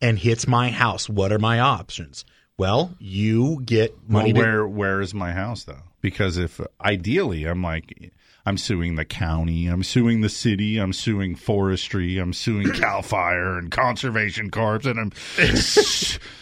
[0.00, 1.08] and hits my house.
[1.08, 2.24] What are my options?
[2.56, 5.82] Well, you get money well, to- where where is my house though?
[6.00, 8.12] Because if ideally I'm like
[8.46, 13.58] I'm suing the county, I'm suing the city, I'm suing forestry, I'm suing Cal Fire
[13.58, 15.12] and Conservation Corps, and I'm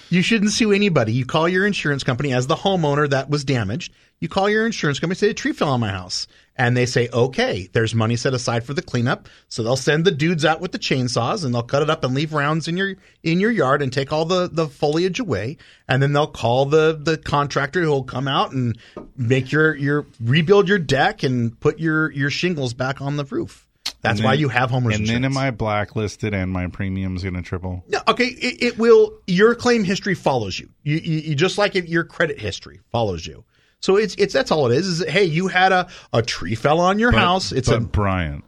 [0.09, 1.13] You shouldn't sue anybody.
[1.13, 3.93] You call your insurance company as the homeowner that was damaged.
[4.21, 6.29] You call your insurance company, say a tree fell on my house.
[6.59, 9.29] And they say, okay, there's money set aside for the cleanup.
[9.49, 12.15] So they'll send the dudes out with the chainsaws and they'll cut it up and
[12.15, 15.59] leave rounds in your in your yard and take all the, the foliage away.
[15.87, 18.79] And then they'll call the, the contractor who'll come out and
[19.17, 23.67] make your, your rebuild your deck and put your, your shingles back on the roof.
[24.01, 25.09] That's And why you have homeowners And insurance.
[25.11, 27.85] then am I blacklisted and my premium's going to triple?
[27.89, 29.13] No, okay, it, it will.
[29.27, 30.69] Your claim history follows you.
[30.85, 33.45] You, you, you just like it, your credit history follows you.
[33.83, 34.87] So it's it's that's all it is.
[34.87, 37.53] Is hey, you had a, a tree fell on your But- house.
[37.53, 38.43] It's but a Brian.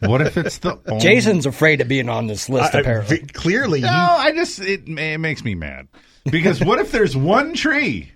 [0.00, 2.74] what if it's the only Jason's afraid of being on this list.
[2.74, 3.80] I- I- apparently, vi- clearly.
[3.80, 5.88] No, I just it, it makes me mad
[6.30, 8.10] because what if there's one tree,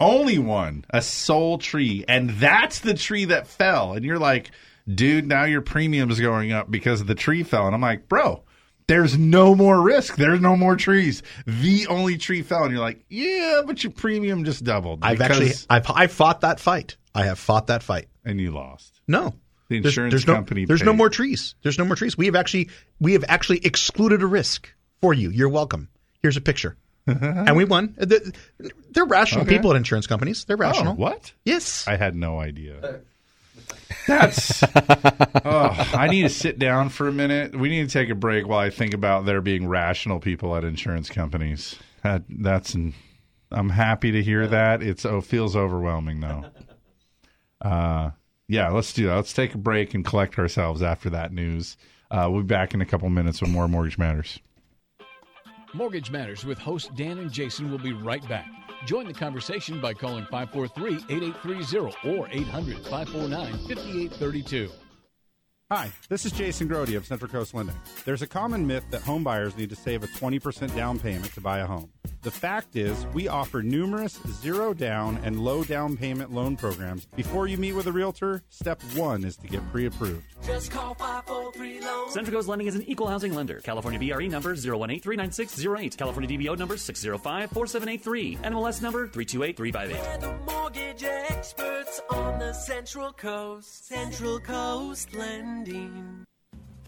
[0.00, 4.50] only one, a sole tree, and that's the tree that fell, and you're like,
[4.92, 8.42] dude, now your premium is going up because the tree fell, and I'm like, bro.
[8.86, 10.16] There's no more risk.
[10.16, 11.22] There's no more trees.
[11.46, 15.52] The only tree fell, and you're like, "Yeah, but your premium just doubled." I've actually
[15.70, 16.96] I've I fought that fight.
[17.14, 18.08] I have fought that fight.
[18.24, 19.00] and you lost.
[19.06, 19.34] No,
[19.68, 21.54] The insurance there's, no, company There's no more trees.
[21.62, 22.16] There's no more trees.
[22.18, 22.70] We have actually
[23.00, 25.30] we have actually excluded a risk for you.
[25.30, 25.88] You're welcome.
[26.22, 26.76] Here's a picture.
[27.06, 27.94] and we won.
[27.98, 28.20] They're,
[28.90, 29.56] they're rational Okay.
[29.56, 30.44] people at insurance companies.
[30.46, 30.92] They're oh, rational.
[30.92, 31.32] Oh, what?
[31.44, 31.86] Yes.
[31.86, 32.80] I had no idea.
[32.80, 32.92] Uh,
[34.06, 34.62] That's.
[35.44, 37.56] oh, I need to sit down for a minute.
[37.56, 40.64] We need to take a break while I think about there being rational people at
[40.64, 41.76] insurance companies.
[42.02, 42.74] That that's.
[42.74, 42.94] An,
[43.50, 44.82] I'm happy to hear that.
[44.82, 46.44] It's oh feels overwhelming though.
[47.64, 48.10] Uh,
[48.46, 49.14] yeah, let's do that.
[49.14, 51.78] Let's take a break and collect ourselves after that news.
[52.10, 54.38] Uh, we'll be back in a couple minutes with more Mortgage Matters.
[55.72, 58.46] Mortgage Matters with host Dan and Jason will be right back.
[58.86, 64.83] Join the conversation by calling 543-8830 or 800-549-5832.
[65.76, 67.74] Hi, this is Jason Grody of Central Coast Lending.
[68.04, 71.40] There's a common myth that home buyers need to save a 20% down payment to
[71.40, 71.90] buy a home.
[72.22, 77.06] The fact is, we offer numerous zero down and low down payment loan programs.
[77.16, 80.22] Before you meet with a realtor, step one is to get pre approved.
[80.46, 82.10] Just call 543 loan.
[82.10, 83.60] Central Coast Lending is an equal housing lender.
[83.64, 85.98] California BRE number 018-39608.
[85.98, 88.38] California DBO number 605-4783.
[88.38, 90.20] NMLS number 328358.
[90.20, 93.86] The mortgage experts on the Central Coast.
[93.86, 96.33] Central Coast Lending ending.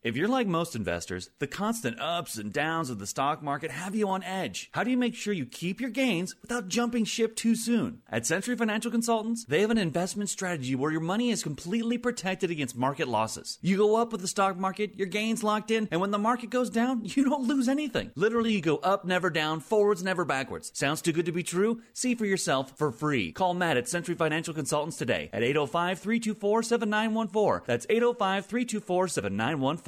[0.00, 3.96] If you're like most investors, the constant ups and downs of the stock market have
[3.96, 4.70] you on edge.
[4.70, 8.02] How do you make sure you keep your gains without jumping ship too soon?
[8.08, 12.48] At Century Financial Consultants, they have an investment strategy where your money is completely protected
[12.48, 13.58] against market losses.
[13.60, 16.50] You go up with the stock market, your gains locked in, and when the market
[16.50, 18.12] goes down, you don't lose anything.
[18.14, 20.70] Literally, you go up, never down, forwards, never backwards.
[20.74, 21.82] Sounds too good to be true?
[21.92, 23.32] See for yourself for free.
[23.32, 27.64] Call Matt at Century Financial Consultants today at 805 324 7914.
[27.66, 29.87] That's 805 324 7914.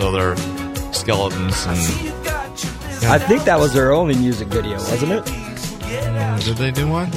[0.00, 0.34] Video,
[0.92, 1.78] skeletons and.
[3.02, 5.24] I think that was their only music video, wasn't it?
[6.44, 7.10] Did they do one?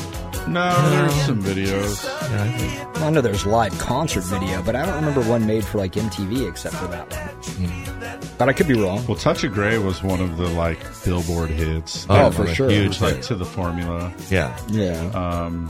[0.47, 2.03] No, there's some videos.
[2.31, 2.97] Yeah, I think.
[3.01, 6.47] I know there's live concert video, but I don't remember one made for like MTV
[6.49, 8.29] except for that one.
[8.37, 9.05] But I could be wrong.
[9.07, 12.05] Well, Touch of Grey was one of the like Billboard hits.
[12.09, 12.69] Oh, That for was sure.
[12.69, 13.23] Huge, like hit.
[13.25, 14.13] to the formula.
[14.29, 14.57] Yeah.
[14.69, 14.99] Yeah.
[15.13, 15.69] Um,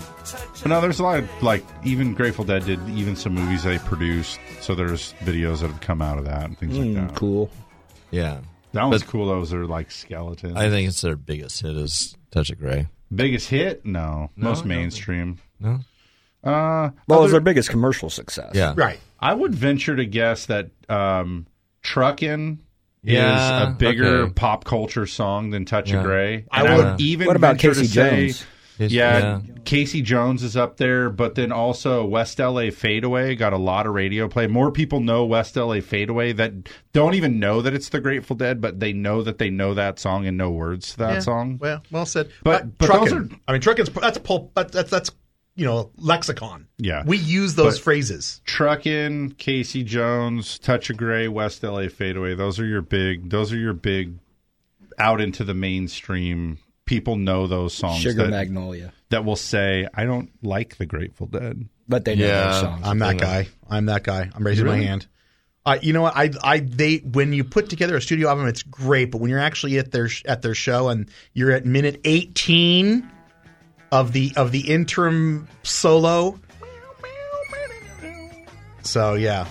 [0.64, 3.78] but no, there's a lot of like even Grateful Dead did even some movies they
[3.80, 4.40] produced.
[4.62, 7.16] So there's videos that have come out of that and things Mm, like that.
[7.16, 7.50] cool.
[8.12, 8.40] Yeah.
[8.72, 9.28] That one's But- cool.
[9.28, 10.56] Those are like skeletons.
[10.56, 12.88] I think it's their biggest hit is Touch of Grey.
[13.14, 13.86] Biggest hit?
[13.86, 14.70] No, No, most no.
[14.70, 15.38] mainstream.
[15.60, 15.80] No.
[16.44, 18.52] Uh, Well, it was their biggest commercial success.
[18.56, 18.74] Yeah.
[18.76, 19.00] Right.
[19.20, 21.46] I would venture to guess that um,
[21.84, 22.58] Truckin'
[23.04, 24.34] Yeah, is a bigger okay.
[24.34, 25.98] pop culture song than Touch Yeah.
[26.00, 26.46] of Grey.
[26.52, 28.46] I And would- would even What about venture to Casey say- Jones?
[28.78, 29.42] Casey- yeah, yeah.
[29.66, 33.94] Casey Jones is up there, but then also West LA Fadeaway got a lot of
[33.94, 34.48] radio play.
[34.48, 36.54] More people know West LA Fadeaway that
[36.92, 40.00] don't even know that it's the Grateful Dead, but they know that they know that
[40.00, 41.58] song and know words to that Yeah, song.
[41.62, 42.30] Well, well said.
[42.44, 43.06] But- but trucking.
[43.06, 44.52] those are- I mean, trucking's that's pulp.
[44.56, 45.12] That's that's, that's
[45.56, 46.66] you know lexicon.
[46.80, 47.04] Yeah.
[47.06, 48.42] we use those But- phrases.
[48.46, 52.34] Truckin', Casey Jones, Touch of Grey, West LA Fadeaway.
[52.34, 53.30] Those are your big.
[53.30, 54.16] Those are your big
[54.98, 56.58] out into the mainstream.
[56.86, 58.02] People know those songs.
[58.02, 58.92] Sugar that, Magnolia.
[59.10, 62.52] that will say, "I don't like the Grateful Dead." But they know Yeah.
[62.52, 62.82] those songs.
[62.86, 63.48] I'm that guy.
[63.70, 64.30] I'm that guy.
[64.34, 65.08] I'm raising my hand.
[65.66, 66.14] Uh, you know what?
[66.18, 69.12] I, I, they, when you put together a studio album, it's great.
[69.12, 73.10] But when you're actually at their at their show and you're at minute 18
[73.92, 76.38] of the of the interim solo,
[78.82, 79.48] so yeah.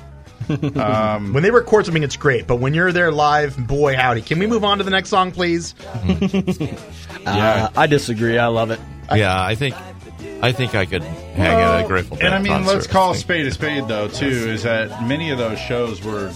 [0.76, 2.46] Um, When they record something, it's great.
[2.46, 4.22] But when you're there live, boy howdy!
[4.22, 5.74] Can we move on to the next song, please?
[7.24, 8.36] Uh, I disagree.
[8.38, 8.80] I love it.
[9.14, 9.76] Yeah, I think
[10.42, 12.74] I think I could hang out at a Grateful Dead and I mean, concert.
[12.74, 14.08] let's call a spade a spade, though.
[14.08, 16.32] Too is that many of those shows were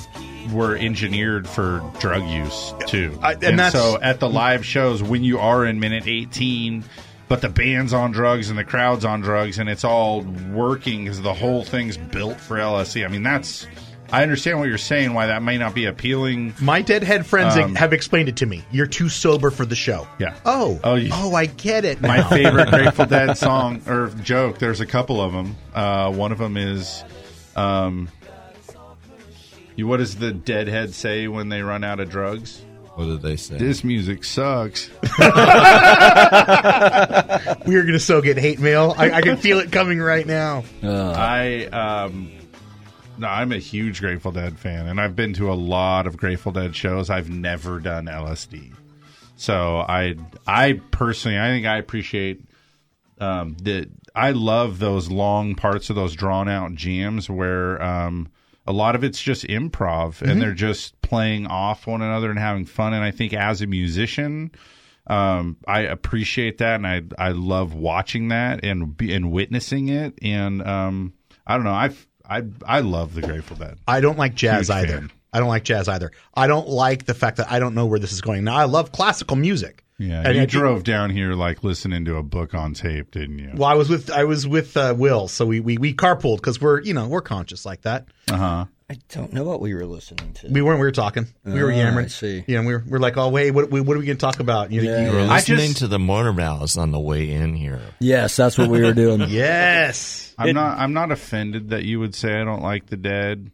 [0.53, 5.25] were engineered for drug use too, I- and that's- so at the live shows when
[5.25, 6.85] you are in minute eighteen.
[7.29, 10.21] But the band's on drugs and the crowd's on drugs, and it's all
[10.53, 13.05] working because the whole thing's built for LSD.
[13.05, 13.67] I mean, that's
[14.13, 15.13] I understand what you're saying.
[15.15, 16.55] Why that may not be appealing.
[16.61, 18.65] My deadhead friends Um, have explained it to me.
[18.71, 20.07] You're too sober for the show.
[20.19, 20.35] Yeah.
[20.45, 20.79] Oh.
[20.85, 22.01] Oh, you- oh, I get it.
[22.01, 22.29] My now.
[22.29, 24.59] favorite Grateful Dead song or joke.
[24.59, 25.57] There's a couple of them.
[25.75, 27.05] Uh, one of them is,
[27.57, 28.09] um,
[29.75, 29.87] you.
[29.87, 32.63] What does the Deadhead say when they run out of drugs?
[32.95, 33.59] What did they say?
[33.59, 34.89] This music sucks.
[35.19, 35.25] we
[37.77, 38.95] are going to so get hate mail.
[38.97, 40.65] I, I can feel it coming right now.
[40.83, 42.31] I um,
[43.19, 46.53] no, I'm a huge Grateful Dead fan, and I've been to a lot of Grateful
[46.53, 47.11] Dead shows.
[47.11, 48.73] I've never done LSD,
[49.37, 50.17] so I
[50.47, 52.43] I personally I think I appreciate
[53.21, 58.29] um, the I love those long parts of those drawn out jams where um,
[58.67, 62.65] a lot of it's just improv and they're just playing off one another and having
[62.65, 62.93] fun.
[62.93, 64.51] And I think as a musician,
[65.07, 70.19] um, I appreciate that and I I love watching that and and witnessing it.
[70.23, 71.13] And um,
[71.47, 73.79] I don't know, I've I I love the Grateful Dead.
[73.87, 74.93] I don't like jazz Huge either.
[74.99, 75.13] fan.
[75.33, 76.13] I don't like jazz either.
[76.35, 78.45] I don't like the fact that I don't know where this is going.
[78.45, 79.85] Now, I love classical music.
[79.99, 83.39] Yeah, And you I- drove down here like listening to a book on tape, didn't
[83.39, 83.51] you?
[83.55, 86.61] Well, I was with I was with uh, Will, so we we, we carpooled because
[86.61, 88.07] we're you know we're conscious like that.
[88.31, 88.65] Uh huh.
[88.89, 90.49] I don't know what we were listening to.
[90.49, 90.79] We weren't.
[90.79, 91.27] We were talking.
[91.45, 92.05] We were Oh, yammering.
[92.05, 92.45] I see.
[92.47, 94.17] Yeah, and we were, we are like, oh wait, what, what are we going to
[94.17, 94.71] talk about?
[94.71, 97.29] You, Yeah, you- You were I listening just- to the Motor Mouse on the way
[97.33, 97.81] in here.
[97.99, 99.23] Yes, that's what we were doing.
[99.29, 100.33] yes.
[100.39, 100.79] I'm not.
[100.79, 103.51] I'm not offended that you would say I don't like the dead.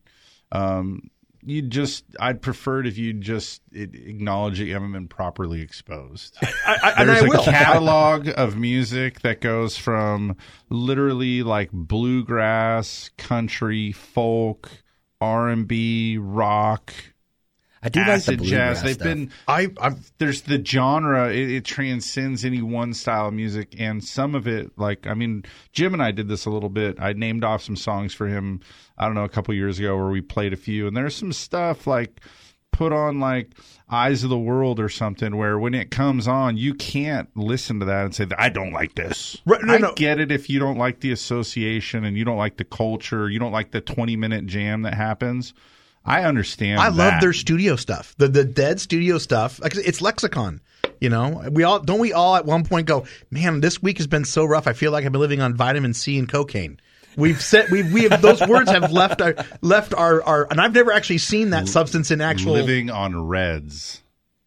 [0.51, 1.09] Um,
[1.45, 2.05] you just.
[2.21, 6.37] I'd prefer it if you just it, acknowledge that you haven't been properly exposed.
[6.43, 7.43] I, I, and There's I a will.
[7.43, 10.37] catalog of music that goes from
[10.69, 14.71] literally like bluegrass, country, folk,
[15.23, 16.93] R and B, rock.
[17.81, 18.83] I do like the jazz.
[18.83, 19.05] They've stuff.
[19.05, 24.03] been I, I'm there's the genre it, it transcends any one style of music and
[24.05, 27.13] some of it like i mean jim and i did this a little bit i
[27.13, 28.61] named off some songs for him
[28.99, 31.33] i don't know a couple years ago where we played a few and there's some
[31.33, 32.21] stuff like
[32.71, 33.51] put on like
[33.93, 37.85] eyes of the world or something where when it comes on you can't listen to
[37.87, 39.93] that and say i don't like this Right, no, i no.
[39.95, 43.39] get it if you don't like the association and you don't like the culture you
[43.39, 45.53] don't like the 20 minute jam that happens
[46.05, 48.15] i understand I love their studio stuff.
[48.19, 49.61] The the dead studio stuff.
[49.63, 50.61] It's lexicon.
[51.01, 54.09] You know, we all don't we all at one point go, man, this week has
[54.09, 54.67] been so rough.
[54.67, 56.81] I feel like I've been living on vitamin C and cocaine.
[57.17, 60.75] We've said we we have those words have left our left our, our and I've
[60.75, 64.03] never actually seen that substance in actual living on reds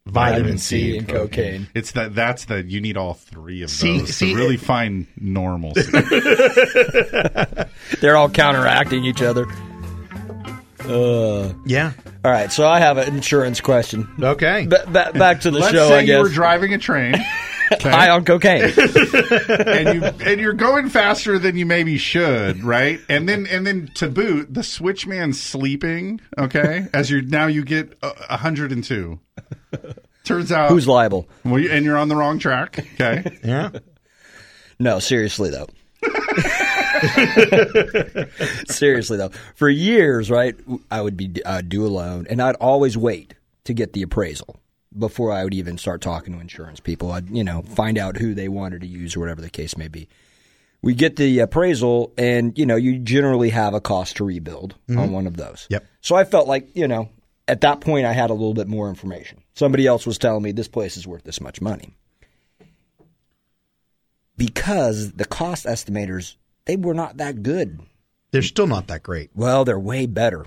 [0.08, 1.68] Vitamin C and cocaine.
[1.74, 5.08] it's that that's the you need all three of See- those see- to really find
[5.20, 5.82] normalcy
[8.02, 9.46] They're all counteracting each other.
[10.88, 11.94] Uh, Yeah.
[12.24, 14.08] all right, so I have an insurance question.
[14.22, 14.68] Okay.
[14.68, 16.22] Ba- ba- back to the let's show, say I you guess.
[16.24, 17.16] were driving a train
[17.82, 18.64] High on cocaine.
[18.64, 23.90] and you and you're going faster than you maybe should right and then and then
[23.96, 29.20] to boot the switchman's sleeping okay as you're now you get uh, 102
[30.24, 31.28] turns out Who's liable?
[31.44, 33.70] well, you- and you're on the wrong track okay Yeah.
[34.80, 35.68] No, seriously though.
[38.68, 40.56] seriously though, for years, right?
[40.92, 43.34] I would be I would do a loan, and I'd always wait
[43.66, 44.58] to get the appraisal
[44.98, 47.12] before I would even start talking to insurance people.
[47.12, 49.88] I'd you know find out who they wanted to use or whatever the case may
[49.88, 50.08] be.
[50.82, 54.96] We get the appraisal, and you know you generally have a cost to rebuild on
[54.96, 55.12] mm-hmm.
[55.12, 55.68] one of those.
[55.70, 55.86] Yep.
[56.02, 57.10] So I felt like you know
[57.48, 59.44] at that point, I had a little bit more information.
[59.54, 61.94] Somebody else was telling me this place is worth this much money.
[64.38, 66.36] Because the cost estimators,
[66.66, 67.80] they were not that good.
[68.32, 69.30] They're still not that great.
[69.34, 70.46] Well, they're way better.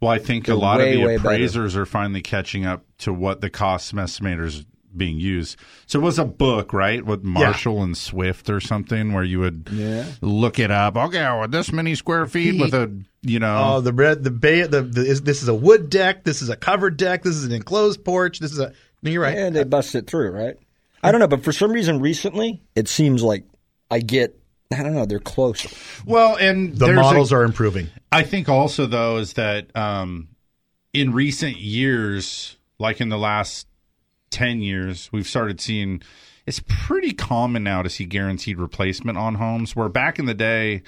[0.00, 1.28] Well, I think They're a lot way, of the way better.
[1.28, 5.58] appraisers are finally catching up to what the cost estimators being used.
[5.86, 9.68] So it was a book, right, with Marshall and Swift or something, where you would
[9.72, 10.04] Yeah.
[10.22, 10.96] look it up.
[10.96, 12.90] Okay, well, this many square feet with a
[13.22, 13.74] you know.
[13.76, 16.24] Oh, the red, the bay, the, the is, this is a wood deck.
[16.24, 17.22] This is a covered deck.
[17.24, 18.38] This is an enclosed porch.
[18.38, 18.72] This is a.
[19.02, 19.36] No, you're right.
[19.36, 20.56] And they bust it through, right?
[21.02, 23.44] I don't know, but for some reason recently, it seems like
[23.90, 24.38] I get,
[24.72, 25.66] I don't know, they're close.
[26.04, 27.88] Well, and The there's a- models are improving.
[28.10, 30.28] I think also though is that um,
[30.92, 33.66] in recent years, like in the last
[34.30, 36.02] ten years, we've started seeing
[36.46, 39.74] it's pretty common now to see guaranteed replacement on homes.
[39.76, 40.82] Where back in the day,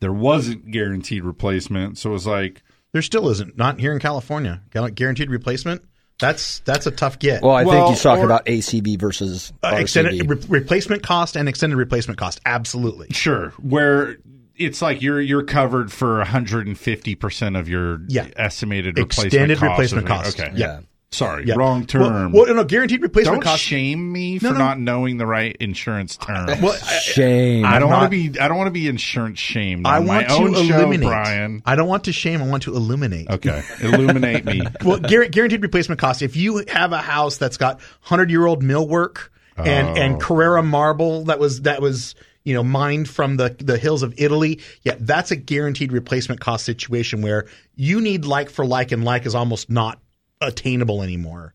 [0.00, 3.56] there wasn't guaranteed replacement, so it was like There still isn't.
[3.58, 4.62] Not here in California.
[4.70, 5.82] Guaranteed replacement.
[6.18, 7.42] That's that's a tough get.
[7.42, 9.80] Well, I think he's talking or- about ACV versus uh, RCV.
[9.80, 12.40] extended re- replacement cost and extended replacement cost.
[12.44, 13.08] Absolutely.
[13.10, 14.16] sure where.
[14.56, 18.26] It's like you're you're covered for 150 percent of your Yeah.
[18.34, 19.70] estimated replacement Extended cost.
[19.70, 20.40] replacement cost.
[20.40, 20.80] Okay, Yeah.
[21.10, 21.54] Sorry, Yeah.
[21.56, 22.32] wrong term.
[22.32, 23.62] Well, well, no, guaranteed replacement Don't cost.
[23.62, 24.58] shame me No, for no.
[24.58, 26.46] not knowing the right insurance term.
[26.60, 27.64] Well, Shame.
[27.64, 28.38] I don't want to be.
[28.38, 29.86] I don't want to be insurance shamed.
[29.86, 30.98] I on my want to own show.
[31.08, 31.62] Brian.
[31.64, 32.42] I don't want to shame.
[32.42, 33.30] I want to illuminate.
[33.30, 34.60] Okay, illuminate me.
[34.84, 36.20] well, guar- guaranteed replacement cost.
[36.20, 39.94] If you have a house that's got hundred year old millwork and Oh.
[39.94, 42.14] and Carrara marble that was that was
[42.44, 46.66] you know mined from the the hills of Italy, yeah, that's a guaranteed replacement cost
[46.66, 49.98] situation where you need like for like, and like is almost not
[50.40, 51.54] attainable anymore.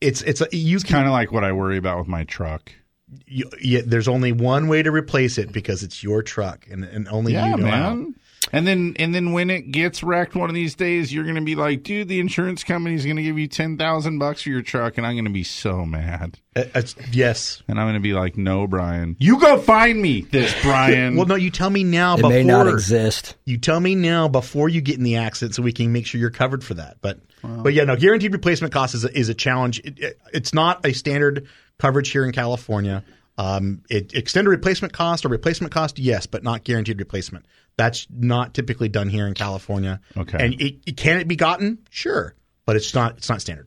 [0.00, 2.72] It's it's a, you can Kind of like what I worry about with my truck.
[3.26, 7.06] you, yeah, there's only one way to replace it because it's your truck and and
[7.08, 7.94] only Yeah, you know how.
[7.94, 8.14] man.
[8.52, 11.54] And then and then when it gets wrecked one of these days, you're gonna be
[11.54, 15.06] like, dude, the insurance company's gonna give you ten thousand bucks for your truck, and
[15.06, 16.38] I'm gonna be so mad.
[16.56, 17.62] Uh, it's- yes.
[17.68, 21.16] And I'm gonna be like, no, Brian, you go find me this, Brian.
[21.16, 22.14] Well, no, you tell me now.
[22.14, 23.36] It before, may not exist.
[23.44, 26.18] You tell me now before you get in the accident, so we can make sure
[26.18, 26.96] you're covered for that.
[27.02, 29.80] But, but yeah, no, guaranteed replacement cost is a, is a challenge.
[29.80, 31.46] It, it- it's not a standard
[31.78, 33.04] coverage here in California.
[33.38, 37.46] Um, it, extended replacement cost or replacement cost, yes, but not guaranteed replacement.
[37.76, 40.00] That's not typically done here in California.
[40.16, 40.38] Okay.
[40.38, 41.78] and it, it- can it be gotten?
[41.90, 42.34] Sure,
[42.66, 43.16] but it's not.
[43.18, 43.66] It's not standard.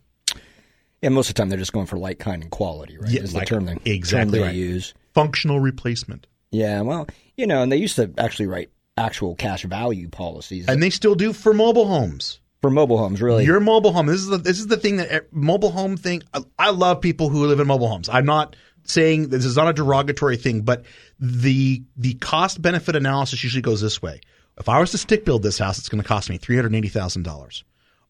[1.02, 3.12] And most of the time, they're just going for like, kind, and quality, right?
[3.12, 4.56] Yeah, is like- the term they, exactly term they right.
[4.56, 4.94] use.
[5.14, 10.08] Functional replacement, Yeah, well, you know, and they used to actually write actual cash value
[10.10, 12.40] policies and they still do for mobile homes.
[12.64, 13.44] For mobile homes, really.
[13.44, 14.06] Your mobile home.
[14.06, 16.24] This is the this is the thing that mobile home thing.
[16.34, 18.08] I, I love people who live in mobile homes.
[18.08, 20.86] I'm not saying this is not a derogatory thing, but
[21.20, 24.22] the the cost benefit analysis usually goes this way.
[24.58, 26.74] If I was to stick build this house, it's going to cost me three hundred
[26.74, 27.66] eighty thousand dollars.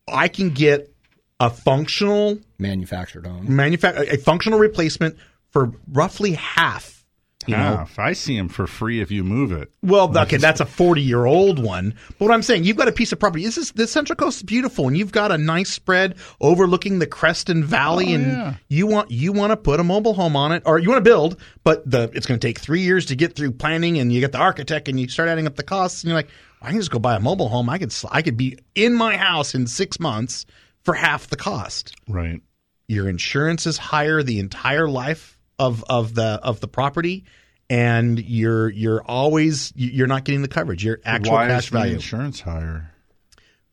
[0.08, 0.94] I can get
[1.40, 3.56] a functional manufactured home.
[3.56, 5.18] manufacture a functional replacement
[5.50, 7.03] for roughly half.
[7.48, 8.00] You know, Half.
[8.00, 9.72] I see them for free if you move it.
[9.82, 11.94] well, okay, that's a forty-year-old one.
[12.18, 13.44] But what I'm saying, you've got a piece of property.
[13.44, 17.08] This is the Central Coast is beautiful, and you've got a nice spread overlooking the
[17.08, 18.54] Creston Valley, Oh, and yeah.
[18.70, 21.10] you want you want to put a mobile home on it, or you want to
[21.10, 24.20] build, but the it's going to take three years to get through planning, and you
[24.20, 26.30] get the architect, and you start adding up the costs, and you're like,
[26.62, 27.70] I can just go buy a mobile home.
[27.70, 30.46] I could I could be in my house in six months
[30.84, 31.96] for half the cost.
[32.08, 32.42] Right.
[32.88, 37.26] Your insurance is higher the entire life of of the of the property.
[37.70, 40.84] And you're you're always you're not getting the coverage.
[40.84, 42.90] Your actual Why cash is the value insurance higher?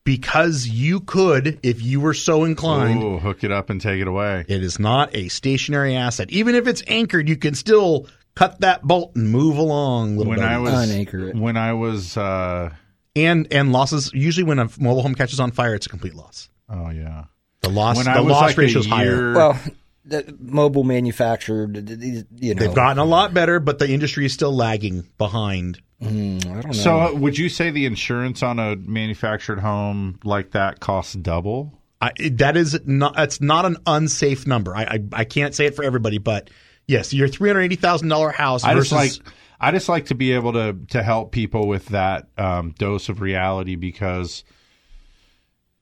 [0.04, 4.08] because you could, if you were so inclined, Ooh, hook it up and take it
[4.08, 4.44] away.
[4.48, 6.30] it is not a stationary asset.
[6.30, 10.16] Even if it's anchored, you can still cut that bolt and move along.
[10.16, 11.36] Little When I was Unanchor it.
[11.36, 12.70] when I was uh,
[13.14, 16.48] and and losses usually when a mobile home catches on fire, it's a complete loss.
[16.68, 17.24] oh yeah.
[17.60, 19.34] The loss When the I was loss like ratio is higher.
[19.34, 19.60] Well,
[20.04, 22.60] the mobile manufactured, th- th- you know.
[22.60, 25.80] They've gotten a lot better, but the industry is still lagging behind.
[26.02, 26.72] Mm, I don't know.
[26.72, 31.78] So uh, would you say the insurance on a manufactured home like that costs double?
[32.00, 33.18] I, that is not.
[33.18, 34.74] It's not an unsafe number.
[34.74, 36.48] I, I I can't say it for everybody, but
[36.86, 40.06] yes, your three hundred eighty thousand dollar house I versus just like I just like
[40.06, 44.44] to be able to to help people with that um, dose of reality because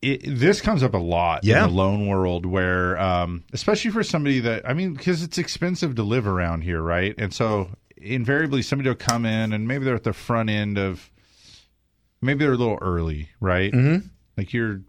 [0.00, 1.64] it, this comes up a lot Yeah.
[1.64, 5.94] in the loan world where um, especially for somebody that I mean because it's expensive
[5.96, 9.94] to live around here right and so invariably somebody will come in and maybe they're
[9.96, 11.10] at the front end of
[12.20, 14.08] maybe they're a little early right Mhm.
[14.36, 14.82] like you're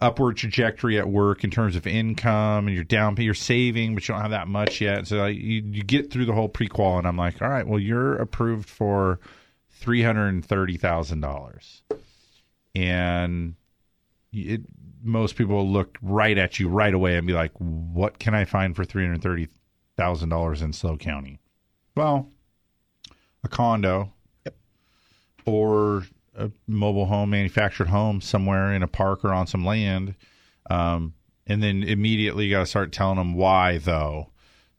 [0.00, 4.14] upward trajectory at work in terms of income and you're down you're saving but you
[4.14, 7.06] don't have that much yet so like, you, you get through the whole pre-qual and
[7.06, 9.20] i'm like all right well you're approved for
[9.82, 11.82] $330000
[12.74, 13.54] and
[14.32, 14.62] it,
[15.02, 18.44] most people will look right at you right away and be like, "What can I
[18.44, 19.48] find for three hundred thirty
[19.96, 21.40] thousand dollars in SLO County?"
[21.96, 22.30] Well,
[23.42, 24.12] a condo,
[25.44, 26.04] or
[26.36, 30.14] a mobile home, manufactured home somewhere in a park or on some land,
[30.68, 31.14] um,
[31.46, 34.30] and then immediately you got to start telling them why though.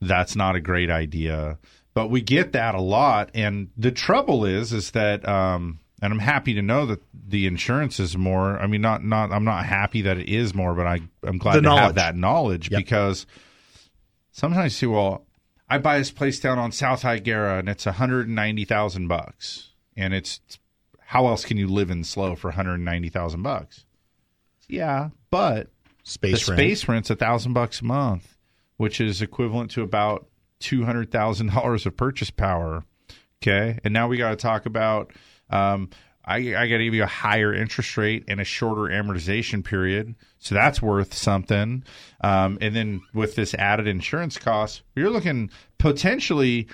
[0.04, 1.60] That's not a great idea.
[1.94, 6.20] But we get that a lot, and the trouble is, is that, um, and I'm
[6.20, 8.60] happy to know that the insurance is more.
[8.60, 11.56] I mean, not not I'm not happy that it is more, but I I'm glad
[11.56, 13.26] The to have that knowledge because
[14.32, 15.26] sometimes you see, well,
[15.70, 20.42] I buy this place down on South Higuera and it's 190,000 bucks, and it's
[21.00, 23.86] how else can you live in SLO for 190,000 bucks?
[24.68, 25.70] Yeah, but
[26.04, 26.60] Space the rent.
[26.60, 28.38] space rent's a thousand bucks a month,
[28.78, 30.28] which is equivalent to about
[30.60, 32.86] two hundred thousand dollars of purchase power.
[33.42, 35.12] Okay, and now we got to talk about.
[35.52, 35.90] Um,
[36.24, 40.16] I, I got to give you a higher interest rate and a shorter amortization period,
[40.40, 41.84] so that's worth something.
[42.22, 46.68] Um, and then with this added insurance cost, you're looking potentially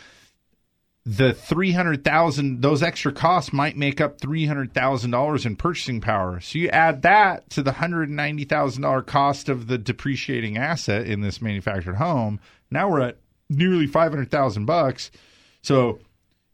[1.05, 5.55] the three hundred thousand those extra costs might make up three hundred thousand dollars in
[5.55, 6.41] purchasing power.
[6.41, 10.57] So you add that to the hundred and ninety thousand dollar cost of the depreciating
[10.57, 12.41] asset in this manufactured home.
[12.69, 13.17] Now we're at
[13.49, 15.09] nearly five hundred thousand bucks.
[15.61, 15.99] So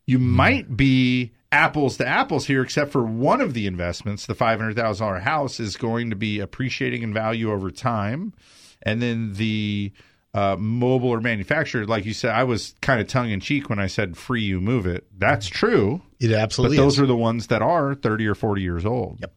[0.05, 4.59] you might be apples to apples here, except for one of the investments, the five
[4.59, 8.33] hundred thousand dollar house, is going to be appreciating in value over time,
[8.81, 9.91] and then the
[10.33, 13.77] uh, mobile or manufactured, like you said, I was kind of tongue in cheek when
[13.79, 15.05] I said free you move it.
[15.15, 16.01] That's true.
[16.19, 17.01] It absolutely But those is.
[17.01, 19.19] are the ones that are 30 or 40 years old.
[19.21, 19.33] Yep.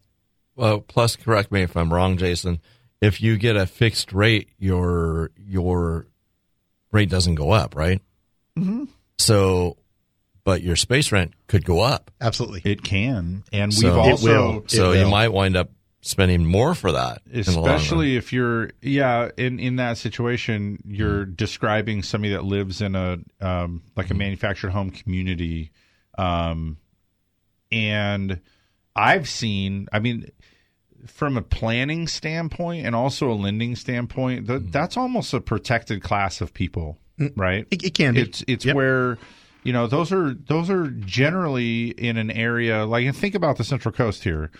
[0.56, 2.60] Well, plus, correct me if I'm wrong, Jason.
[3.02, 6.06] If you get a fixed rate, your your
[6.92, 8.00] rate doesn't go up, right?
[8.58, 8.84] Mm-hmm.
[9.18, 9.76] So,
[10.46, 12.12] but your space rent could go up.
[12.20, 15.70] Absolutely, it can, and so, we've also so you might wind up
[16.02, 17.74] spending more for that, in the long run.
[17.74, 23.18] especially if you're yeah in in that situation you're describing somebody that lives in a
[23.40, 25.72] um like a manufactured home community
[26.16, 26.76] um
[27.72, 28.40] and
[28.94, 30.30] i've seen i mean
[31.08, 36.40] from a planning standpoint and also a lending standpoint th- that's almost a protected class
[36.40, 36.96] of people
[37.34, 37.66] right?
[37.70, 38.22] It, it can be.
[38.22, 39.18] it's it's where
[39.66, 43.64] you know those are those are generally in an area like and think about the
[43.64, 44.50] central coast here.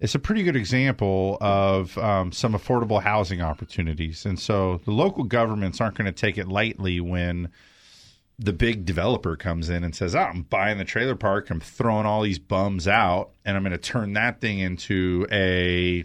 [0.00, 4.26] It's a pretty good example of um, some affordable housing opportunities.
[4.26, 7.48] And so the local governments aren't going to take it lightly when
[8.38, 12.04] the big developer comes in and says, oh, I'm buying the trailer park, I'm throwing
[12.04, 16.04] all these bums out, and I'm going to turn that thing into a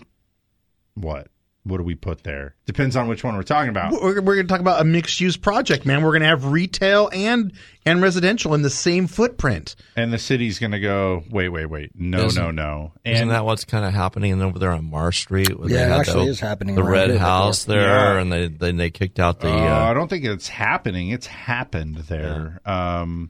[0.93, 1.27] what?
[1.63, 2.55] What do we put there?
[2.65, 3.91] Depends on which one we're talking about.
[3.91, 6.01] We're, we're going to talk about a mixed use project, man.
[6.01, 7.53] We're going to have retail and
[7.85, 9.75] and residential in the same footprint.
[9.95, 12.93] And the city's going to go, wait, wait, wait, no, Isn't- no, no.
[13.05, 15.55] Isn't And that what's kind of happening over there on Marsh Street?
[15.59, 17.75] where Yeah, they it actually the, is happening The around red house yeah.
[17.75, 18.21] there, Yeah.
[18.21, 19.49] and they then they kicked out the.
[19.49, 21.09] Uh, Uh, I don't think it's happening.
[21.09, 22.59] It's happened there.
[22.65, 23.29] Um,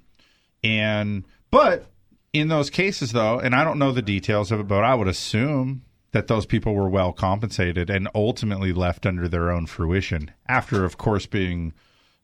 [0.64, 1.86] and but
[2.34, 5.08] in those cases though, and I don't know the details of it, but I would
[5.10, 10.84] assume that those people were well compensated and ultimately left under their own fruition after,
[10.84, 11.74] of course, being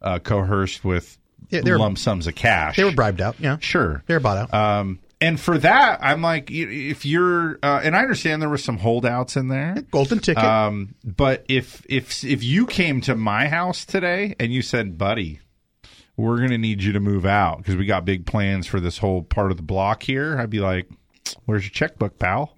[0.02, 1.18] uh, coerced with
[1.50, 2.76] Yeah, they were- lump sums of cash.
[2.76, 3.36] They were bribed out.
[3.40, 4.04] Yeah, Sure.
[4.08, 4.54] they were bought out.
[4.54, 8.78] Um, and for that, I'm like, if you're, uh, and I understand there were some
[8.78, 10.44] holdouts in there, golden ticket.
[10.44, 15.40] Um, but if if if you came to my house today and you said, "Buddy,
[16.18, 19.24] we're gonna need you to move out because we got big plans for this whole
[19.24, 20.88] part of the block here," I'd be like,
[21.46, 22.58] "Where's your checkbook, pal?"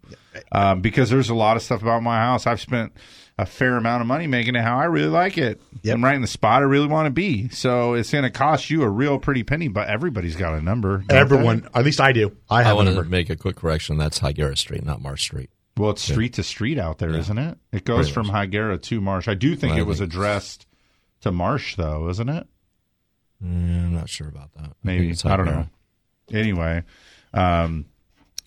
[0.51, 2.45] Um, because there's a lot of stuff about my house.
[2.47, 2.93] I've spent
[3.37, 5.61] a fair amount of money making it how I really like it.
[5.85, 7.49] I'm right in the spot I really want to be.
[7.49, 11.03] So it's going to cost you a real pretty penny, but everybody's got a number.
[11.09, 11.79] Everyone, they?
[11.79, 12.35] at least I do.
[12.49, 13.03] I I have a want number.
[13.03, 13.97] to make a quick correction.
[13.97, 15.49] That's Higuera Street, not Marsh Street.
[15.77, 17.33] Well, it's street to street out there, Yeah.
[17.33, 17.57] not it?
[17.71, 19.29] It goes Pretty from Higuera to Marsh.
[19.29, 20.67] I do think Well, it was think- addressed
[21.21, 22.45] to Marsh, though, isn't it?
[23.43, 24.71] Mm, I'm not sure about that.
[24.83, 25.67] Maybe it's I don't know.
[26.33, 26.83] Anyway,
[27.33, 27.85] um,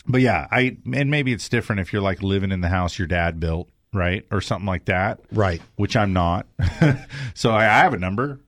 [0.06, 3.08] but yeah, I and maybe it's different if you're like living in the house your
[3.08, 5.60] dad built, right, or something like that, right?
[5.76, 6.46] Which I'm not.
[7.34, 8.40] so I, I have a number.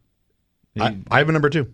[0.79, 1.73] I, I have a number too.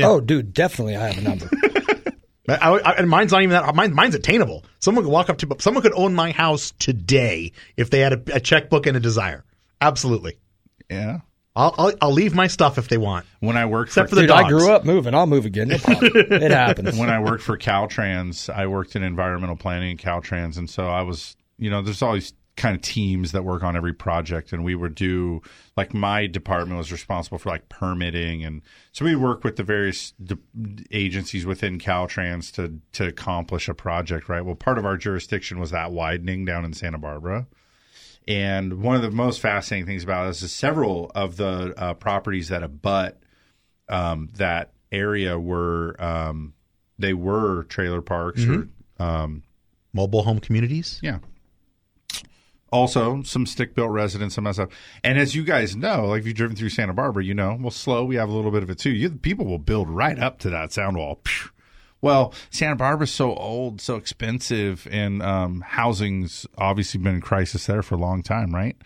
[0.00, 1.50] Oh, dude, definitely I have a number.
[2.48, 3.74] I, I- and mine's not even that.
[3.74, 4.64] Mine, mine's attainable.
[4.80, 5.56] Someone could walk up to.
[5.60, 9.44] Someone could own my house today if they had a, a checkbook and a desire.
[9.80, 10.38] Absolutely.
[10.88, 11.20] Yeah.
[11.56, 13.26] I'll, I'll I'll leave my stuff if they want.
[13.40, 15.14] When I worked except for, for- the Dude, I grew up moving.
[15.14, 15.68] I'll move again.
[15.68, 16.12] No problem.
[16.14, 16.96] it happens.
[16.96, 21.02] when I worked for Caltrans, I worked in environmental planning at Caltrans, and so I
[21.02, 24.74] was, you know, there's always kind of teams that work on every project, and we
[24.74, 25.40] would do
[25.76, 28.60] like my department was responsible for like permitting, and
[28.92, 30.36] so we work with the various de-
[30.92, 34.44] agencies within Caltrans to to accomplish a project, right?
[34.44, 37.46] Well, part of our jurisdiction was that widening down in Santa Barbara.
[38.30, 42.48] And one of the most fascinating things about this is several of the uh, properties
[42.48, 43.18] that abut
[43.88, 46.52] um, that area were um,
[46.98, 48.68] they were trailer parks Mhm.
[49.00, 49.42] or um,
[49.92, 51.00] mobile home communities.
[51.02, 51.18] Yeah.
[52.72, 54.78] Also, some stick built residents, some of that stuff.
[55.02, 57.72] And as you guys know, like if you've driven through Santa Barbara, you know, well,
[57.72, 58.90] SLO, we have a little bit of it too.
[58.90, 61.20] You, people will build right up to that sound wall.
[61.26, 61.50] Phew.
[62.02, 67.82] Well, Santa Barbara's so old, so expensive, and um, housing's obviously been in crisis there
[67.82, 68.76] for a long time, right?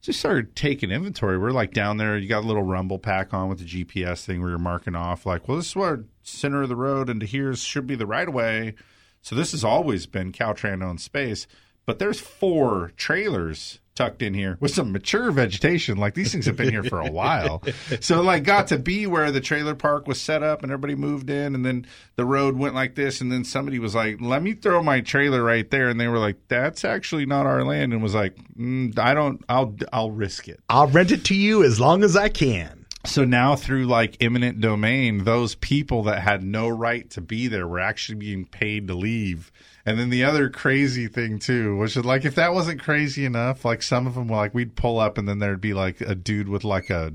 [0.00, 1.38] So we started taking inventory.
[1.38, 4.40] We're like down there, you got a little rumble pack on with the GPS thing
[4.40, 7.54] where you're marking off, like, well, this is where center of the road and here
[7.54, 8.74] should be the right of way.
[9.20, 11.46] So this has always been Caltrans owned space,
[11.86, 15.98] but there's four trailers tucked in here with some mature vegetation.
[15.98, 17.62] Like these things have been here for a while.
[18.00, 21.30] So like got to be where the trailer park was set up and everybody moved
[21.30, 21.86] in and then
[22.16, 25.42] the road went like this and then somebody was like, "Let me throw my trailer
[25.42, 28.98] right there." And they were like, "That's actually not our land." And was like, mm,
[28.98, 32.28] "I don't I'll I'll risk it." I'll rent it to you as long as I
[32.28, 32.82] can.
[33.04, 37.66] So now through like eminent domain, those people that had no right to be there
[37.66, 39.50] were actually being paid to leave.
[39.84, 43.64] And then the other crazy thing too, which is like if that wasn't crazy enough,
[43.64, 46.14] like some of them were like we'd pull up and then there'd be like a
[46.14, 47.12] dude with like a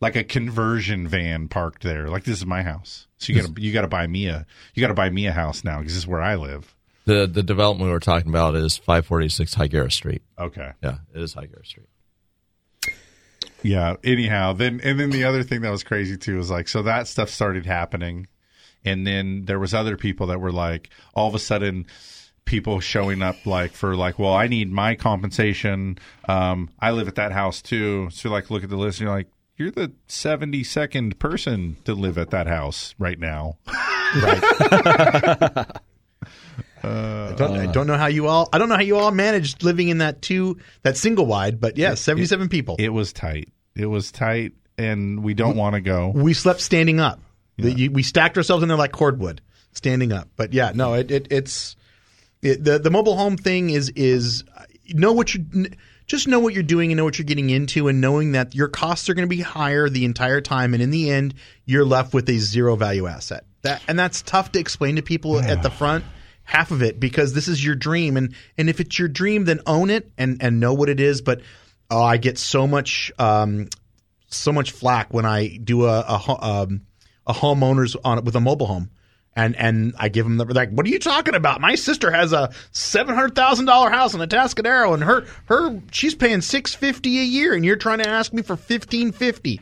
[0.00, 2.08] like a conversion van parked there.
[2.08, 3.06] Like this is my house.
[3.18, 5.26] So you got to you got to buy me a you got to buy me
[5.26, 6.74] a house now because this is where I live.
[7.04, 10.22] The the development we were talking about is 546 Higuera Street.
[10.38, 10.72] Okay.
[10.82, 11.88] Yeah, it is Higuera Street.
[13.62, 13.96] Yeah.
[14.04, 17.08] Anyhow, then and then the other thing that was crazy too was like so that
[17.08, 18.28] stuff started happening,
[18.88, 21.86] and then there was other people that were like all of a sudden
[22.44, 25.98] people showing up like for like well I need my compensation.
[26.28, 28.08] Um, I live at that house too.
[28.10, 31.94] So like look at the list and you're like you're the seventy second person to
[31.94, 33.58] live at that house right now.
[34.22, 34.42] Right.
[36.82, 38.48] I don't, I don't know how you all.
[38.52, 41.76] I don't know how you all managed living in that two that single wide, but
[41.76, 42.76] yeah, seventy seven people.
[42.78, 43.52] It was tight.
[43.76, 46.12] It was tight, and we don't want to go.
[46.14, 47.20] We slept standing up.
[47.58, 49.40] The- you- we stacked ourselves in there like cordwood,
[49.72, 50.28] standing up.
[50.36, 51.76] But yeah, no, it, it it's
[52.42, 54.44] it, the the mobile home thing is is
[54.90, 55.44] know what you
[56.06, 58.68] just know what you're doing and know what you're getting into, and knowing that your
[58.68, 61.34] costs are going to be higher the entire time, and in the end,
[61.66, 63.44] you're left with a zero value asset.
[63.62, 66.04] That and that's tough to explain to people at the front.
[66.44, 69.60] Half of it because this is your dream, and and if it's your dream, then
[69.66, 71.20] own it and and know what it is.
[71.20, 71.42] But
[71.90, 73.68] oh, I get so much um,
[74.28, 76.82] so much flack when I do a a, um,
[77.28, 78.90] a homeowners on with a mobile home.
[79.36, 81.60] And and I give them the like, what are you talking about?
[81.60, 85.80] My sister has a seven hundred thousand dollar house in the Atascadero, and her her
[85.92, 89.60] she's paying six fifty a year, and you're trying to ask me for fifteen fifty.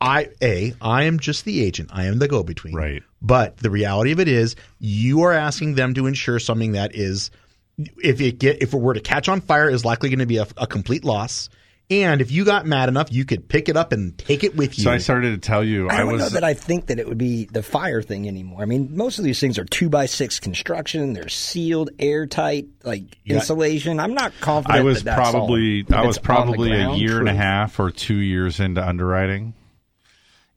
[0.00, 1.90] I a I am just the agent.
[1.92, 2.74] I am the go between.
[2.74, 3.02] Right.
[3.22, 7.30] But the reality of it is, you are asking them to insure something that is,
[7.78, 10.38] if it get if it were to catch on fire, is likely going to be
[10.38, 11.48] a, a complete loss.
[11.88, 14.76] And if you got mad enough, you could pick it up and take it with
[14.76, 14.82] you.
[14.84, 16.98] So I started to tell you I I, don't was know that I think that
[16.98, 18.60] it would be the fire thing anymore.
[18.60, 21.12] I mean, most of these things are two by six construction.
[21.12, 23.36] They're sealed, airtight, like Yeah.
[23.36, 24.00] insulation.
[24.00, 24.80] I'm not confident.
[24.80, 25.94] I was that that's probably all.
[25.94, 28.84] I was it's on probably a ground, year and a half or two years into
[28.84, 29.54] underwriting,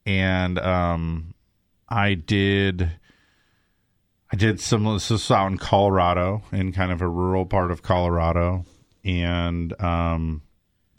[0.07, 1.35] and um,
[1.87, 2.89] I did
[4.31, 4.83] I did some.
[4.85, 8.65] This was out in Colorado, in kind of a rural part of Colorado,
[9.03, 10.41] and um,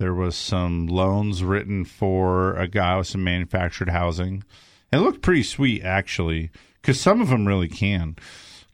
[0.00, 4.42] there was some loans written for a guy with some manufactured housing.
[4.90, 6.50] It looked pretty sweet actually,
[6.80, 8.16] because some of them really can.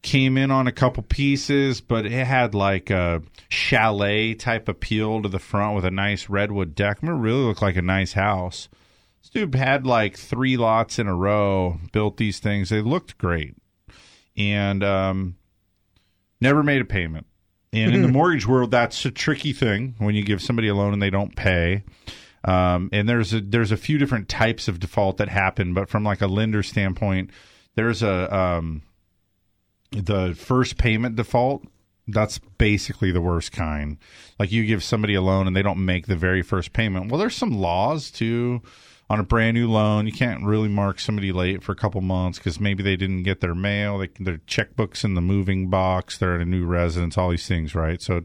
[0.02, 5.28] Came in on a couple pieces, but it had like a chalet type appeal to
[5.28, 6.98] the front with a nice redwood deck.
[7.02, 8.68] It really looked like a nice house.
[9.20, 12.68] This dude had like three lots in a row, built these things.
[12.68, 13.56] They looked great.
[14.36, 15.34] And um,
[16.40, 17.26] never made a payment.
[17.72, 20.92] And in the mortgage world, that's a tricky thing when you give somebody a loan
[20.92, 21.84] and they don't pay.
[22.44, 26.04] Um, and there's a there's a few different types of default that happen, but from
[26.04, 27.30] like a lender standpoint,
[27.74, 28.82] there's a um,
[29.90, 31.64] the first payment default.
[32.08, 33.98] That's basically the worst kind.
[34.38, 37.10] Like you give somebody a loan and they don't make the very first payment.
[37.10, 38.62] Well, there's some laws too
[39.08, 40.06] on a brand new loan.
[40.06, 43.40] You can't really mark somebody late for a couple months because maybe they didn't get
[43.40, 47.30] their mail, they, their checkbooks in the moving box, they're at a new residence, all
[47.30, 48.02] these things, right?
[48.02, 48.22] So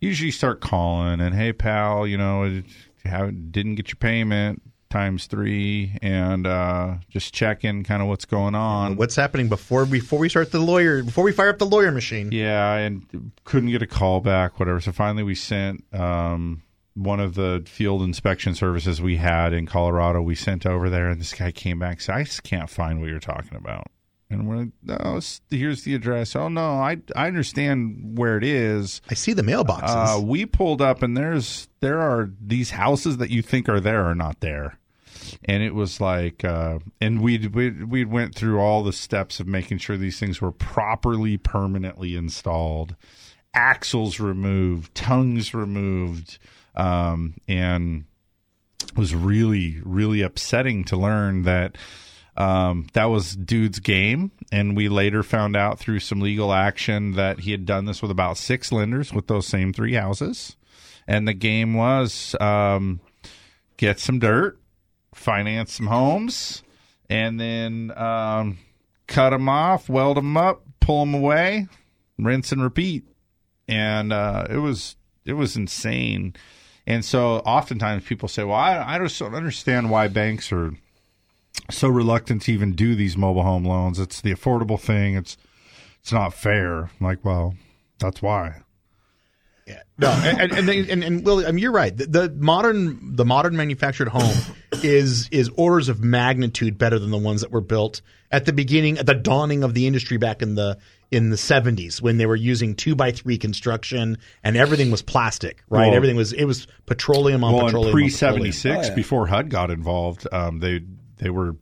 [0.00, 2.62] usually start calling and hey pal, you know,
[3.04, 8.96] didn't get your payment times three and uh, just checking kind of what's going on.
[8.96, 12.30] What's happening before before we start the lawyer before we fire up the lawyer machine?
[12.32, 14.80] Yeah, and couldn't get a call back, whatever.
[14.80, 16.62] So finally, we sent um,
[16.96, 20.22] one of the field inspection services we had in Colorado.
[20.22, 21.92] We sent over there, and this guy came back.
[21.92, 23.86] and said, "I just can't find what you're talking about."
[24.28, 25.20] And we're like, no,
[25.50, 26.34] here's the address.
[26.34, 29.00] Oh no, I I understand where it is.
[29.08, 30.18] I see the mailboxes.
[30.18, 34.04] Uh, we pulled up, and there's there are these houses that you think are there
[34.04, 34.78] are not there,
[35.44, 39.46] and it was like, uh, and we we we went through all the steps of
[39.46, 42.96] making sure these things were properly permanently installed,
[43.54, 46.38] axles removed, tongues removed,
[46.76, 48.04] um, and
[48.82, 51.76] it was really really upsetting to learn that
[52.36, 54.30] um, that was dude's game.
[54.52, 58.10] And we later found out through some legal action that he had done this with
[58.10, 60.56] about six lenders with those same three houses.
[61.08, 63.00] And the game was um,
[63.76, 64.58] get some dirt
[65.14, 66.62] finance some homes
[67.08, 68.58] and then um,
[69.06, 71.66] cut them off weld them up pull them away
[72.18, 73.04] rinse and repeat.
[73.68, 76.34] And uh, it was it was insane
[76.86, 80.72] and so oftentimes people say, well, I, I just don't understand why banks are
[81.70, 83.98] so reluctant to even do these mobile home loans.
[83.98, 85.16] It's the affordable thing.
[85.16, 85.36] It's
[86.00, 86.82] it's not fair.
[86.82, 87.54] I'm like, well,
[87.98, 88.62] that's why.
[89.66, 89.82] Yeah.
[89.98, 91.96] No, and and and, and, and I mean, you're right.
[91.96, 94.36] The, the modern the modern manufactured home
[94.84, 98.00] is is orders of magnitude better than the ones that were built
[98.30, 100.78] at the beginning, at the dawning of the industry back in the
[101.10, 105.62] in the 70s when they were using two by three construction and everything was plastic,
[105.68, 105.86] right?
[105.86, 107.88] Well- everything was it was petroleum on well, petroleum.
[107.88, 108.52] in pre on petroleum.
[108.52, 110.80] seventy six, before HUD got involved, um, they
[111.18, 111.56] they were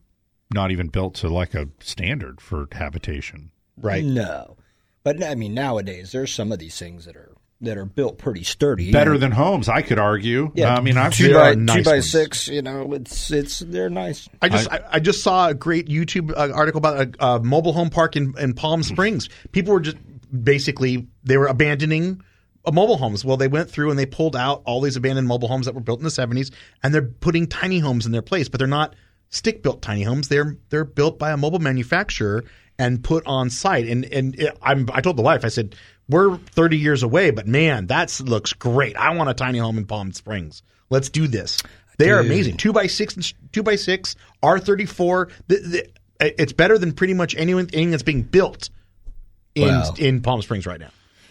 [0.52, 3.50] not even built to like a standard for habitation.
[3.76, 4.04] Right?
[4.04, 4.56] No,
[5.02, 8.44] but I mean nowadays there's some of these things that are that are built pretty
[8.44, 8.92] sturdy.
[8.92, 10.50] Better than homes, I could argue.
[10.54, 12.10] Yeah, I mean, I've two by nice two by ones.
[12.10, 12.48] six.
[12.48, 14.28] You know, it's it's they're nice.
[14.42, 17.72] I just I, I just saw a great YouTube uh, article about a, a mobile
[17.72, 19.28] home park in, in Palm Springs.
[19.52, 19.96] People were just
[20.42, 22.20] basically they were abandoning
[22.64, 23.24] uh, mobile homes.
[23.24, 25.80] Well, they went through and they pulled out all these abandoned mobile homes that were
[25.80, 26.50] built in the seventies,
[26.82, 28.48] and they're putting tiny homes in their place.
[28.48, 28.94] But they're not
[29.30, 30.28] stick built tiny homes.
[30.28, 32.44] They're they're built by a mobile manufacturer
[32.78, 33.86] and put on site.
[33.86, 35.74] And and it, I'm I told the wife I said
[36.08, 38.96] we're 30 years away, but man, that looks great.
[38.96, 40.62] I want a tiny home in Palm Springs.
[40.90, 41.62] Let's do this.
[41.98, 42.56] They are amazing.
[42.56, 45.28] Two by six, two by six, R thirty four.
[46.20, 48.68] It's better than pretty much anyone anything that's being built
[49.54, 49.94] in Wow.
[49.98, 50.90] in Palm Springs right now.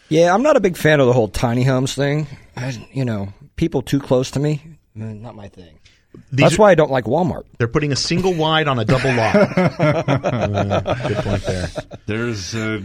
[0.10, 2.28] Yeah, I'm not a big fan of the whole tiny homes thing.
[2.56, 4.62] I, you know, people too close to me,
[5.00, 5.80] eh, not my thing.
[6.32, 7.44] These That's are- why I don't like Walmart.
[7.58, 9.36] They're putting a single wide on a double lot.
[9.36, 11.70] Uh, good point there.
[12.06, 12.82] There's, uh,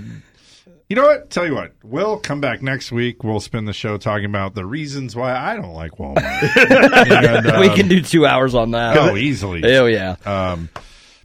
[0.89, 1.31] you know what?
[1.31, 3.23] Tell you what, we'll come back next week.
[3.23, 6.19] We'll spend the show talking about the reasons why I don't like Walmart.
[7.09, 8.97] And, we um, can do two hours on that.
[8.97, 9.61] Oh, easily.
[9.61, 10.17] Hell yeah.
[10.25, 10.71] Um,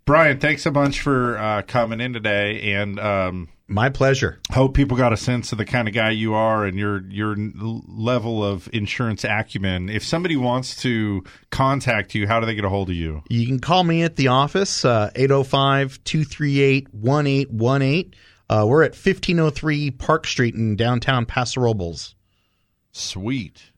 [0.06, 4.40] Brian, thanks a bunch for uh, coming in today, and um, my pleasure.
[4.52, 7.36] Hope people got a sense of the kind of guy you are and your your
[7.56, 9.88] level of insurance acumen.
[9.88, 13.24] If somebody wants to contact you, how do they get a hold of you?
[13.30, 18.14] You can call me at the office, uh, 805 238 1818.
[18.50, 22.14] Uh, We're at 1503 Park Street in downtown Paso Robles.
[22.92, 23.72] Sweet.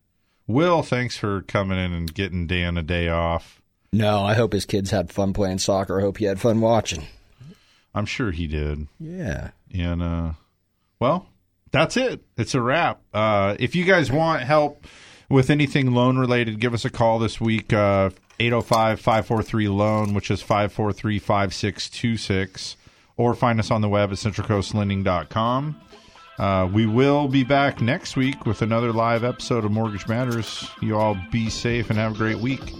[0.47, 3.61] Will, thanks for coming in and getting Dan a day off.
[3.93, 5.99] No, I hope his kids had fun playing soccer.
[5.99, 7.03] I hope he had fun watching.
[7.93, 8.87] I'm sure he did.
[8.99, 9.51] Yeah.
[9.73, 10.31] And uh
[10.99, 11.27] well,
[11.71, 12.21] that's it.
[12.37, 12.99] It's a wrap.
[13.13, 14.85] Uh if you guys want help
[15.29, 18.09] with anything loan related, give us a call this week uh
[18.39, 22.75] 805-543 loan, which is 543-5626
[23.17, 25.81] or find us on the web at centralcoastlending.com.
[26.37, 30.69] Uh, we will be back next week with another live episode of Mortgage Matters.
[30.81, 32.73] You all be safe and have a great week.